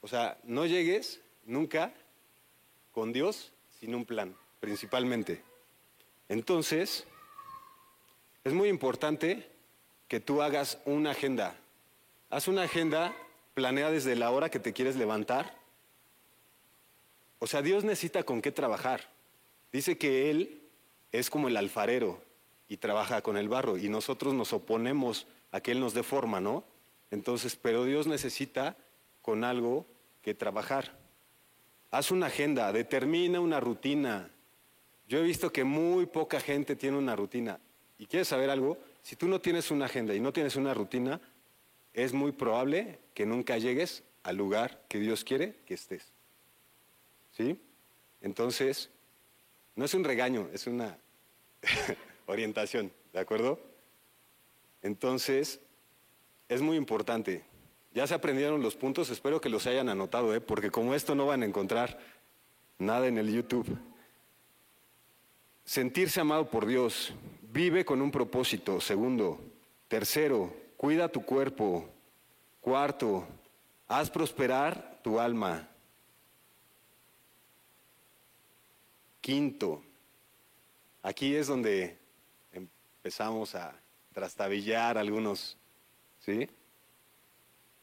O 0.00 0.08
sea, 0.08 0.38
no 0.44 0.66
llegues 0.66 1.20
nunca 1.44 1.92
con 2.92 3.12
Dios 3.12 3.52
sin 3.78 3.94
un 3.94 4.04
plan, 4.04 4.34
principalmente. 4.58 5.42
Entonces, 6.28 7.04
es 8.42 8.52
muy 8.52 8.68
importante 8.68 9.48
que 10.08 10.20
tú 10.20 10.42
hagas 10.42 10.78
una 10.86 11.10
agenda. 11.10 11.54
Haz 12.30 12.48
una 12.48 12.62
agenda, 12.62 13.14
planea 13.54 13.90
desde 13.90 14.16
la 14.16 14.30
hora 14.30 14.50
que 14.50 14.58
te 14.58 14.72
quieres 14.72 14.96
levantar. 14.96 15.59
O 17.40 17.46
sea, 17.46 17.62
Dios 17.62 17.84
necesita 17.84 18.22
con 18.22 18.40
qué 18.40 18.52
trabajar. 18.52 19.08
Dice 19.72 19.98
que 19.98 20.30
Él 20.30 20.60
es 21.10 21.30
como 21.30 21.48
el 21.48 21.56
alfarero 21.56 22.22
y 22.68 22.76
trabaja 22.76 23.22
con 23.22 23.36
el 23.36 23.48
barro 23.48 23.76
y 23.76 23.88
nosotros 23.88 24.34
nos 24.34 24.52
oponemos 24.52 25.26
a 25.50 25.60
que 25.60 25.72
Él 25.72 25.80
nos 25.80 25.94
dé 25.94 26.02
forma, 26.02 26.40
¿no? 26.40 26.64
Entonces, 27.10 27.56
pero 27.56 27.84
Dios 27.84 28.06
necesita 28.06 28.76
con 29.22 29.42
algo 29.42 29.86
que 30.22 30.34
trabajar. 30.34 30.96
Haz 31.90 32.10
una 32.10 32.26
agenda, 32.26 32.72
determina 32.72 33.40
una 33.40 33.58
rutina. 33.58 34.30
Yo 35.08 35.18
he 35.18 35.22
visto 35.22 35.50
que 35.50 35.64
muy 35.64 36.06
poca 36.06 36.40
gente 36.40 36.76
tiene 36.76 36.98
una 36.98 37.16
rutina. 37.16 37.58
¿Y 37.98 38.06
quieres 38.06 38.28
saber 38.28 38.50
algo? 38.50 38.78
Si 39.02 39.16
tú 39.16 39.26
no 39.28 39.40
tienes 39.40 39.70
una 39.70 39.86
agenda 39.86 40.14
y 40.14 40.20
no 40.20 40.32
tienes 40.32 40.56
una 40.56 40.74
rutina, 40.74 41.20
es 41.94 42.12
muy 42.12 42.32
probable 42.32 42.98
que 43.14 43.26
nunca 43.26 43.58
llegues 43.58 44.04
al 44.22 44.36
lugar 44.36 44.82
que 44.88 45.00
Dios 45.00 45.24
quiere 45.24 45.56
que 45.66 45.74
estés. 45.74 46.09
¿Sí? 47.40 47.58
Entonces, 48.20 48.90
no 49.74 49.86
es 49.86 49.94
un 49.94 50.04
regaño, 50.04 50.50
es 50.52 50.66
una 50.66 50.98
orientación, 52.26 52.92
¿de 53.14 53.18
acuerdo? 53.18 53.58
Entonces, 54.82 55.58
es 56.50 56.60
muy 56.60 56.76
importante. 56.76 57.44
Ya 57.94 58.06
se 58.06 58.12
aprendieron 58.12 58.60
los 58.60 58.76
puntos, 58.76 59.08
espero 59.08 59.40
que 59.40 59.48
los 59.48 59.66
hayan 59.66 59.88
anotado, 59.88 60.34
¿eh? 60.34 60.42
porque 60.42 60.70
como 60.70 60.94
esto 60.94 61.14
no 61.14 61.24
van 61.24 61.42
a 61.42 61.46
encontrar 61.46 61.98
nada 62.78 63.06
en 63.06 63.16
el 63.16 63.32
YouTube. 63.32 63.78
Sentirse 65.64 66.20
amado 66.20 66.50
por 66.50 66.66
Dios, 66.66 67.14
Vive 67.52 67.84
con 67.84 68.00
un 68.00 68.12
propósito. 68.12 68.80
Segundo. 68.80 69.40
Tercero, 69.88 70.54
cuida 70.76 71.08
tu 71.08 71.24
cuerpo. 71.24 71.88
Cuarto, 72.60 73.26
haz 73.88 74.08
prosperar 74.08 75.00
tu 75.02 75.18
alma. 75.18 75.69
Quinto, 79.20 79.82
aquí 81.02 81.34
es 81.34 81.46
donde 81.46 81.98
empezamos 82.52 83.54
a 83.54 83.74
trastabillar 84.12 84.98
algunos, 84.98 85.56
¿sí? 86.20 86.48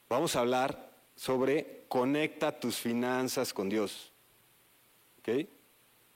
Vamos 0.10 0.36
a 0.36 0.40
hablar 0.40 0.92
sobre 1.16 1.86
conecta 1.90 2.60
tus 2.60 2.78
finanzas 2.78 3.54
con 3.54 3.70
Dios. 3.70 4.12
¿Ok? 5.20 5.48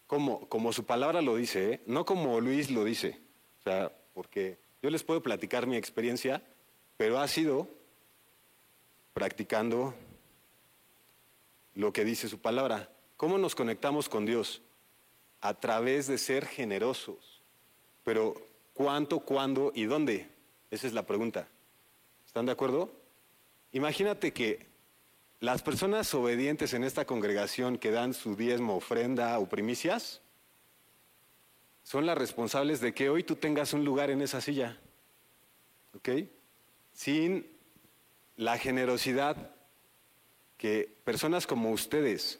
Como, 0.07 0.47
como 0.47 0.73
su 0.73 0.85
palabra 0.85 1.21
lo 1.21 1.35
dice, 1.35 1.73
¿eh? 1.73 1.81
no 1.85 2.05
como 2.05 2.39
Luis 2.41 2.71
lo 2.71 2.83
dice. 2.83 3.19
O 3.59 3.63
sea, 3.63 3.91
porque 4.13 4.57
yo 4.81 4.89
les 4.89 5.03
puedo 5.03 5.21
platicar 5.21 5.67
mi 5.67 5.77
experiencia, 5.77 6.41
pero 6.97 7.19
ha 7.19 7.27
sido 7.27 7.67
practicando 9.13 9.93
lo 11.75 11.93
que 11.93 12.05
dice 12.05 12.27
su 12.27 12.39
palabra. 12.39 12.89
¿Cómo 13.17 13.37
nos 13.37 13.55
conectamos 13.55 14.09
con 14.09 14.25
Dios? 14.25 14.61
A 15.41 15.53
través 15.55 16.07
de 16.07 16.17
ser 16.17 16.45
generosos. 16.45 17.41
Pero 18.03 18.35
¿cuánto, 18.73 19.19
cuándo 19.19 19.71
y 19.75 19.85
dónde? 19.85 20.29
Esa 20.69 20.87
es 20.87 20.93
la 20.93 21.05
pregunta. 21.05 21.47
¿Están 22.25 22.45
de 22.45 22.53
acuerdo? 22.53 22.91
Imagínate 23.73 24.31
que 24.31 24.67
las 25.39 25.63
personas 25.63 26.13
obedientes 26.13 26.73
en 26.73 26.83
esta 26.83 27.05
congregación 27.05 27.77
que 27.77 27.91
dan 27.91 28.13
su 28.13 28.35
diezmo, 28.35 28.75
ofrenda 28.75 29.39
o 29.39 29.49
primicias, 29.49 30.21
son 31.83 32.05
las 32.05 32.17
responsables 32.17 32.79
de 32.79 32.93
que 32.93 33.09
hoy 33.09 33.23
tú 33.23 33.35
tengas 33.35 33.73
un 33.73 33.83
lugar 33.83 34.11
en 34.11 34.21
esa 34.21 34.39
silla. 34.39 34.79
¿Ok? 35.95 36.09
Sin 36.93 37.47
la 38.37 38.57
generosidad 38.57 39.55
que 40.57 40.95
personas 41.03 41.47
como 41.47 41.71
ustedes 41.71 42.39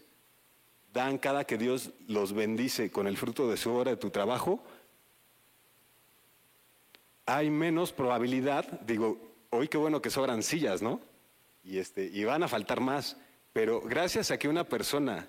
dan 0.93 1.17
cada 1.17 1.45
que 1.45 1.57
Dios 1.57 1.91
los 2.07 2.33
bendice 2.33 2.91
con 2.91 3.07
el 3.07 3.17
fruto 3.17 3.49
de 3.49 3.57
su 3.57 3.71
obra, 3.71 3.91
de 3.91 3.97
tu 3.97 4.09
trabajo, 4.09 4.63
hay 7.25 7.49
menos 7.49 7.93
probabilidad, 7.93 8.65
digo, 8.81 9.17
hoy 9.51 9.67
qué 9.67 9.77
bueno 9.77 10.01
que 10.01 10.09
sobran 10.09 10.43
sillas, 10.43 10.81
¿no? 10.81 10.99
Y, 11.63 11.77
este, 11.77 12.05
y 12.05 12.23
van 12.23 12.43
a 12.43 12.47
faltar 12.47 12.81
más, 12.81 13.17
pero 13.53 13.81
gracias 13.81 14.31
a 14.31 14.37
que 14.37 14.49
una 14.49 14.67
persona, 14.67 15.27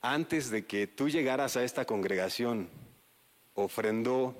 antes 0.00 0.50
de 0.50 0.66
que 0.66 0.86
tú 0.86 1.08
llegaras 1.08 1.56
a 1.56 1.62
esta 1.62 1.84
congregación, 1.84 2.68
ofrendó 3.54 4.34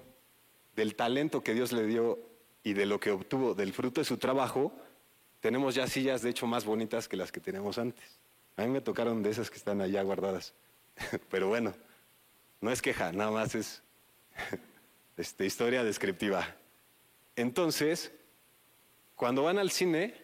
del 0.75 0.97
talento 0.97 1.43
que 1.43 1.55
Dios 1.55 1.73
le 1.73 1.87
dio 1.87 2.19
y 2.65 2.73
de 2.73 2.87
lo 2.87 2.99
que 2.99 3.11
obtuvo 3.11 3.55
del 3.55 3.73
fruto 3.73 4.01
de 4.01 4.05
su 4.05 4.17
trabajo, 4.17 4.73
tenemos 5.41 5.75
ya 5.75 5.87
sillas 5.87 6.23
de 6.23 6.31
hecho 6.31 6.47
más 6.47 6.65
bonitas 6.65 7.07
que 7.07 7.17
las 7.17 7.31
que 7.31 7.41
teníamos 7.41 7.79
antes. 7.79 8.24
A 8.57 8.63
mí 8.63 8.69
me 8.69 8.81
tocaron 8.81 9.23
de 9.23 9.31
esas 9.31 9.51
que 9.51 9.57
están 9.57 9.81
allá 9.81 10.03
guardadas. 10.03 10.55
Pero 11.31 11.49
bueno, 11.49 11.75
no 12.61 12.71
es 12.71 12.81
queja, 12.81 13.13
nada 13.13 13.31
más 13.31 13.55
es 13.55 13.83
este, 15.17 15.47
historia 15.47 15.83
descriptiva. 15.85 16.57
Entonces, 17.37 18.13
cuando 19.17 19.43
van 19.43 19.59
al 19.59 19.71
cine, 19.71 20.15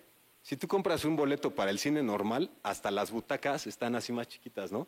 si 0.43 0.57
tú 0.57 0.69
compras 0.69 1.05
un 1.05 1.17
boleto 1.17 1.55
para 1.55 1.71
el 1.71 1.79
cine 1.79 2.03
normal, 2.03 2.51
hasta 2.63 2.91
las 2.91 3.11
butacas 3.11 3.67
están 3.67 3.95
así 3.95 4.13
más 4.13 4.29
chiquitas, 4.29 4.73
¿no? 4.73 4.87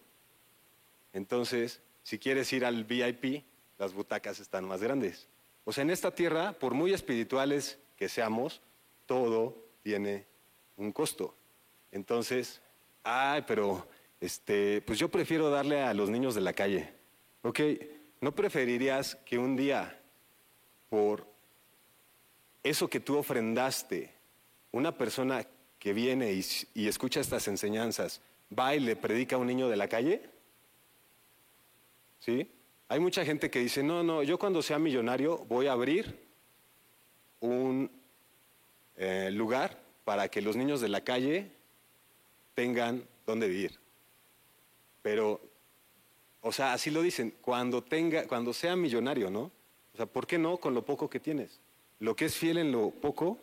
Entonces, 1.13 1.83
si 2.03 2.19
quieres 2.19 2.53
ir 2.53 2.65
al 2.65 2.85
VIP, 2.85 3.45
las 3.79 3.93
butacas 3.93 4.41
están 4.41 4.67
más 4.67 4.83
grandes. 4.83 5.29
O 5.65 5.73
sea, 5.73 5.83
en 5.83 5.91
esta 5.91 6.15
tierra, 6.15 6.53
por 6.53 6.75
muy 6.75 6.93
espirituales 6.93 7.79
que 7.97 8.09
seamos, 8.09 8.61
todo 9.07 9.57
tiene 9.83 10.27
un 10.77 10.93
costo. 10.93 11.37
Entonces, 11.93 12.61
ay, 13.05 13.45
pero 13.47 13.87
este, 14.21 14.83
pues 14.83 14.99
yo 14.99 15.09
prefiero 15.09 15.51
darle 15.51 15.83
a 15.83 15.95
los 15.95 16.11
niños 16.11 16.35
de 16.35 16.41
la 16.41 16.53
calle. 16.53 16.93
Ok, 17.43 17.61
¿no 18.21 18.35
preferirías 18.35 19.17
que 19.27 19.39
un 19.39 19.57
día, 19.57 20.01
por 20.89 21.27
eso 22.63 22.89
que 22.89 23.01
tú 23.01 23.19
ofrendaste, 23.19 24.15
una 24.71 24.97
persona 24.97 25.47
que 25.79 25.93
viene 25.93 26.33
y, 26.33 26.45
y 26.75 26.89
escucha 26.89 27.21
estas 27.21 27.49
enseñanzas, 27.49 28.21
va 28.57 28.75
y 28.75 28.81
le 28.81 28.97
predica 28.97 29.37
a 29.37 29.39
un 29.39 29.47
niño 29.47 29.69
de 29.69 29.77
la 29.77 29.89
calle? 29.89 30.23
¿Sí? 32.21 32.49
Hay 32.89 33.01
mucha 33.01 33.25
gente 33.25 33.51
que 33.51 33.59
dice, 33.59 33.83
no, 33.83 34.03
no, 34.03 34.23
yo 34.23 34.39
cuando 34.39 34.63
sea 34.63 34.79
millonario 34.79 35.39
voy 35.49 35.67
a 35.67 35.73
abrir 35.73 36.21
un 37.41 37.91
eh, 38.97 39.31
lugar 39.33 39.81
para 40.05 40.29
que 40.29 40.43
los 40.43 40.57
niños 40.57 40.81
de 40.81 40.89
la 40.89 41.03
calle 41.03 41.51
tengan 42.55 43.07
donde 43.27 43.49
vivir. 43.49 43.79
Pero, 45.03 45.41
o 46.41 46.53
sea, 46.53 46.73
así 46.73 46.91
lo 46.91 47.03
dicen, 47.03 47.35
cuando 47.41 47.83
tenga, 47.83 48.27
cuando 48.27 48.53
sea 48.53 48.77
millonario, 48.77 49.31
¿no? 49.31 49.51
O 49.93 49.97
sea, 49.97 50.07
¿por 50.07 50.27
qué 50.27 50.39
no 50.39 50.57
con 50.57 50.75
lo 50.75 50.85
poco 50.85 51.11
que 51.11 51.21
tienes? 51.21 51.61
Lo 51.99 52.17
que 52.17 52.27
es 52.27 52.37
fiel 52.37 52.59
en 52.59 52.73
lo 52.73 52.91
poco 52.91 53.39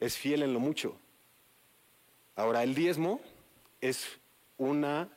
es 0.00 0.16
fiel 0.16 0.42
en 0.42 0.52
lo 0.52 0.60
mucho. 0.60 0.98
Ahora, 2.34 2.62
el 2.62 2.74
diezmo 2.74 3.20
es 3.80 4.06
una 4.58 5.08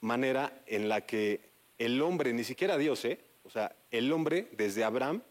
manera 0.00 0.62
en 0.66 0.88
la 0.88 1.02
que 1.02 1.40
el 1.78 2.00
hombre, 2.02 2.32
ni 2.32 2.44
siquiera 2.44 2.78
Dios, 2.78 3.04
¿eh? 3.04 3.20
O 3.44 3.50
sea, 3.50 3.74
el 3.90 4.12
hombre 4.12 4.48
desde 4.52 4.84
Abraham 4.84 5.22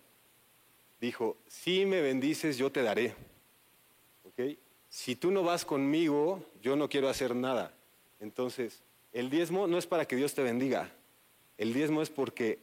dijo, 1.00 1.38
si 1.48 1.86
me 1.86 2.02
bendices, 2.02 2.58
yo 2.58 2.72
te 2.72 2.84
daré. 2.84 3.16
Si 4.98 5.16
tú 5.16 5.30
no 5.30 5.44
vas 5.44 5.64
conmigo, 5.64 6.44
yo 6.60 6.76
no 6.76 6.90
quiero 6.90 7.08
hacer 7.08 7.36
nada. 7.36 7.72
Entonces, 8.20 8.82
el 9.14 9.30
diezmo 9.30 9.68
no 9.68 9.78
es 9.78 9.86
para 9.86 10.08
que 10.08 10.16
Dios 10.16 10.34
te 10.34 10.42
bendiga. 10.42 10.90
El 11.60 11.72
diezmo 11.72 12.02
es 12.02 12.10
porque 12.10 12.58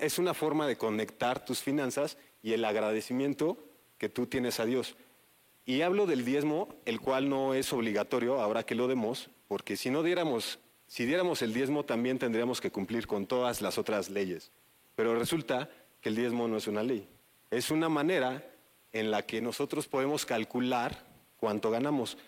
es 0.00 0.20
una 0.20 0.32
forma 0.32 0.68
de 0.68 0.78
conectar 0.78 1.44
tus 1.44 1.60
finanzas 1.60 2.18
y 2.40 2.52
el 2.52 2.64
agradecimiento 2.64 3.58
que 3.98 4.08
tú 4.08 4.26
tienes 4.26 4.60
a 4.60 4.64
Dios. 4.64 4.94
Y 5.66 5.82
hablo 5.82 6.06
del 6.06 6.24
diezmo, 6.24 6.68
el 6.84 7.00
cual 7.00 7.28
no 7.28 7.52
es 7.52 7.72
obligatorio, 7.72 8.40
ahora 8.40 8.62
que 8.62 8.76
lo 8.76 8.86
demos, 8.86 9.28
porque 9.48 9.76
si 9.76 9.90
no 9.90 10.04
diéramos, 10.04 10.60
si 10.86 11.04
diéramos 11.04 11.42
el 11.42 11.52
diezmo 11.52 11.84
también 11.84 12.20
tendríamos 12.20 12.60
que 12.60 12.70
cumplir 12.70 13.08
con 13.08 13.26
todas 13.26 13.60
las 13.60 13.76
otras 13.76 14.08
leyes. 14.08 14.52
Pero 14.94 15.18
resulta 15.18 15.68
que 16.00 16.10
el 16.10 16.14
diezmo 16.14 16.46
no 16.46 16.56
es 16.56 16.68
una 16.68 16.84
ley, 16.84 17.08
es 17.50 17.72
una 17.72 17.88
manera 17.88 18.44
en 18.92 19.10
la 19.10 19.26
que 19.26 19.40
nosotros 19.40 19.88
podemos 19.88 20.24
calcular 20.24 21.07
cuánto 21.38 21.70
ganamos. 21.70 22.18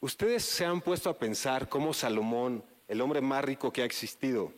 Ustedes 0.00 0.44
se 0.44 0.64
han 0.64 0.80
puesto 0.80 1.10
a 1.10 1.18
pensar 1.18 1.68
cómo 1.68 1.92
Salomón, 1.92 2.64
el 2.88 3.00
hombre 3.02 3.20
más 3.20 3.44
rico 3.44 3.72
que 3.72 3.82
ha 3.82 3.84
existido, 3.84 4.52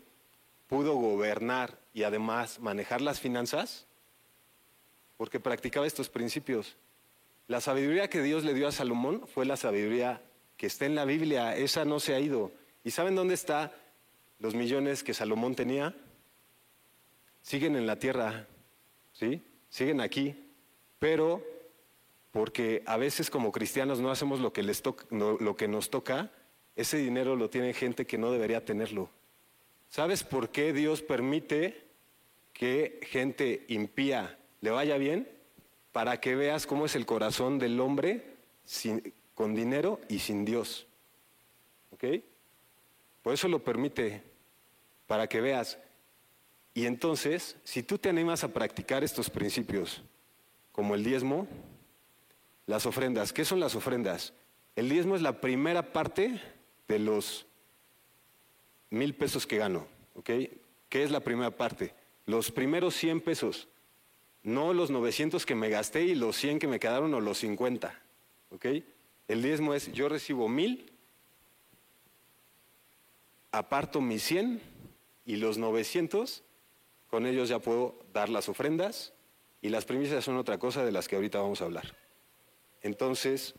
pudo 0.69 0.95
gobernar 0.95 1.79
y 1.93 2.05
además 2.05 2.61
manejar 2.61 3.01
las 3.01 3.21
finanzas 3.21 3.87
porque 5.17 5.41
practicaba 5.41 5.87
estos 5.87 6.09
principios. 6.09 6.77
La 7.49 7.61
sabiduría 7.61 8.09
que 8.09 8.23
Dios 8.23 8.45
le 8.45 8.55
dio 8.55 8.69
a 8.69 8.73
Salomón 8.73 9.27
fue 9.27 9.45
la 9.45 9.57
sabiduría 9.57 10.23
que 10.57 10.67
está 10.67 10.87
en 10.87 10.95
la 10.95 11.05
Biblia, 11.05 11.57
esa 11.57 11.85
no 11.85 12.01
se 12.01 12.15
ha 12.15 12.21
ido. 12.21 12.53
¿Y 12.85 12.93
saben 12.93 13.15
dónde 13.15 13.35
están 13.35 13.73
los 14.39 14.55
millones 14.55 15.03
que 15.03 15.15
Salomón 15.15 15.55
tenía? 15.55 15.95
Siguen 17.43 17.77
en 17.77 17.87
la 17.87 17.99
tierra, 17.99 18.47
¿sí? 19.13 19.43
Siguen 19.69 20.01
aquí, 20.01 20.37
pero 20.99 21.45
porque 22.33 22.83
a 22.87 22.97
veces 22.97 23.31
como 23.31 23.53
cristianos 23.53 24.01
no 24.01 24.11
hacemos 24.11 24.41
lo 24.41 24.53
que, 24.53 24.63
les 24.63 24.83
lo 25.11 25.57
que 25.57 25.69
nos 25.69 25.91
toca, 25.91 26.33
ese 26.75 26.97
dinero 26.97 27.37
lo 27.37 27.51
tiene 27.51 27.75
gente 27.75 28.07
que 28.07 28.19
no 28.19 28.33
debería 28.33 28.65
tenerlo. 28.65 29.11
¿Sabes 29.91 30.25
por 30.25 30.49
qué 30.49 30.73
Dios 30.73 31.03
permite 31.03 31.85
que 32.55 32.99
gente 33.03 33.65
impía 33.69 34.39
le 34.63 34.71
vaya 34.71 34.97
bien? 34.97 35.29
Para 35.93 36.19
que 36.19 36.35
veas 36.35 36.67
cómo 36.67 36.87
es 36.87 36.97
el 36.97 37.05
corazón 37.05 37.59
del 37.59 37.79
hombre 37.79 38.25
con 39.35 39.55
dinero 39.55 40.01
y 40.09 40.21
sin 40.21 40.47
Dios. 40.47 40.87
¿Ok? 41.91 42.05
Por 43.23 43.35
eso 43.35 43.49
lo 43.49 43.63
permite, 43.63 44.23
para 45.07 45.27
que 45.27 45.43
veas. 45.43 45.79
Y 46.73 46.87
entonces, 46.87 47.57
si 47.63 47.83
tú 47.83 47.99
te 47.99 48.09
animas 48.09 48.45
a 48.45 48.49
practicar 48.49 49.05
estos 49.05 49.29
principios, 49.29 50.03
como 50.73 50.95
el 50.95 51.05
diezmo, 51.05 51.47
las 52.73 52.87
ofrendas, 52.87 53.35
¿qué 53.35 53.45
son 53.45 53.61
las 53.61 53.75
ofrendas? 53.75 54.33
El 54.77 54.89
diezmo 54.89 55.15
es 55.15 55.21
la 55.21 55.43
primera 55.43 55.93
parte 55.93 56.41
de 56.89 56.99
los 56.99 57.45
mil 58.89 59.15
pesos 59.15 59.47
que 59.47 59.59
gano, 59.59 59.87
¿ok? 60.15 60.31
¿Qué 60.89 61.03
es 61.03 61.11
la 61.11 61.21
primera 61.21 61.51
parte? 61.51 61.95
Los 62.25 62.51
primeros 62.51 62.95
100 62.95 63.21
pesos, 63.21 63.69
no 64.43 64.73
los 64.73 64.91
900 64.91 65.45
que 65.45 65.55
me 65.55 65.69
gasté 65.69 66.05
y 66.05 66.15
los 66.15 66.35
100 66.37 66.61
que 66.61 66.67
me 66.67 66.81
quedaron 66.81 67.13
o 67.13 67.21
los 67.21 67.37
50, 67.41 67.95
¿ok? 68.53 68.67
El 69.29 69.43
diezmo 69.43 69.75
es, 69.75 69.93
yo 69.93 70.09
recibo 70.09 70.49
mil, 70.49 70.91
aparto 73.51 74.01
mis 74.01 74.23
100 74.23 74.63
y 75.27 75.37
los 75.37 75.59
900, 75.59 76.43
con 77.09 77.27
ellos 77.27 77.51
ya 77.51 77.59
puedo 77.59 77.99
dar 78.15 78.31
las 78.31 78.49
ofrendas 78.49 79.13
y 79.61 79.69
las 79.69 79.85
primicias 79.85 80.25
son 80.25 80.39
otra 80.39 80.59
cosa 80.59 80.87
de 80.87 80.93
las 80.93 81.07
que 81.07 81.17
ahorita 81.17 81.39
vamos 81.39 81.61
a 81.61 81.67
hablar. 81.67 82.02
Entonces, 82.83 83.55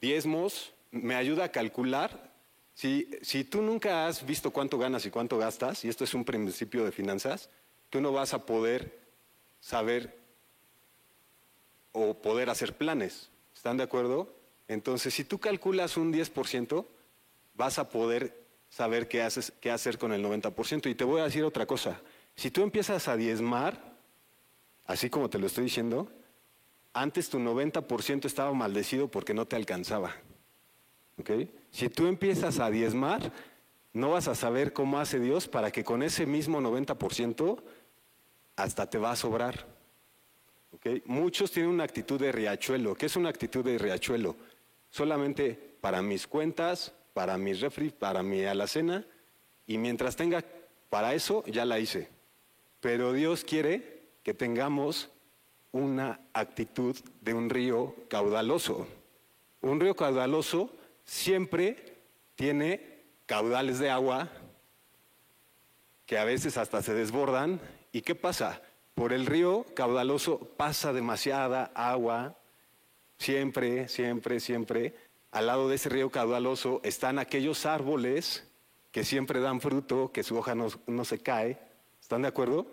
diezmos 0.00 0.72
me 0.90 1.14
ayuda 1.14 1.44
a 1.44 1.52
calcular 1.52 2.30
si, 2.74 3.44
tú 3.44 3.60
nunca 3.60 4.06
has 4.06 4.24
visto 4.24 4.52
cuánto 4.52 4.78
ganas 4.78 5.04
y 5.04 5.10
cuánto 5.10 5.36
gastas, 5.36 5.84
y 5.84 5.90
esto 5.90 6.04
es 6.04 6.14
un 6.14 6.24
principio 6.24 6.82
de 6.82 6.92
finanzas, 6.92 7.50
tú 7.90 8.00
no 8.00 8.10
vas 8.10 8.32
a 8.32 8.46
poder 8.46 8.98
saber 9.60 10.16
o 11.92 12.14
poder 12.14 12.48
hacer 12.48 12.74
planes. 12.74 13.28
¿Están 13.54 13.76
de 13.76 13.82
acuerdo? 13.82 14.34
Entonces, 14.66 15.12
si 15.12 15.24
tú 15.24 15.38
calculas 15.38 15.98
un 15.98 16.10
10%, 16.10 16.86
vas 17.52 17.78
a 17.78 17.90
poder 17.90 18.46
saber 18.70 19.08
qué, 19.08 19.20
haces, 19.20 19.52
qué 19.60 19.70
hacer 19.70 19.98
con 19.98 20.14
el 20.14 20.24
90%. 20.24 20.88
Y 20.88 20.94
te 20.94 21.04
voy 21.04 21.20
a 21.20 21.24
decir 21.24 21.44
otra 21.44 21.66
cosa. 21.66 22.00
Si 22.34 22.50
tú 22.50 22.62
empiezas 22.62 23.08
a 23.08 23.16
diezmar, 23.16 23.94
así 24.86 25.10
como 25.10 25.28
te 25.28 25.38
lo 25.38 25.48
estoy 25.48 25.64
diciendo, 25.64 26.10
antes 26.92 27.28
tu 27.28 27.38
90% 27.38 28.24
estaba 28.24 28.52
maldecido 28.52 29.08
porque 29.08 29.34
no 29.34 29.46
te 29.46 29.56
alcanzaba. 29.56 30.16
Si 31.70 31.88
tú 31.88 32.06
empiezas 32.06 32.58
a 32.58 32.70
diezmar, 32.70 33.32
no 33.92 34.10
vas 34.10 34.28
a 34.28 34.34
saber 34.34 34.72
cómo 34.72 34.98
hace 34.98 35.20
Dios 35.20 35.48
para 35.48 35.70
que 35.70 35.84
con 35.84 36.02
ese 36.02 36.26
mismo 36.26 36.60
90% 36.60 37.62
hasta 38.56 38.88
te 38.88 38.98
va 38.98 39.12
a 39.12 39.16
sobrar. 39.16 39.66
Muchos 41.04 41.50
tienen 41.50 41.70
una 41.70 41.84
actitud 41.84 42.18
de 42.18 42.32
riachuelo. 42.32 42.94
¿Qué 42.94 43.06
es 43.06 43.16
una 43.16 43.28
actitud 43.28 43.64
de 43.64 43.78
riachuelo? 43.78 44.36
Solamente 44.90 45.76
para 45.80 46.02
mis 46.02 46.26
cuentas, 46.26 46.92
para 47.12 47.36
mi 47.36 47.52
refri, 47.52 47.90
para 47.90 48.22
mi 48.22 48.44
alacena, 48.44 49.04
y 49.66 49.78
mientras 49.78 50.16
tenga 50.16 50.44
para 50.88 51.14
eso, 51.14 51.44
ya 51.46 51.64
la 51.64 51.78
hice. 51.78 52.08
Pero 52.80 53.12
Dios 53.12 53.44
quiere 53.44 54.08
que 54.22 54.34
tengamos 54.34 55.10
una 55.72 56.20
actitud 56.32 56.96
de 57.20 57.34
un 57.34 57.50
río 57.50 57.94
caudaloso. 58.08 58.86
Un 59.60 59.80
río 59.80 59.94
caudaloso 59.94 60.72
siempre 61.04 61.98
tiene 62.34 63.04
caudales 63.26 63.78
de 63.78 63.90
agua 63.90 64.28
que 66.06 66.18
a 66.18 66.24
veces 66.24 66.56
hasta 66.56 66.82
se 66.82 66.94
desbordan. 66.94 67.60
¿Y 67.92 68.02
qué 68.02 68.14
pasa? 68.14 68.62
Por 68.94 69.12
el 69.12 69.26
río 69.26 69.64
caudaloso 69.74 70.38
pasa 70.56 70.92
demasiada 70.92 71.70
agua, 71.74 72.36
siempre, 73.18 73.88
siempre, 73.88 74.40
siempre. 74.40 74.94
Al 75.30 75.46
lado 75.46 75.68
de 75.68 75.76
ese 75.76 75.88
río 75.88 76.10
caudaloso 76.10 76.80
están 76.82 77.18
aquellos 77.18 77.64
árboles 77.66 78.46
que 78.90 79.04
siempre 79.04 79.40
dan 79.40 79.60
fruto, 79.60 80.10
que 80.10 80.24
su 80.24 80.36
hoja 80.36 80.54
no, 80.54 80.68
no 80.86 81.04
se 81.04 81.20
cae. 81.20 81.58
¿Están 82.00 82.22
de 82.22 82.28
acuerdo? 82.28 82.66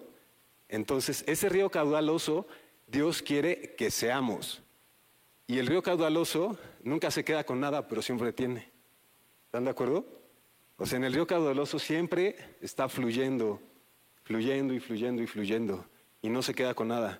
Entonces, 0.68 1.24
ese 1.28 1.50
río 1.50 1.70
caudaloso, 1.70 2.48
Dios 2.88 3.22
quiere 3.22 3.76
que 3.76 3.92
seamos. 3.92 4.62
Y 5.46 5.60
el 5.60 5.68
río 5.68 5.84
caudaloso 5.84 6.58
nunca 6.84 7.12
se 7.12 7.24
queda 7.24 7.46
con 7.46 7.60
nada, 7.60 7.88
pero 7.88 8.02
siempre 8.02 8.34
tiene. 8.34 8.72
¿Están 9.46 9.66
de 9.66 9.72
acuerdo? 9.72 10.06
O 10.78 10.86
sea, 10.86 10.98
en 10.98 11.04
el 11.04 11.14
río 11.14 11.28
caudaloso 11.28 11.80
siempre 11.80 12.36
está 12.62 12.88
fluyendo, 12.88 13.62
fluyendo 14.24 14.74
y 14.74 14.80
fluyendo 14.80 15.22
y 15.22 15.28
fluyendo, 15.28 15.86
y 16.22 16.30
no 16.30 16.42
se 16.42 16.54
queda 16.54 16.74
con 16.74 16.90
nada. 16.90 17.20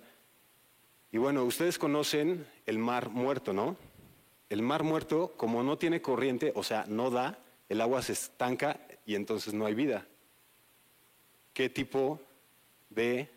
Y 1.10 1.18
bueno, 1.18 1.44
ustedes 1.44 1.78
conocen 1.78 2.46
el 2.66 2.78
mar 2.78 3.08
muerto, 3.08 3.52
¿no? 3.52 3.76
El 4.48 4.62
mar 4.62 4.82
muerto, 4.82 5.34
como 5.36 5.62
no 5.62 5.76
tiene 5.76 6.00
corriente, 6.00 6.52
o 6.54 6.62
sea, 6.62 6.84
no 6.86 7.10
da, 7.10 7.38
el 7.68 7.80
agua 7.80 8.02
se 8.02 8.12
estanca 8.12 8.80
y 9.04 9.14
entonces 9.14 9.52
no 9.52 9.66
hay 9.66 9.74
vida. 9.74 10.06
¿Qué 11.52 11.68
tipo 11.68 12.20
de 12.90 13.28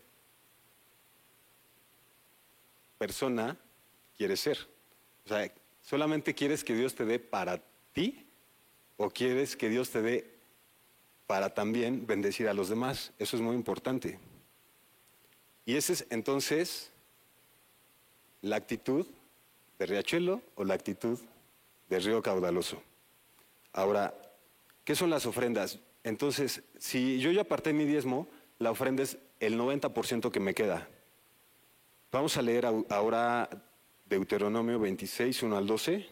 persona 3.01 3.57
quieres 4.15 4.41
ser? 4.41 4.59
O 5.25 5.29
sea, 5.29 5.51
¿solamente 5.81 6.35
quieres 6.35 6.63
que 6.63 6.75
Dios 6.75 6.93
te 6.93 7.03
dé 7.03 7.17
para 7.17 7.59
ti 7.93 8.27
o 8.95 9.09
quieres 9.09 9.55
que 9.55 9.69
Dios 9.69 9.89
te 9.89 10.03
dé 10.03 10.35
para 11.25 11.51
también 11.51 12.05
bendecir 12.05 12.47
a 12.47 12.53
los 12.53 12.69
demás? 12.69 13.11
Eso 13.17 13.35
es 13.35 13.41
muy 13.41 13.55
importante. 13.55 14.19
Y 15.65 15.77
esa 15.77 15.93
es 15.93 16.05
entonces 16.11 16.91
la 18.43 18.57
actitud 18.57 19.07
de 19.79 19.85
Riachuelo 19.87 20.43
o 20.53 20.63
la 20.63 20.75
actitud 20.75 21.19
de 21.89 21.99
Río 21.99 22.21
Caudaloso. 22.21 22.83
Ahora, 23.73 24.13
¿qué 24.83 24.93
son 24.93 25.09
las 25.09 25.25
ofrendas? 25.25 25.79
Entonces, 26.03 26.61
si 26.77 27.17
yo 27.17 27.31
ya 27.31 27.41
aparté 27.41 27.73
mi 27.73 27.85
diezmo, 27.85 28.27
la 28.59 28.69
ofrenda 28.69 29.01
es 29.01 29.17
el 29.39 29.59
90% 29.59 30.29
que 30.29 30.39
me 30.39 30.53
queda. 30.53 30.87
Vamos 32.11 32.35
a 32.35 32.41
leer 32.41 32.67
ahora 32.89 33.49
Deuteronomio 34.09 34.79
26, 34.79 35.43
1 35.43 35.57
al 35.57 35.65
12. 35.65 36.05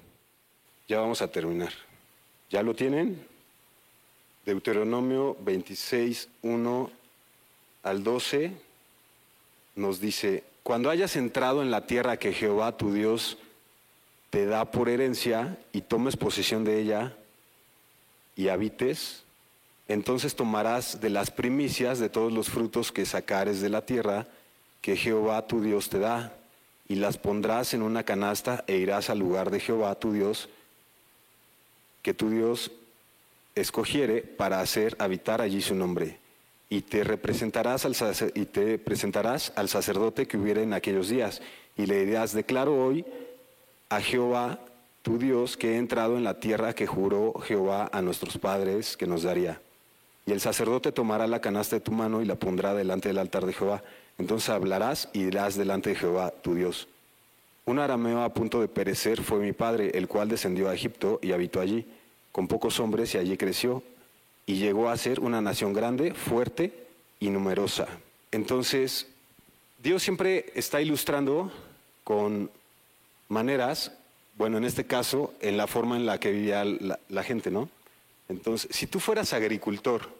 Ya 0.88 1.02
vamos 1.02 1.22
a 1.22 1.28
terminar. 1.30 1.74
¿Ya 2.50 2.64
lo 2.64 2.74
tienen? 2.74 3.28
Deuteronomio 4.45 5.36
26, 5.41 6.30
1 6.41 6.91
al 7.84 8.04
12 8.04 8.54
nos 9.76 10.00
dice, 10.00 10.45
cuando 10.64 10.89
hayas 10.89 11.18
entrado 11.18 11.62
en 11.62 11.70
la 11.70 11.86
tierra 11.86 12.18
que 12.18 12.32
Jehová 12.32 12.78
tu 12.78 12.93
Dios 12.93 13.38
te 14.30 14.45
da 14.45 14.72
por 14.72 14.88
herencia 14.88 15.58
y 15.74 15.82
tomes 15.82 16.16
posesión 16.16 16.64
de 16.64 16.80
ella 16.80 17.18
y 18.38 18.47
habites, 18.47 19.24
Entonces 19.89 20.36
tomarás 20.36 21.02
de 21.02 21.10
las 21.10 21.32
primicias 21.32 22.00
de 22.00 22.10
todos 22.10 22.32
los 22.32 22.50
frutos 22.50 22.91
que 22.91 23.06
sacares 23.06 23.60
de 23.60 23.70
la 23.70 23.86
tierra 23.86 24.28
que 24.82 24.96
Jehová 24.96 25.48
tu 25.48 25.62
Dios 25.62 25.90
te 25.90 26.00
da, 26.00 26.34
y 26.88 26.96
las 26.96 27.18
pondrás 27.18 27.74
en 27.74 27.84
una 27.84 28.04
canasta 28.04 28.64
e 28.68 28.78
irás 28.78 29.10
al 29.10 29.20
lugar 29.20 29.52
de 29.52 29.60
Jehová 29.60 29.96
tu 29.96 30.12
Dios, 30.12 30.50
que 32.02 32.14
tu 32.14 32.30
Dios 32.30 32.72
escogiere 33.56 34.22
para 34.22 34.60
hacer 34.60 34.96
habitar 35.00 35.42
allí 35.42 35.62
su 35.62 35.76
nombre. 35.76 36.18
Y 36.70 36.82
te 36.82 37.04
representarás 37.04 37.86
y 38.34 38.46
te 38.46 38.78
presentarás 38.78 39.54
al 39.56 39.70
sacerdote 39.70 40.28
que 40.28 40.38
hubiera 40.38 40.62
en 40.62 40.74
aquellos 40.74 41.10
días, 41.10 41.42
y 41.78 41.86
le 41.86 42.06
dirás, 42.06 42.34
declaro 42.34 42.76
hoy 42.76 43.06
a 43.90 44.02
Jehová 44.02 44.60
tu 45.02 45.18
Dios 45.18 45.58
que 45.58 45.74
he 45.74 45.78
entrado 45.78 46.18
en 46.18 46.24
la 46.24 46.40
tierra 46.40 46.74
que 46.74 46.88
juró 46.88 47.34
Jehová 47.40 47.90
a 47.92 48.02
nuestros 48.02 48.38
padres 48.38 48.98
que 48.98 49.08
nos 49.08 49.24
daría. 49.24 49.62
Y 50.26 50.32
el 50.32 50.42
sacerdote 50.42 50.92
tomará 50.92 51.26
la 51.26 51.42
canasta 51.42 51.78
de 51.78 51.82
tu 51.82 51.92
mano 51.92 52.22
y 52.22 52.26
la 52.26 52.36
pondrá 52.36 52.74
delante 52.74 53.08
del 53.10 53.18
altar 53.18 53.46
de 53.46 53.54
Jehová. 53.54 53.82
Entonces 54.20 54.50
hablarás 54.50 55.10
y 55.14 55.24
dirás 55.24 55.56
delante 55.56 55.92
de 55.92 55.96
Jehová, 55.96 56.32
tu 56.44 56.54
Dios. 56.54 56.88
Un 57.66 57.80
arameo 57.80 58.22
a 58.22 58.34
punto 58.34 58.60
de 58.62 58.68
perecer 58.68 59.24
fue 59.24 59.40
mi 59.40 59.54
padre, 59.54 59.92
el 59.98 60.08
cual 60.08 60.28
descendió 60.28 60.70
a 60.70 60.76
Egipto 60.76 61.20
y 61.24 61.32
habitó 61.32 61.62
allí, 61.62 61.88
con 62.32 62.48
pocos 62.48 62.80
hombres 62.80 63.16
y 63.16 63.18
allí 63.18 63.38
creció, 63.38 63.82
y 64.46 64.56
llegó 64.56 64.90
a 64.90 64.98
ser 64.98 65.22
una 65.22 65.42
nación 65.42 65.72
grande, 65.74 66.14
fuerte 66.14 66.74
y 67.20 67.30
numerosa. 67.30 67.88
Entonces, 68.32 69.08
Dios 69.82 70.04
siempre 70.04 70.52
está 70.54 70.82
ilustrando 70.82 71.52
con 72.04 72.52
maneras, 73.30 73.94
bueno, 74.38 74.58
en 74.58 74.66
este 74.66 74.86
caso, 74.86 75.34
en 75.40 75.56
la 75.56 75.68
forma 75.68 75.96
en 75.96 76.06
la 76.06 76.20
que 76.20 76.32
vivía 76.32 76.66
la, 76.66 77.00
la 77.08 77.24
gente, 77.24 77.52
¿no? 77.52 77.70
Entonces, 78.28 78.76
si 78.76 78.86
tú 78.86 79.00
fueras 79.00 79.32
agricultor, 79.32 80.19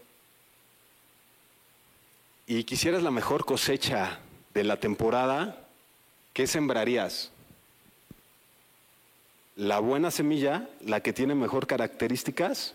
y 2.50 2.64
quisieras 2.64 3.04
la 3.04 3.12
mejor 3.12 3.45
cosecha 3.45 4.18
de 4.56 4.64
la 4.64 4.78
temporada, 4.78 5.68
¿qué 6.34 6.47
sembrarías? 6.47 7.30
¿La 9.56 9.78
buena 9.78 10.10
semilla, 10.10 10.68
la 10.82 11.02
que 11.02 11.14
tiene 11.14 11.36
mejor 11.36 11.68
características? 11.68 12.74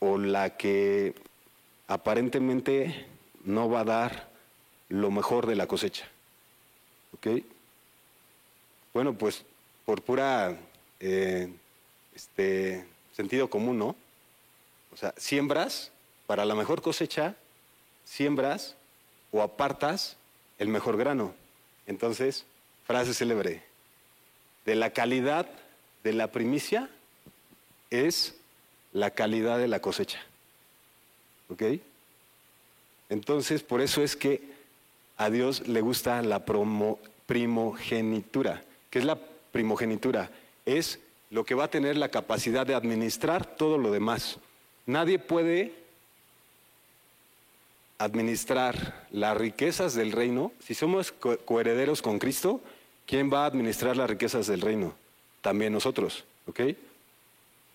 ¿O 0.00 0.18
la 0.18 0.56
que 0.56 1.14
aparentemente 1.86 3.06
no 3.44 3.70
va 3.70 3.80
a 3.80 3.84
dar 3.84 4.28
lo 4.88 5.12
mejor 5.12 5.46
de 5.46 5.54
la 5.54 5.68
cosecha? 5.68 6.08
¿Ok? 7.14 7.44
Bueno, 8.94 9.14
pues 9.14 9.44
por 9.86 10.02
pura 10.02 10.58
eh, 10.98 11.52
este, 12.16 12.84
sentido 13.12 13.48
común, 13.48 13.78
¿no? 13.78 13.94
O 14.92 14.96
sea, 14.96 15.14
siembras 15.16 15.92
para 16.26 16.44
la 16.44 16.56
mejor 16.56 16.82
cosecha 16.82 17.36
siembras 18.08 18.74
o 19.30 19.42
apartas 19.42 20.16
el 20.58 20.68
mejor 20.68 20.96
grano. 20.96 21.34
Entonces, 21.86 22.44
frase 22.84 23.12
célebre, 23.14 23.62
de 24.64 24.74
la 24.74 24.90
calidad 24.90 25.46
de 26.02 26.12
la 26.12 26.32
primicia 26.32 26.88
es 27.90 28.34
la 28.92 29.10
calidad 29.10 29.58
de 29.58 29.68
la 29.68 29.80
cosecha. 29.80 30.20
¿Ok? 31.48 31.62
Entonces, 33.10 33.62
por 33.62 33.80
eso 33.80 34.02
es 34.02 34.16
que 34.16 34.42
a 35.16 35.30
Dios 35.30 35.66
le 35.66 35.80
gusta 35.80 36.20
la 36.22 36.44
primogenitura. 37.26 38.62
¿Qué 38.90 38.98
es 38.98 39.04
la 39.04 39.18
primogenitura? 39.52 40.30
Es 40.66 40.98
lo 41.30 41.44
que 41.44 41.54
va 41.54 41.64
a 41.64 41.70
tener 41.70 41.96
la 41.96 42.10
capacidad 42.10 42.66
de 42.66 42.74
administrar 42.74 43.56
todo 43.56 43.78
lo 43.78 43.90
demás. 43.90 44.38
Nadie 44.86 45.18
puede 45.18 45.74
administrar 47.98 49.06
las 49.10 49.36
riquezas 49.36 49.94
del 49.94 50.12
reino, 50.12 50.52
si 50.64 50.74
somos 50.74 51.12
coherederos 51.12 52.00
con 52.00 52.18
Cristo, 52.18 52.60
¿quién 53.06 53.32
va 53.32 53.42
a 53.44 53.46
administrar 53.46 53.96
las 53.96 54.08
riquezas 54.08 54.46
del 54.46 54.60
reino? 54.60 54.94
También 55.40 55.72
nosotros, 55.72 56.24
¿ok? 56.46 56.60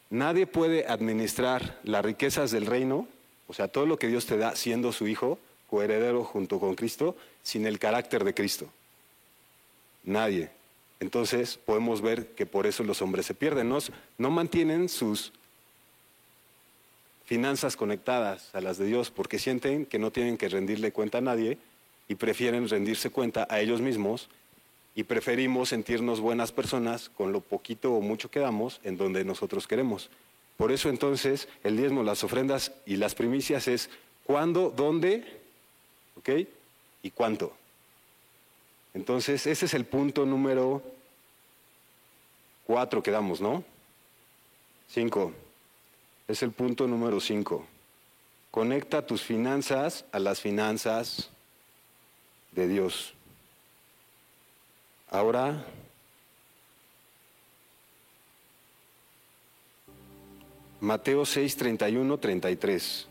Nadie 0.09 0.47
puede 0.47 0.87
administrar 0.87 1.79
las 1.83 2.05
riquezas 2.05 2.51
del 2.51 2.65
reino, 2.65 3.07
o 3.47 3.53
sea, 3.53 3.67
todo 3.67 3.85
lo 3.85 3.99
que 3.99 4.07
Dios 4.07 4.25
te 4.25 4.37
da 4.37 4.55
siendo 4.55 4.93
su 4.93 5.07
hijo, 5.07 5.39
coheredero 5.69 6.23
junto 6.23 6.59
con 6.59 6.75
Cristo, 6.75 7.15
sin 7.41 7.65
el 7.65 7.79
carácter 7.79 8.23
de 8.23 8.33
Cristo. 8.33 8.67
Nadie. 10.03 10.49
Entonces 10.99 11.57
podemos 11.57 12.01
ver 12.01 12.27
que 12.27 12.45
por 12.45 12.65
eso 12.65 12.83
los 12.83 13.01
hombres 13.01 13.25
se 13.25 13.33
pierden, 13.33 13.67
no, 13.67 13.79
no 14.17 14.29
mantienen 14.29 14.87
sus 14.87 15.33
finanzas 17.33 17.75
conectadas 17.75 18.53
a 18.53 18.61
las 18.61 18.77
de 18.77 18.85
Dios 18.85 19.09
porque 19.09 19.39
sienten 19.39 19.87
que 19.87 19.97
no 19.97 20.11
tienen 20.11 20.37
que 20.37 20.49
rendirle 20.49 20.91
cuenta 20.91 21.17
a 21.17 21.21
nadie 21.21 21.57
y 22.07 22.13
prefieren 22.13 22.69
rendirse 22.69 23.09
cuenta 23.09 23.47
a 23.49 23.59
ellos 23.59 23.81
mismos 23.81 24.29
y 24.93 25.05
preferimos 25.05 25.69
sentirnos 25.69 26.19
buenas 26.19 26.51
personas 26.51 27.09
con 27.09 27.31
lo 27.31 27.41
poquito 27.41 27.91
o 27.91 28.01
mucho 28.01 28.29
que 28.29 28.39
damos 28.39 28.79
en 28.83 28.97
donde 28.97 29.25
nosotros 29.25 29.65
queremos. 29.65 30.11
Por 30.57 30.71
eso 30.71 30.89
entonces 30.89 31.47
el 31.63 31.75
diezmo, 31.75 32.03
las 32.03 32.23
ofrendas 32.23 32.71
y 32.85 32.97
las 32.97 33.15
primicias 33.15 33.67
es 33.67 33.89
cuándo, 34.25 34.69
dónde, 34.69 35.25
¿ok? 36.19 36.47
Y 37.01 37.09
cuánto. 37.09 37.51
Entonces 38.93 39.47
ese 39.47 39.65
es 39.65 39.73
el 39.73 39.85
punto 39.85 40.27
número 40.27 40.83
cuatro 42.67 43.01
que 43.01 43.09
damos, 43.09 43.41
¿no? 43.41 43.63
Cinco 44.87 45.33
es 46.27 46.43
el 46.43 46.51
punto 46.51 46.87
número 46.87 47.19
5. 47.19 47.65
Conecta 48.51 49.05
tus 49.05 49.23
finanzas 49.23 50.05
a 50.11 50.19
las 50.19 50.39
finanzas 50.39 51.29
de 52.51 52.67
Dios. 52.67 53.13
Ahora, 55.09 55.65
Mateo 60.79 61.25
6, 61.25 61.55
31, 61.55 62.17
33. 62.17 63.07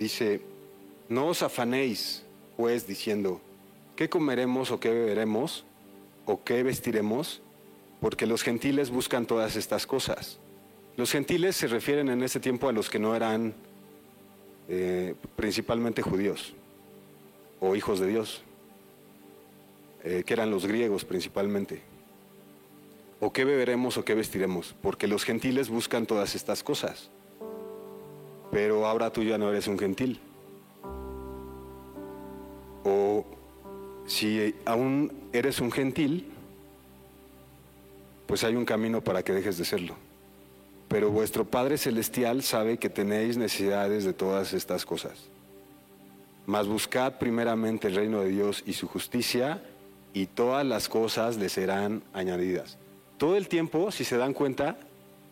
Dice, 0.00 0.40
no 1.10 1.26
os 1.26 1.42
afanéis, 1.42 2.24
pues, 2.56 2.86
diciendo, 2.86 3.42
¿qué 3.96 4.08
comeremos 4.08 4.70
o 4.70 4.80
qué 4.80 4.88
beberemos 4.88 5.66
o 6.24 6.42
qué 6.42 6.62
vestiremos? 6.62 7.42
Porque 8.00 8.24
los 8.24 8.42
gentiles 8.42 8.88
buscan 8.88 9.26
todas 9.26 9.56
estas 9.56 9.86
cosas. 9.86 10.38
Los 10.96 11.12
gentiles 11.12 11.54
se 11.54 11.66
refieren 11.66 12.08
en 12.08 12.22
ese 12.22 12.40
tiempo 12.40 12.66
a 12.66 12.72
los 12.72 12.88
que 12.88 12.98
no 12.98 13.14
eran 13.14 13.52
eh, 14.70 15.14
principalmente 15.36 16.00
judíos 16.00 16.54
o 17.60 17.76
hijos 17.76 18.00
de 18.00 18.06
Dios, 18.06 18.42
eh, 20.02 20.22
que 20.24 20.32
eran 20.32 20.50
los 20.50 20.64
griegos 20.64 21.04
principalmente. 21.04 21.82
¿O 23.20 23.34
qué 23.34 23.44
beberemos 23.44 23.98
o 23.98 24.04
qué 24.06 24.14
vestiremos? 24.14 24.74
Porque 24.80 25.06
los 25.06 25.24
gentiles 25.24 25.68
buscan 25.68 26.06
todas 26.06 26.34
estas 26.34 26.62
cosas 26.62 27.10
pero 28.50 28.86
ahora 28.86 29.10
tú 29.12 29.22
ya 29.22 29.38
no 29.38 29.50
eres 29.50 29.66
un 29.68 29.78
gentil. 29.78 30.20
O 32.84 33.24
si 34.06 34.54
aún 34.64 35.12
eres 35.32 35.60
un 35.60 35.70
gentil, 35.70 36.30
pues 38.26 38.44
hay 38.44 38.56
un 38.56 38.64
camino 38.64 39.02
para 39.02 39.22
que 39.22 39.32
dejes 39.32 39.58
de 39.58 39.64
serlo. 39.64 39.94
Pero 40.88 41.10
vuestro 41.10 41.44
Padre 41.44 41.78
Celestial 41.78 42.42
sabe 42.42 42.78
que 42.78 42.90
tenéis 42.90 43.36
necesidades 43.36 44.04
de 44.04 44.12
todas 44.12 44.52
estas 44.52 44.84
cosas. 44.84 45.28
Mas 46.46 46.66
buscad 46.66 47.18
primeramente 47.18 47.88
el 47.88 47.94
reino 47.94 48.20
de 48.22 48.30
Dios 48.30 48.64
y 48.66 48.72
su 48.72 48.88
justicia, 48.88 49.62
y 50.12 50.26
todas 50.26 50.66
las 50.66 50.88
cosas 50.88 51.36
le 51.36 51.48
serán 51.48 52.02
añadidas. 52.12 52.78
Todo 53.18 53.36
el 53.36 53.46
tiempo, 53.46 53.92
si 53.92 54.04
se 54.04 54.16
dan 54.16 54.32
cuenta, 54.32 54.78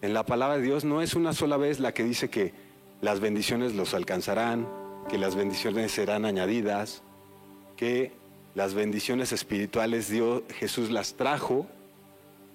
en 0.02 0.14
la 0.14 0.24
palabra 0.24 0.58
de 0.58 0.62
Dios 0.62 0.84
no 0.84 1.02
es 1.02 1.14
una 1.14 1.32
sola 1.32 1.56
vez 1.56 1.80
la 1.80 1.92
que 1.92 2.04
dice 2.04 2.30
que 2.30 2.52
las 3.00 3.20
bendiciones 3.20 3.74
los 3.74 3.94
alcanzarán, 3.94 4.68
que 5.08 5.18
las 5.18 5.36
bendiciones 5.36 5.92
serán 5.92 6.24
añadidas, 6.24 7.02
que 7.76 8.12
las 8.54 8.74
bendiciones 8.74 9.32
espirituales 9.32 10.08
Dios, 10.08 10.42
Jesús 10.58 10.90
las 10.90 11.14
trajo. 11.14 11.66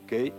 ¿okay? 0.04 0.34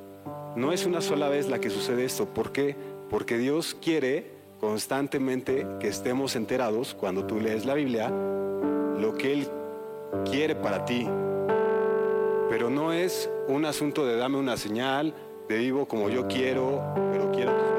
No 0.56 0.72
es 0.72 0.84
una 0.84 1.00
sola 1.00 1.28
vez 1.28 1.48
la 1.48 1.58
que 1.58 1.70
sucede 1.70 2.04
esto. 2.04 2.26
¿Por 2.26 2.52
qué? 2.52 2.76
Porque 3.08 3.38
Dios 3.38 3.76
quiere 3.80 4.30
constantemente 4.60 5.66
que 5.80 5.88
estemos 5.88 6.36
enterados 6.36 6.94
cuando 6.94 7.24
tú 7.26 7.40
lees 7.40 7.64
la 7.64 7.74
Biblia 7.74 8.10
lo 8.98 9.14
que 9.14 9.32
Él 9.32 9.48
quiere 10.30 10.54
para 10.54 10.84
ti. 10.84 11.08
Pero 12.48 12.70
no 12.70 12.92
es 12.92 13.28
un 13.48 13.64
asunto 13.64 14.06
de 14.06 14.16
dame 14.16 14.38
una 14.38 14.56
señal, 14.56 15.14
de 15.48 15.58
vivo 15.58 15.86
como 15.86 16.08
yo 16.08 16.28
quiero, 16.28 16.82
pero 17.10 17.30
quiero 17.32 17.73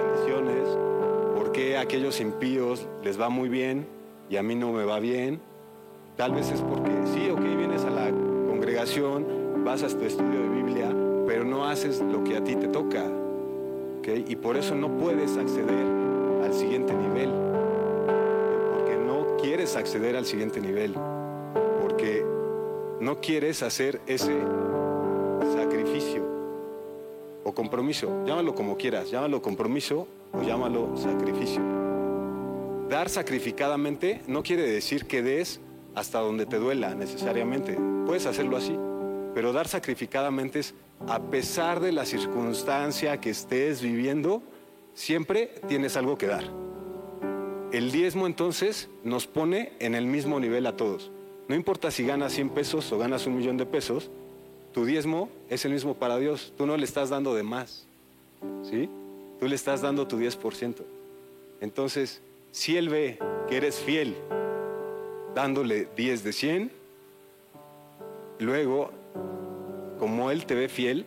aquellos 1.78 2.20
impíos 2.20 2.88
les 3.04 3.20
va 3.20 3.30
muy 3.30 3.50
bien 3.50 3.88
y 4.30 4.38
a 4.38 4.44
mí 4.44 4.56
no 4.56 4.74
me 4.74 4.84
va 4.84 5.00
bien? 5.00 5.40
Tal 6.18 6.34
vez 6.34 6.52
es 6.52 6.62
porque 6.62 6.92
sí, 7.14 7.30
ok, 7.30 7.40
vienes 7.40 7.84
a 7.84 7.90
la 7.90 8.10
congregación, 8.48 9.64
vas 9.64 9.84
a 9.84 9.88
tu 9.88 10.04
estudio 10.04 10.42
de 10.42 10.50
Biblia, 10.50 10.94
pero 11.26 11.46
no 11.46 11.66
haces 11.66 12.02
lo 12.02 12.24
que 12.24 12.36
a 12.36 12.44
ti 12.44 12.56
te 12.56 12.68
toca. 12.68 13.04
¿okay? 14.00 14.26
Y 14.28 14.36
por 14.36 14.58
eso 14.58 14.76
no 14.76 14.98
puedes 14.98 15.38
acceder 15.38 15.86
al 16.44 16.54
siguiente 16.54 16.94
nivel. 16.94 17.30
Porque 18.74 18.98
no 18.98 19.38
quieres 19.38 19.76
acceder 19.76 20.16
al 20.16 20.26
siguiente 20.26 20.60
nivel. 20.60 20.94
Porque 21.82 22.26
no 23.00 23.22
quieres 23.22 23.64
hacer 23.64 24.02
ese 24.08 24.36
sacrificio 25.56 26.24
o 27.44 27.54
compromiso. 27.54 28.26
Llámalo 28.26 28.56
como 28.56 28.76
quieras, 28.78 29.10
llámalo 29.10 29.42
compromiso 29.42 30.08
o 30.38 30.44
llámalo 30.44 30.96
sacrificio. 30.96 31.62
Dar 32.90 33.10
sacrificadamente 33.10 34.22
no 34.28 34.44
quiere 34.44 34.64
decir 34.64 35.06
que 35.06 35.24
des 35.24 35.60
hasta 35.96 36.20
donde 36.20 36.46
te 36.46 36.58
duela 36.58 36.94
necesariamente. 36.94 37.78
Puedes 38.06 38.26
hacerlo 38.26 38.58
así, 38.58 38.78
pero 39.34 39.54
dar 39.54 39.68
sacrificadamente 39.68 40.60
es 40.60 40.76
a 41.08 41.20
pesar 41.20 41.80
de 41.80 41.92
la 41.92 42.06
circunstancia 42.06 43.20
que 43.20 43.30
estés 43.32 43.82
viviendo, 43.82 44.42
siempre 44.94 45.54
tienes 45.68 45.98
algo 45.98 46.18
que 46.18 46.28
dar. 46.28 46.44
El 47.72 47.92
diezmo 47.92 48.28
entonces 48.28 48.90
nos 49.04 49.28
pone 49.28 49.74
en 49.80 49.96
el 49.96 50.06
mismo 50.06 50.40
nivel 50.40 50.66
a 50.66 50.78
todos. 50.78 51.12
No 51.48 51.56
importa 51.56 51.92
si 51.92 52.06
ganas 52.06 52.34
100 52.34 52.50
pesos 52.50 52.92
o 52.92 52.98
ganas 52.98 53.28
un 53.28 53.38
millón 53.38 53.58
de 53.58 53.66
pesos, 53.66 54.10
tu 54.74 54.86
diezmo 54.86 55.30
es 55.50 55.66
el 55.66 55.74
mismo 55.74 55.94
para 55.96 56.18
Dios. 56.18 56.54
Tú 56.58 56.66
no 56.66 56.76
le 56.78 56.86
estás 56.86 57.10
dando 57.10 57.36
de 57.36 57.44
más. 57.44 57.86
¿Sí? 58.64 58.90
Tú 59.40 59.48
le 59.48 59.56
estás 59.56 59.82
dando 59.82 60.08
tu 60.08 60.18
10%. 60.18 60.84
Entonces, 61.62 62.22
si 62.52 62.78
Él 62.78 62.90
ve 62.90 63.20
que 63.48 63.58
eres 63.58 63.76
fiel 63.80 64.16
dándole 65.34 65.88
10 65.96 66.24
de 66.24 66.34
100, 66.34 66.72
luego, 68.40 68.92
como 70.00 70.32
Él 70.32 70.46
te 70.46 70.56
ve 70.56 70.70
fiel, 70.70 71.06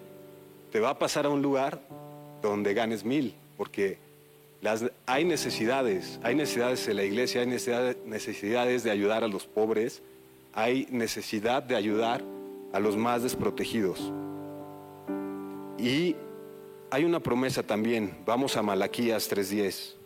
te 0.70 0.80
va 0.80 0.90
a 0.90 0.98
pasar 0.98 1.26
a 1.26 1.30
un 1.30 1.40
lugar 1.40 1.80
donde 2.42 2.74
ganes 2.74 3.04
mil, 3.04 3.34
porque 3.56 3.98
las, 4.60 4.84
hay 5.06 5.24
necesidades, 5.24 6.20
hay 6.22 6.34
necesidades 6.34 6.86
en 6.88 6.96
la 6.96 7.04
iglesia, 7.04 7.40
hay 7.40 7.46
necesidades 7.46 8.84
de 8.84 8.90
ayudar 8.90 9.24
a 9.24 9.28
los 9.28 9.46
pobres, 9.46 10.02
hay 10.52 10.86
necesidad 10.90 11.62
de 11.62 11.76
ayudar 11.76 12.22
a 12.72 12.80
los 12.80 12.96
más 12.96 13.22
desprotegidos. 13.22 14.12
Y 15.78 16.16
hay 16.90 17.04
una 17.04 17.20
promesa 17.20 17.62
también, 17.62 18.16
vamos 18.26 18.56
a 18.56 18.62
Malaquías 18.62 19.28
3:10. 19.28 19.98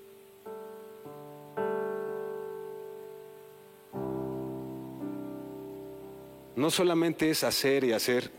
no 6.62 6.70
solamente 6.70 7.28
es 7.28 7.44
hacer 7.44 7.82
y 7.82 7.92
hacer 7.92 8.30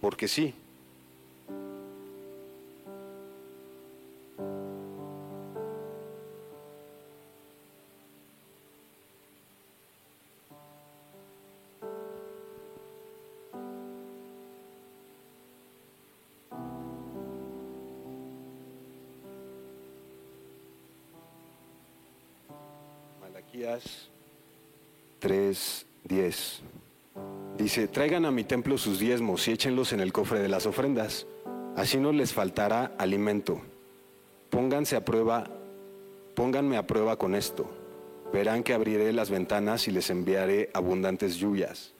porque 0.00 0.26
sí. 0.26 0.52
Malaquías 23.38 24.08
3:10 25.20 26.58
Dice, 27.56 27.86
traigan 27.86 28.24
a 28.24 28.32
mi 28.32 28.42
templo 28.42 28.76
sus 28.78 28.98
diezmos 28.98 29.46
y 29.46 29.52
échenlos 29.52 29.92
en 29.92 30.00
el 30.00 30.12
cofre 30.12 30.40
de 30.40 30.48
las 30.48 30.66
ofrendas. 30.66 31.24
Así 31.76 31.98
no 31.98 32.10
les 32.10 32.32
faltará 32.32 32.96
alimento. 32.98 33.60
Pónganse 34.50 34.96
a 34.96 35.04
prueba, 35.04 35.48
pónganme 36.34 36.78
a 36.78 36.86
prueba 36.88 37.16
con 37.16 37.36
esto. 37.36 37.70
Verán 38.32 38.64
que 38.64 38.74
abriré 38.74 39.12
las 39.12 39.30
ventanas 39.30 39.86
y 39.86 39.92
les 39.92 40.10
enviaré 40.10 40.70
abundantes 40.74 41.36
lluvias. 41.36 41.92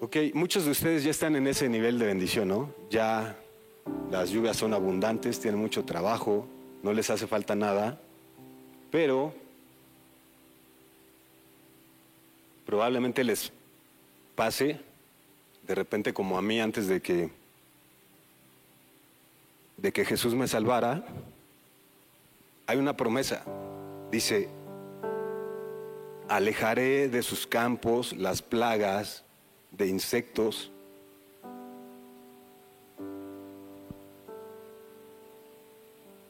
Ok, 0.00 0.16
muchos 0.32 0.64
de 0.64 0.70
ustedes 0.70 1.04
ya 1.04 1.10
están 1.10 1.36
en 1.36 1.46
ese 1.46 1.68
nivel 1.68 1.98
de 1.98 2.06
bendición, 2.06 2.48
¿no? 2.48 2.72
Ya 2.88 3.36
las 4.10 4.30
lluvias 4.30 4.56
son 4.56 4.72
abundantes, 4.72 5.40
tienen 5.40 5.60
mucho 5.60 5.84
trabajo, 5.84 6.46
no 6.82 6.94
les 6.94 7.10
hace 7.10 7.26
falta 7.26 7.54
nada, 7.54 8.00
pero 8.90 9.34
probablemente 12.68 13.24
les 13.24 13.50
pase 14.36 14.78
de 15.66 15.74
repente 15.74 16.12
como 16.12 16.36
a 16.36 16.42
mí 16.42 16.60
antes 16.60 16.86
de 16.86 17.00
que 17.00 17.30
de 19.78 19.90
que 19.90 20.04
Jesús 20.04 20.34
me 20.34 20.46
salvara, 20.46 21.02
hay 22.66 22.76
una 22.76 22.94
promesa. 22.94 23.42
Dice, 24.10 24.50
alejaré 26.28 27.08
de 27.08 27.22
sus 27.22 27.46
campos 27.46 28.14
las 28.14 28.42
plagas 28.42 29.24
de 29.70 29.86
insectos. 29.86 30.70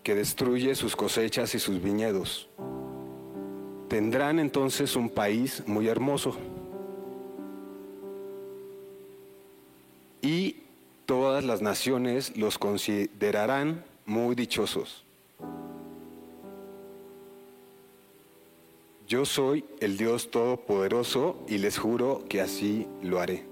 que 0.05 0.15
destruye 0.15 0.75
sus 0.75 0.97
cosechas 0.97 1.55
y 1.55 1.59
sus 1.59 1.83
viñedos. 1.83 2.49
Tendrán 3.89 4.39
entonces 4.39 4.97
un 4.97 5.09
país 5.09 5.63
muy 5.67 5.89
hermoso. 5.89 6.37
y 10.23 10.57
todas 11.07 11.45
las 11.45 11.63
naciones 11.63 12.37
los 12.37 12.59
considerarán 12.59 13.85
muy 14.05 14.35
dichosos. 14.35 15.05
Yo 19.07 19.25
soy 19.25 19.65
el 19.81 19.97
Dios 19.97 20.31
Todopoderoso 20.31 21.39
y 21.49 21.59
les 21.59 21.79
juro 21.79 22.25
que 22.29 22.43
así 22.43 22.87
lo 23.03 23.21
haré. 23.21 23.45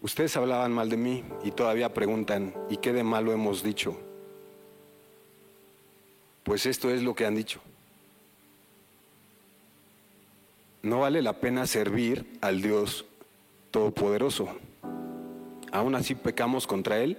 Ustedes 0.00 0.36
hablaban 0.38 0.72
mal 0.72 0.88
de 0.88 0.96
mí 0.96 1.22
y 1.44 1.50
todavía 1.50 1.92
preguntan, 1.92 2.54
¿y 2.70 2.78
qué 2.78 2.94
de 2.94 3.02
malo 3.02 3.32
hemos 3.32 3.62
dicho? 3.62 3.94
Pues 6.44 6.64
esto 6.64 6.88
es 6.88 7.02
lo 7.02 7.14
que 7.14 7.26
han 7.26 7.34
dicho. 7.34 7.60
No 10.88 11.00
vale 11.00 11.20
la 11.20 11.34
pena 11.34 11.66
servir 11.66 12.26
al 12.40 12.62
Dios 12.62 13.04
Todopoderoso 13.70 14.48
aún 15.72 15.94
así 15.94 16.14
pecamos 16.14 16.66
contra 16.66 16.98
Él, 17.00 17.18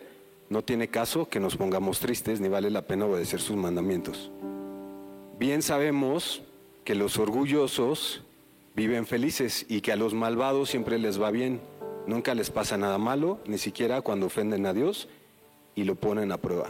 no 0.50 0.64
tiene 0.64 0.88
caso 0.88 1.30
que 1.30 1.40
nos 1.40 1.56
pongamos 1.56 2.00
tristes 2.00 2.42
ni 2.42 2.50
vale 2.50 2.70
la 2.70 2.82
pena 2.82 3.06
obedecer 3.06 3.40
sus 3.40 3.56
mandamientos. 3.56 4.32
Bien 5.38 5.62
sabemos 5.62 6.42
que 6.84 6.96
los 6.96 7.18
orgullosos 7.18 8.24
viven 8.76 9.06
felices 9.06 9.66
y 9.70 9.82
que 9.82 9.92
a 9.92 9.96
los 9.96 10.14
malvados 10.14 10.70
siempre 10.70 10.98
les 10.98 11.22
va 11.22 11.32
bien. 11.32 11.62
Nunca 12.08 12.34
les 12.34 12.50
pasa 12.50 12.78
nada 12.78 12.98
malo, 12.98 13.40
ni 13.46 13.58
siquiera 13.58 14.02
cuando 14.02 14.26
ofenden 14.26 14.66
a 14.66 14.74
Dios 14.74 15.08
y 15.76 15.84
lo 15.84 15.96
ponen 15.96 16.32
a 16.32 16.38
prueba. 16.38 16.70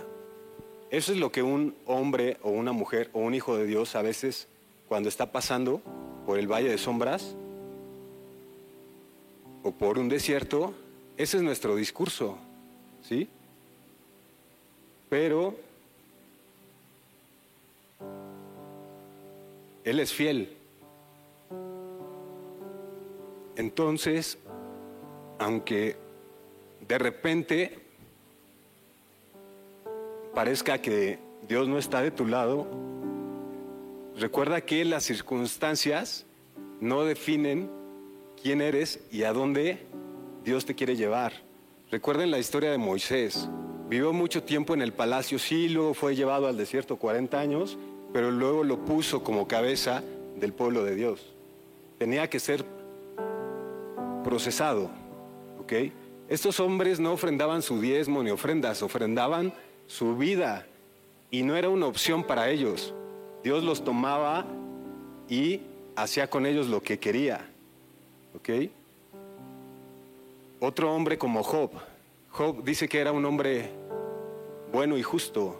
Eso 0.91 1.13
es 1.13 1.19
lo 1.19 1.31
que 1.31 1.43
un 1.43 1.75
hombre 1.85 2.37
o 2.41 2.49
una 2.49 2.73
mujer 2.73 3.09
o 3.13 3.19
un 3.19 3.33
hijo 3.33 3.55
de 3.55 3.65
Dios 3.65 3.95
a 3.95 4.01
veces 4.01 4.47
cuando 4.89 5.07
está 5.07 5.31
pasando 5.31 5.81
por 6.25 6.37
el 6.37 6.47
valle 6.47 6.69
de 6.69 6.77
sombras 6.77 7.35
o 9.63 9.71
por 9.71 9.97
un 9.97 10.09
desierto 10.09 10.73
ese 11.19 11.35
es 11.35 11.43
nuestro 11.43 11.75
discurso, 11.75 12.37
¿sí? 13.01 13.27
Pero 15.09 15.53
Él 19.83 19.99
es 19.99 20.13
fiel. 20.13 20.55
Entonces, 23.57 24.37
aunque 25.39 25.97
de 26.87 26.97
repente 26.97 27.79
parezca 30.33 30.77
que 30.81 31.19
Dios 31.49 31.67
no 31.67 31.77
está 31.77 32.01
de 32.01 32.11
tu 32.11 32.25
lado, 32.25 32.65
recuerda 34.19 34.61
que 34.61 34.85
las 34.85 35.03
circunstancias 35.03 36.25
no 36.79 37.03
definen 37.03 37.69
quién 38.41 38.61
eres 38.61 38.99
y 39.11 39.23
a 39.23 39.33
dónde 39.33 39.85
Dios 40.43 40.65
te 40.65 40.75
quiere 40.75 40.95
llevar. 40.95 41.33
Recuerden 41.91 42.31
la 42.31 42.39
historia 42.39 42.71
de 42.71 42.77
Moisés. 42.77 43.49
Vivió 43.89 44.13
mucho 44.13 44.43
tiempo 44.43 44.73
en 44.73 44.81
el 44.81 44.93
palacio, 44.93 45.39
sí, 45.39 45.69
luego 45.69 45.93
fue 45.93 46.15
llevado 46.15 46.47
al 46.47 46.57
desierto 46.57 46.97
40 46.97 47.39
años, 47.39 47.77
pero 48.13 48.29
luego 48.29 48.63
lo 48.63 48.85
puso 48.85 49.23
como 49.23 49.47
cabeza 49.47 50.03
del 50.35 50.53
pueblo 50.53 50.83
de 50.83 50.95
Dios. 50.95 51.33
Tenía 51.97 52.29
que 52.29 52.39
ser 52.39 52.63
procesado, 54.23 54.91
¿ok? 55.59 55.73
Estos 56.27 56.59
hombres 56.59 56.99
no 56.99 57.13
ofrendaban 57.13 57.63
su 57.63 57.81
diezmo 57.81 58.21
ni 58.21 58.29
ofrendas, 58.29 58.83
ofrendaban 58.83 59.53
su 59.87 60.15
vida. 60.15 60.65
y 61.31 61.43
no 61.43 61.55
era 61.55 61.69
una 61.69 61.85
opción 61.85 62.23
para 62.23 62.49
ellos. 62.49 62.91
Dios 63.43 63.63
los 63.63 63.83
tomaba 63.83 64.45
y 65.29 65.61
hacía 65.95 66.29
con 66.29 66.45
ellos 66.45 66.67
lo 66.67 66.81
que 66.81 66.99
quería. 66.99 67.49
¿Ok? 68.35 68.49
Otro 70.59 70.93
hombre 70.93 71.17
como 71.17 71.43
Job. 71.43 71.71
Job 72.31 72.63
dice 72.63 72.87
que 72.87 72.99
era 72.99 73.11
un 73.11 73.25
hombre 73.25 73.69
bueno 74.71 74.97
y 74.97 75.03
justo, 75.03 75.59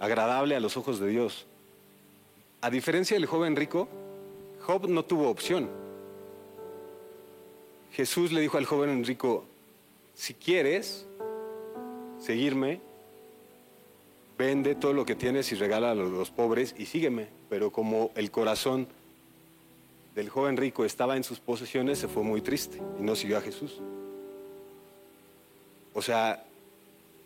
agradable 0.00 0.56
a 0.56 0.60
los 0.60 0.76
ojos 0.76 0.98
de 0.98 1.08
Dios. 1.08 1.46
A 2.60 2.70
diferencia 2.70 3.16
del 3.16 3.26
joven 3.26 3.54
rico, 3.54 3.88
Job 4.66 4.88
no 4.88 5.04
tuvo 5.04 5.28
opción. 5.28 5.68
Jesús 7.92 8.32
le 8.32 8.40
dijo 8.40 8.58
al 8.58 8.64
joven 8.64 9.04
rico, 9.04 9.44
si 10.14 10.34
quieres 10.34 11.06
seguirme, 12.18 12.80
vende 14.38 14.76
todo 14.76 14.92
lo 14.92 15.04
que 15.04 15.16
tienes 15.16 15.50
y 15.50 15.56
regala 15.56 15.90
a 15.90 15.94
los 15.94 16.30
pobres 16.30 16.74
y 16.78 16.86
sígueme. 16.86 17.26
Pero 17.50 17.72
como 17.72 18.12
el 18.14 18.30
corazón 18.30 18.86
del 20.14 20.30
joven 20.30 20.56
rico 20.56 20.84
estaba 20.84 21.16
en 21.16 21.24
sus 21.24 21.40
posesiones, 21.40 21.98
se 21.98 22.08
fue 22.08 22.22
muy 22.22 22.40
triste 22.40 22.80
y 22.98 23.02
no 23.02 23.16
siguió 23.16 23.36
a 23.38 23.40
Jesús. 23.40 23.80
O 25.92 26.00
sea, 26.00 26.44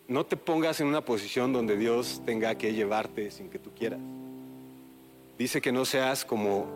no 0.07 0.25
te 0.25 0.35
pongas 0.35 0.81
en 0.81 0.87
una 0.87 1.05
posición 1.05 1.53
donde 1.53 1.77
Dios 1.77 2.21
tenga 2.25 2.55
que 2.55 2.73
llevarte 2.73 3.29
sin 3.29 3.49
que 3.49 3.59
tú 3.59 3.69
quieras. 3.77 3.99
Dice 5.37 5.61
que 5.61 5.71
no 5.71 5.85
seas 5.85 6.25
como, 6.25 6.67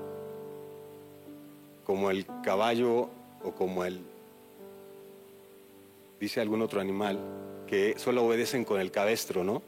como 1.83 2.11
el 2.11 2.25
caballo 2.43 3.09
o 3.43 3.51
como 3.55 3.83
el, 3.83 3.99
dice 6.19 6.41
algún 6.41 6.61
otro 6.61 6.79
animal, 6.79 7.19
que 7.67 7.97
solo 7.97 8.25
obedecen 8.25 8.63
con 8.63 8.79
el 8.79 8.91
cabestro, 8.91 9.43
¿no? 9.43 9.61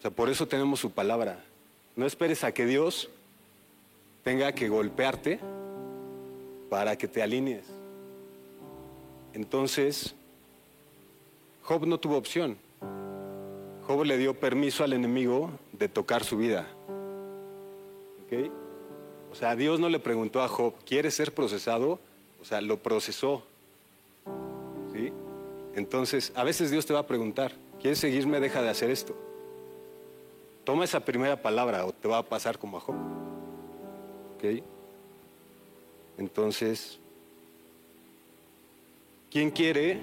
O 0.00 0.02
sea, 0.02 0.10
por 0.10 0.30
eso 0.30 0.48
tenemos 0.48 0.80
su 0.80 0.92
palabra. 0.92 1.44
No 1.94 2.06
esperes 2.06 2.42
a 2.42 2.52
que 2.52 2.64
Dios 2.64 3.10
tenga 4.24 4.52
que 4.52 4.70
golpearte 4.70 5.38
para 6.70 6.96
que 6.96 7.06
te 7.06 7.22
alinees. 7.22 7.66
Entonces, 9.34 10.14
Job 11.64 11.86
no 11.86 12.00
tuvo 12.00 12.16
opción. 12.16 12.56
Job 13.86 14.04
le 14.04 14.16
dio 14.16 14.32
permiso 14.32 14.84
al 14.84 14.94
enemigo 14.94 15.50
de 15.72 15.90
tocar 15.90 16.24
su 16.24 16.38
vida. 16.38 16.66
O 19.30 19.34
sea, 19.34 19.54
Dios 19.54 19.80
no 19.80 19.90
le 19.90 19.98
preguntó 19.98 20.40
a 20.40 20.48
Job, 20.48 20.72
¿quieres 20.86 21.14
ser 21.14 21.34
procesado? 21.34 22.00
O 22.40 22.46
sea, 22.46 22.62
lo 22.62 22.78
procesó. 22.78 23.42
¿Sí? 24.94 25.12
Entonces, 25.74 26.32
a 26.34 26.44
veces 26.44 26.70
Dios 26.70 26.86
te 26.86 26.94
va 26.94 27.00
a 27.00 27.06
preguntar, 27.06 27.52
¿quieres 27.82 27.98
seguirme? 27.98 28.40
Deja 28.40 28.62
de 28.62 28.70
hacer 28.70 28.88
esto. 28.88 29.29
Toma 30.64 30.84
esa 30.84 31.00
primera 31.00 31.40
palabra 31.40 31.86
o 31.86 31.92
te 31.92 32.08
va 32.08 32.18
a 32.18 32.22
pasar 32.22 32.58
como 32.58 32.76
a 32.76 32.80
Job. 32.80 32.96
¿Ok? 34.36 34.62
Entonces, 36.18 36.98
¿quién 39.30 39.50
quiere? 39.50 40.00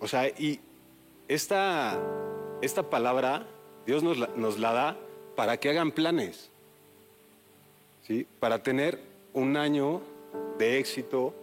O 0.00 0.08
sea, 0.08 0.28
y 0.28 0.60
esta, 1.28 1.98
esta 2.62 2.82
palabra 2.88 3.46
Dios 3.86 4.02
nos 4.02 4.18
la, 4.18 4.28
nos 4.36 4.58
la 4.58 4.72
da 4.72 4.96
para 5.36 5.58
que 5.58 5.70
hagan 5.70 5.92
planes, 5.92 6.50
¿sí? 8.06 8.26
Para 8.40 8.62
tener 8.62 8.98
un 9.32 9.56
año 9.56 10.00
de 10.58 10.78
éxito, 10.78 11.34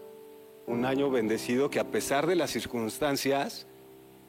un 0.67 0.85
año 0.85 1.09
bendecido 1.09 1.69
que 1.69 1.79
a 1.79 1.85
pesar 1.85 2.27
de 2.27 2.35
las 2.35 2.51
circunstancias 2.51 3.67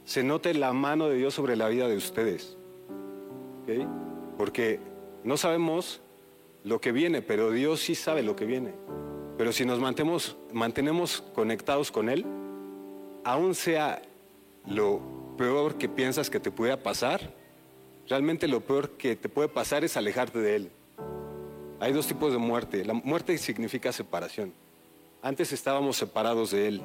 se 0.04 0.22
note 0.22 0.54
la 0.54 0.72
mano 0.72 1.08
de 1.08 1.16
Dios 1.16 1.34
sobre 1.34 1.56
la 1.56 1.68
vida 1.68 1.88
de 1.88 1.96
ustedes. 1.96 2.56
¿ok? 3.62 3.86
Porque 4.36 4.80
no 5.22 5.36
sabemos 5.36 6.00
lo 6.62 6.80
que 6.80 6.92
viene, 6.92 7.22
pero 7.22 7.50
Dios 7.50 7.80
sí 7.80 7.94
sabe 7.94 8.22
lo 8.22 8.36
que 8.36 8.44
viene. 8.44 8.74
Pero 9.36 9.52
si 9.52 9.64
nos 9.64 9.80
mantenemos, 9.80 10.36
mantenemos 10.52 11.22
conectados 11.34 11.90
con 11.90 12.08
Él, 12.08 12.24
aún 13.24 13.54
sea 13.54 14.02
lo 14.66 15.00
peor 15.36 15.76
que 15.76 15.88
piensas 15.88 16.30
que 16.30 16.40
te 16.40 16.50
pueda 16.50 16.82
pasar, 16.82 17.32
realmente 18.08 18.46
lo 18.48 18.60
peor 18.60 18.90
que 18.90 19.16
te 19.16 19.28
puede 19.28 19.48
pasar 19.48 19.84
es 19.84 19.96
alejarte 19.96 20.38
de 20.38 20.56
Él. 20.56 20.70
Hay 21.80 21.92
dos 21.92 22.06
tipos 22.06 22.32
de 22.32 22.38
muerte. 22.38 22.84
La 22.84 22.94
muerte 22.94 23.36
significa 23.38 23.92
separación. 23.92 24.52
Antes 25.22 25.52
estábamos 25.52 25.96
separados 25.96 26.50
de 26.50 26.68
Él, 26.68 26.82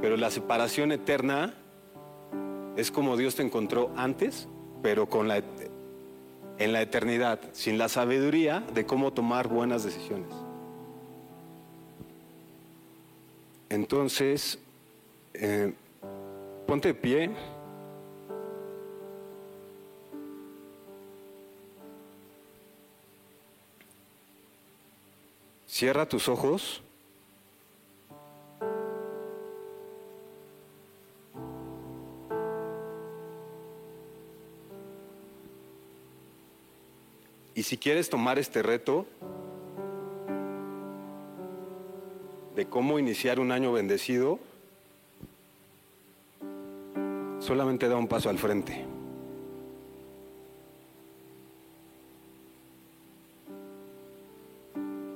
pero 0.00 0.16
la 0.16 0.30
separación 0.30 0.92
eterna 0.92 1.54
es 2.78 2.92
como 2.92 3.16
Dios 3.16 3.34
te 3.34 3.42
encontró 3.42 3.90
antes, 3.96 4.46
pero 4.84 5.08
con 5.08 5.26
la, 5.26 5.42
en 6.58 6.72
la 6.72 6.80
eternidad, 6.80 7.40
sin 7.50 7.76
la 7.76 7.88
sabiduría 7.88 8.60
de 8.72 8.86
cómo 8.86 9.12
tomar 9.12 9.48
buenas 9.48 9.82
decisiones. 9.82 10.32
Entonces, 13.68 14.60
eh, 15.34 15.74
ponte 16.68 16.88
de 16.88 16.94
pie. 16.94 17.30
Cierra 25.66 26.06
tus 26.06 26.28
ojos. 26.28 26.84
Y 37.58 37.64
si 37.64 37.76
quieres 37.76 38.08
tomar 38.08 38.38
este 38.38 38.62
reto 38.62 39.04
de 42.54 42.66
cómo 42.66 43.00
iniciar 43.00 43.40
un 43.40 43.50
año 43.50 43.72
bendecido, 43.72 44.38
solamente 47.40 47.88
da 47.88 47.96
un 47.96 48.06
paso 48.06 48.30
al 48.30 48.38
frente. 48.38 48.84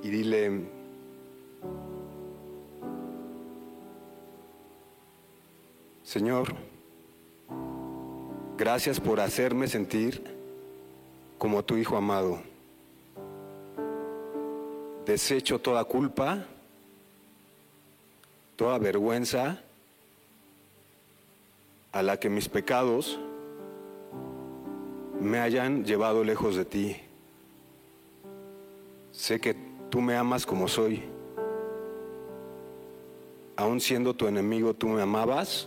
Y 0.03 0.11
dile, 0.11 0.63
Señor, 6.03 6.57
gracias 8.59 8.99
por 8.99 9.21
hacerme 9.21 9.69
sentir 9.69 10.42
como 11.43 11.65
tu 11.65 11.77
Hijo 11.77 11.97
amado. 11.97 12.39
Desecho 15.05 15.59
toda 15.59 15.83
culpa, 15.83 16.47
toda 18.55 18.79
vergüenza 18.79 19.61
a 21.91 22.01
la 22.01 22.21
que 22.21 22.31
mis 22.31 22.49
pecados 22.49 23.19
me 25.21 25.41
hayan 25.41 25.85
llevado 25.85 26.23
lejos 26.23 26.55
de 26.55 26.65
ti. 26.65 26.97
Sé 29.11 29.41
que 29.41 29.57
tú 29.91 30.01
me 30.01 30.15
amas 30.15 30.47
como 30.47 30.69
soy. 30.69 31.03
Aun 33.57 33.81
siendo 33.81 34.15
tu 34.15 34.29
enemigo, 34.29 34.75
tú 34.75 34.87
me 34.87 35.03
amabas. 35.03 35.67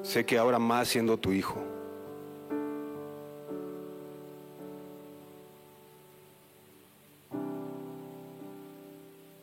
Sé 0.00 0.24
que 0.24 0.38
ahora 0.38 0.60
más 0.60 0.86
siendo 0.86 1.16
tu 1.16 1.32
hijo. 1.32 1.69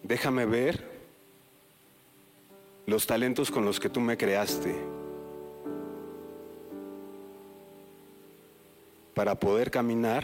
Déjame 0.07 0.45
ver 0.45 0.81
los 2.85 3.05
talentos 3.05 3.51
con 3.51 3.65
los 3.65 3.77
que 3.77 3.89
tú 3.89 3.99
me 3.99 4.15
creaste 4.15 4.73
para 9.13 9.35
poder 9.35 9.69
caminar 9.69 10.23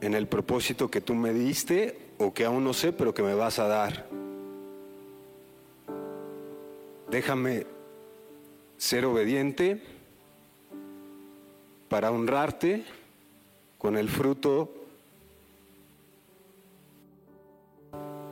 en 0.00 0.14
el 0.14 0.28
propósito 0.28 0.90
que 0.90 1.02
tú 1.02 1.14
me 1.14 1.34
diste 1.34 1.98
o 2.16 2.32
que 2.32 2.46
aún 2.46 2.64
no 2.64 2.72
sé, 2.72 2.90
pero 2.90 3.12
que 3.12 3.22
me 3.22 3.34
vas 3.34 3.58
a 3.58 3.68
dar. 3.68 4.06
Déjame 7.10 7.66
ser 8.78 9.04
obediente 9.04 9.82
para 11.90 12.10
honrarte 12.10 12.82
con 13.76 13.98
el 13.98 14.08
fruto 14.08 14.85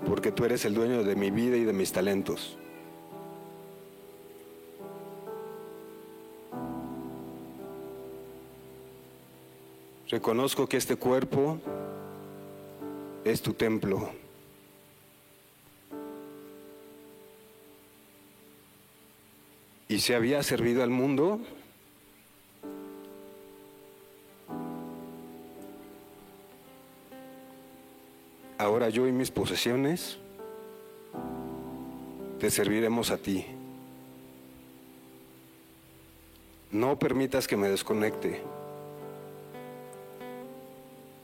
porque 0.06 0.32
tú 0.32 0.44
eres 0.44 0.64
el 0.64 0.74
dueño 0.74 1.02
de 1.02 1.16
mi 1.16 1.30
vida 1.30 1.56
y 1.56 1.64
de 1.64 1.72
mis 1.72 1.92
talentos. 1.92 2.56
Reconozco 10.08 10.68
que 10.68 10.76
este 10.76 10.96
cuerpo 10.96 11.58
es 13.24 13.42
tu 13.42 13.54
templo. 13.54 14.10
y 19.94 20.00
se 20.00 20.14
había 20.14 20.42
servido 20.42 20.82
al 20.82 20.90
mundo, 20.90 21.40
ahora 28.64 28.88
yo 28.88 29.06
y 29.06 29.12
mis 29.12 29.30
posesiones 29.30 30.16
te 32.40 32.50
serviremos 32.50 33.10
a 33.10 33.18
ti. 33.18 33.44
No 36.70 36.98
permitas 36.98 37.46
que 37.46 37.58
me 37.58 37.68
desconecte. 37.68 38.42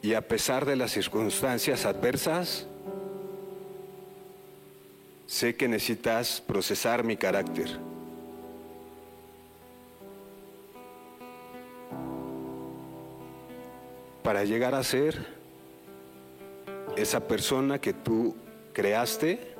Y 0.03 0.15
a 0.15 0.29
pesar 0.29 0.67
de 0.67 0.77
las 0.77 0.93
circunstancias 0.93 1.87
adversas, 1.87 2.67
sé 5.27 5.57
que 5.57 5.67
necesitas 5.67 6.43
procesar 6.43 7.05
mi 7.05 7.17
carácter. 7.17 7.79
Para 14.23 14.45
llegar 14.45 14.75
a 14.75 14.85
ser 14.85 15.40
esa 17.03 17.27
persona 17.27 17.81
que 17.81 17.93
tú 17.93 18.35
creaste 18.73 19.55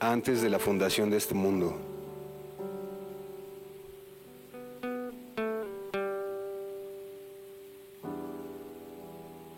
antes 0.00 0.42
de 0.42 0.50
la 0.50 0.58
fundación 0.58 1.10
de 1.10 1.16
este 1.16 1.34
mundo. 1.34 1.76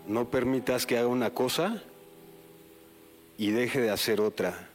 No 0.07 0.29
permitas 0.29 0.85
que 0.85 0.97
haga 0.97 1.07
una 1.07 1.31
cosa 1.33 1.83
y 3.37 3.51
deje 3.51 3.81
de 3.81 3.91
hacer 3.91 4.21
otra. 4.21 4.69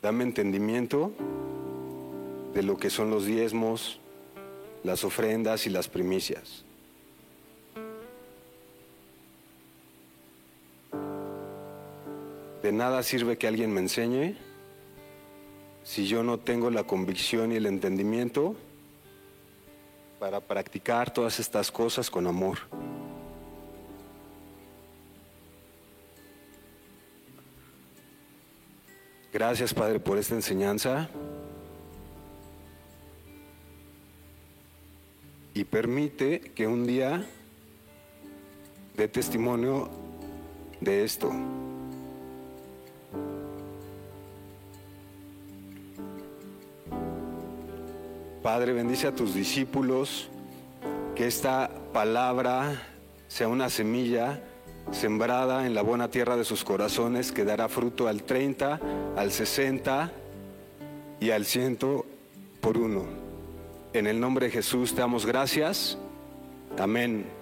Dame 0.00 0.24
entendimiento 0.24 1.12
de 2.54 2.62
lo 2.62 2.76
que 2.76 2.90
son 2.90 3.10
los 3.10 3.26
diezmos, 3.26 4.00
las 4.84 5.04
ofrendas 5.04 5.66
y 5.66 5.70
las 5.70 5.88
primicias. 5.88 6.64
Nada 12.82 13.04
sirve 13.04 13.38
que 13.38 13.46
alguien 13.46 13.72
me 13.72 13.80
enseñe 13.80 14.34
si 15.84 16.04
yo 16.04 16.24
no 16.24 16.40
tengo 16.40 16.68
la 16.68 16.82
convicción 16.82 17.52
y 17.52 17.54
el 17.54 17.66
entendimiento 17.66 18.56
para 20.18 20.40
practicar 20.40 21.12
todas 21.12 21.38
estas 21.38 21.70
cosas 21.70 22.10
con 22.10 22.26
amor. 22.26 22.58
Gracias 29.32 29.72
Padre 29.72 30.00
por 30.00 30.18
esta 30.18 30.34
enseñanza. 30.34 31.08
Y 35.54 35.62
permite 35.62 36.40
que 36.52 36.66
un 36.66 36.84
día 36.84 37.24
dé 38.96 39.06
testimonio 39.06 39.88
de 40.80 41.04
esto. 41.04 41.30
Padre, 48.42 48.72
bendice 48.72 49.06
a 49.06 49.14
tus 49.14 49.34
discípulos, 49.34 50.28
que 51.14 51.28
esta 51.28 51.70
palabra 51.92 52.82
sea 53.28 53.46
una 53.46 53.70
semilla 53.70 54.42
sembrada 54.90 55.64
en 55.64 55.74
la 55.74 55.82
buena 55.82 56.08
tierra 56.08 56.36
de 56.36 56.44
sus 56.44 56.64
corazones, 56.64 57.30
que 57.30 57.44
dará 57.44 57.68
fruto 57.68 58.08
al 58.08 58.24
30, 58.24 58.80
al 59.16 59.30
60 59.30 60.10
y 61.20 61.30
al 61.30 61.44
100 61.44 61.78
por 62.60 62.78
uno. 62.78 63.04
En 63.92 64.08
el 64.08 64.18
nombre 64.18 64.46
de 64.46 64.52
Jesús 64.52 64.92
te 64.92 65.02
damos 65.02 65.24
gracias. 65.24 65.96
Amén. 66.76 67.41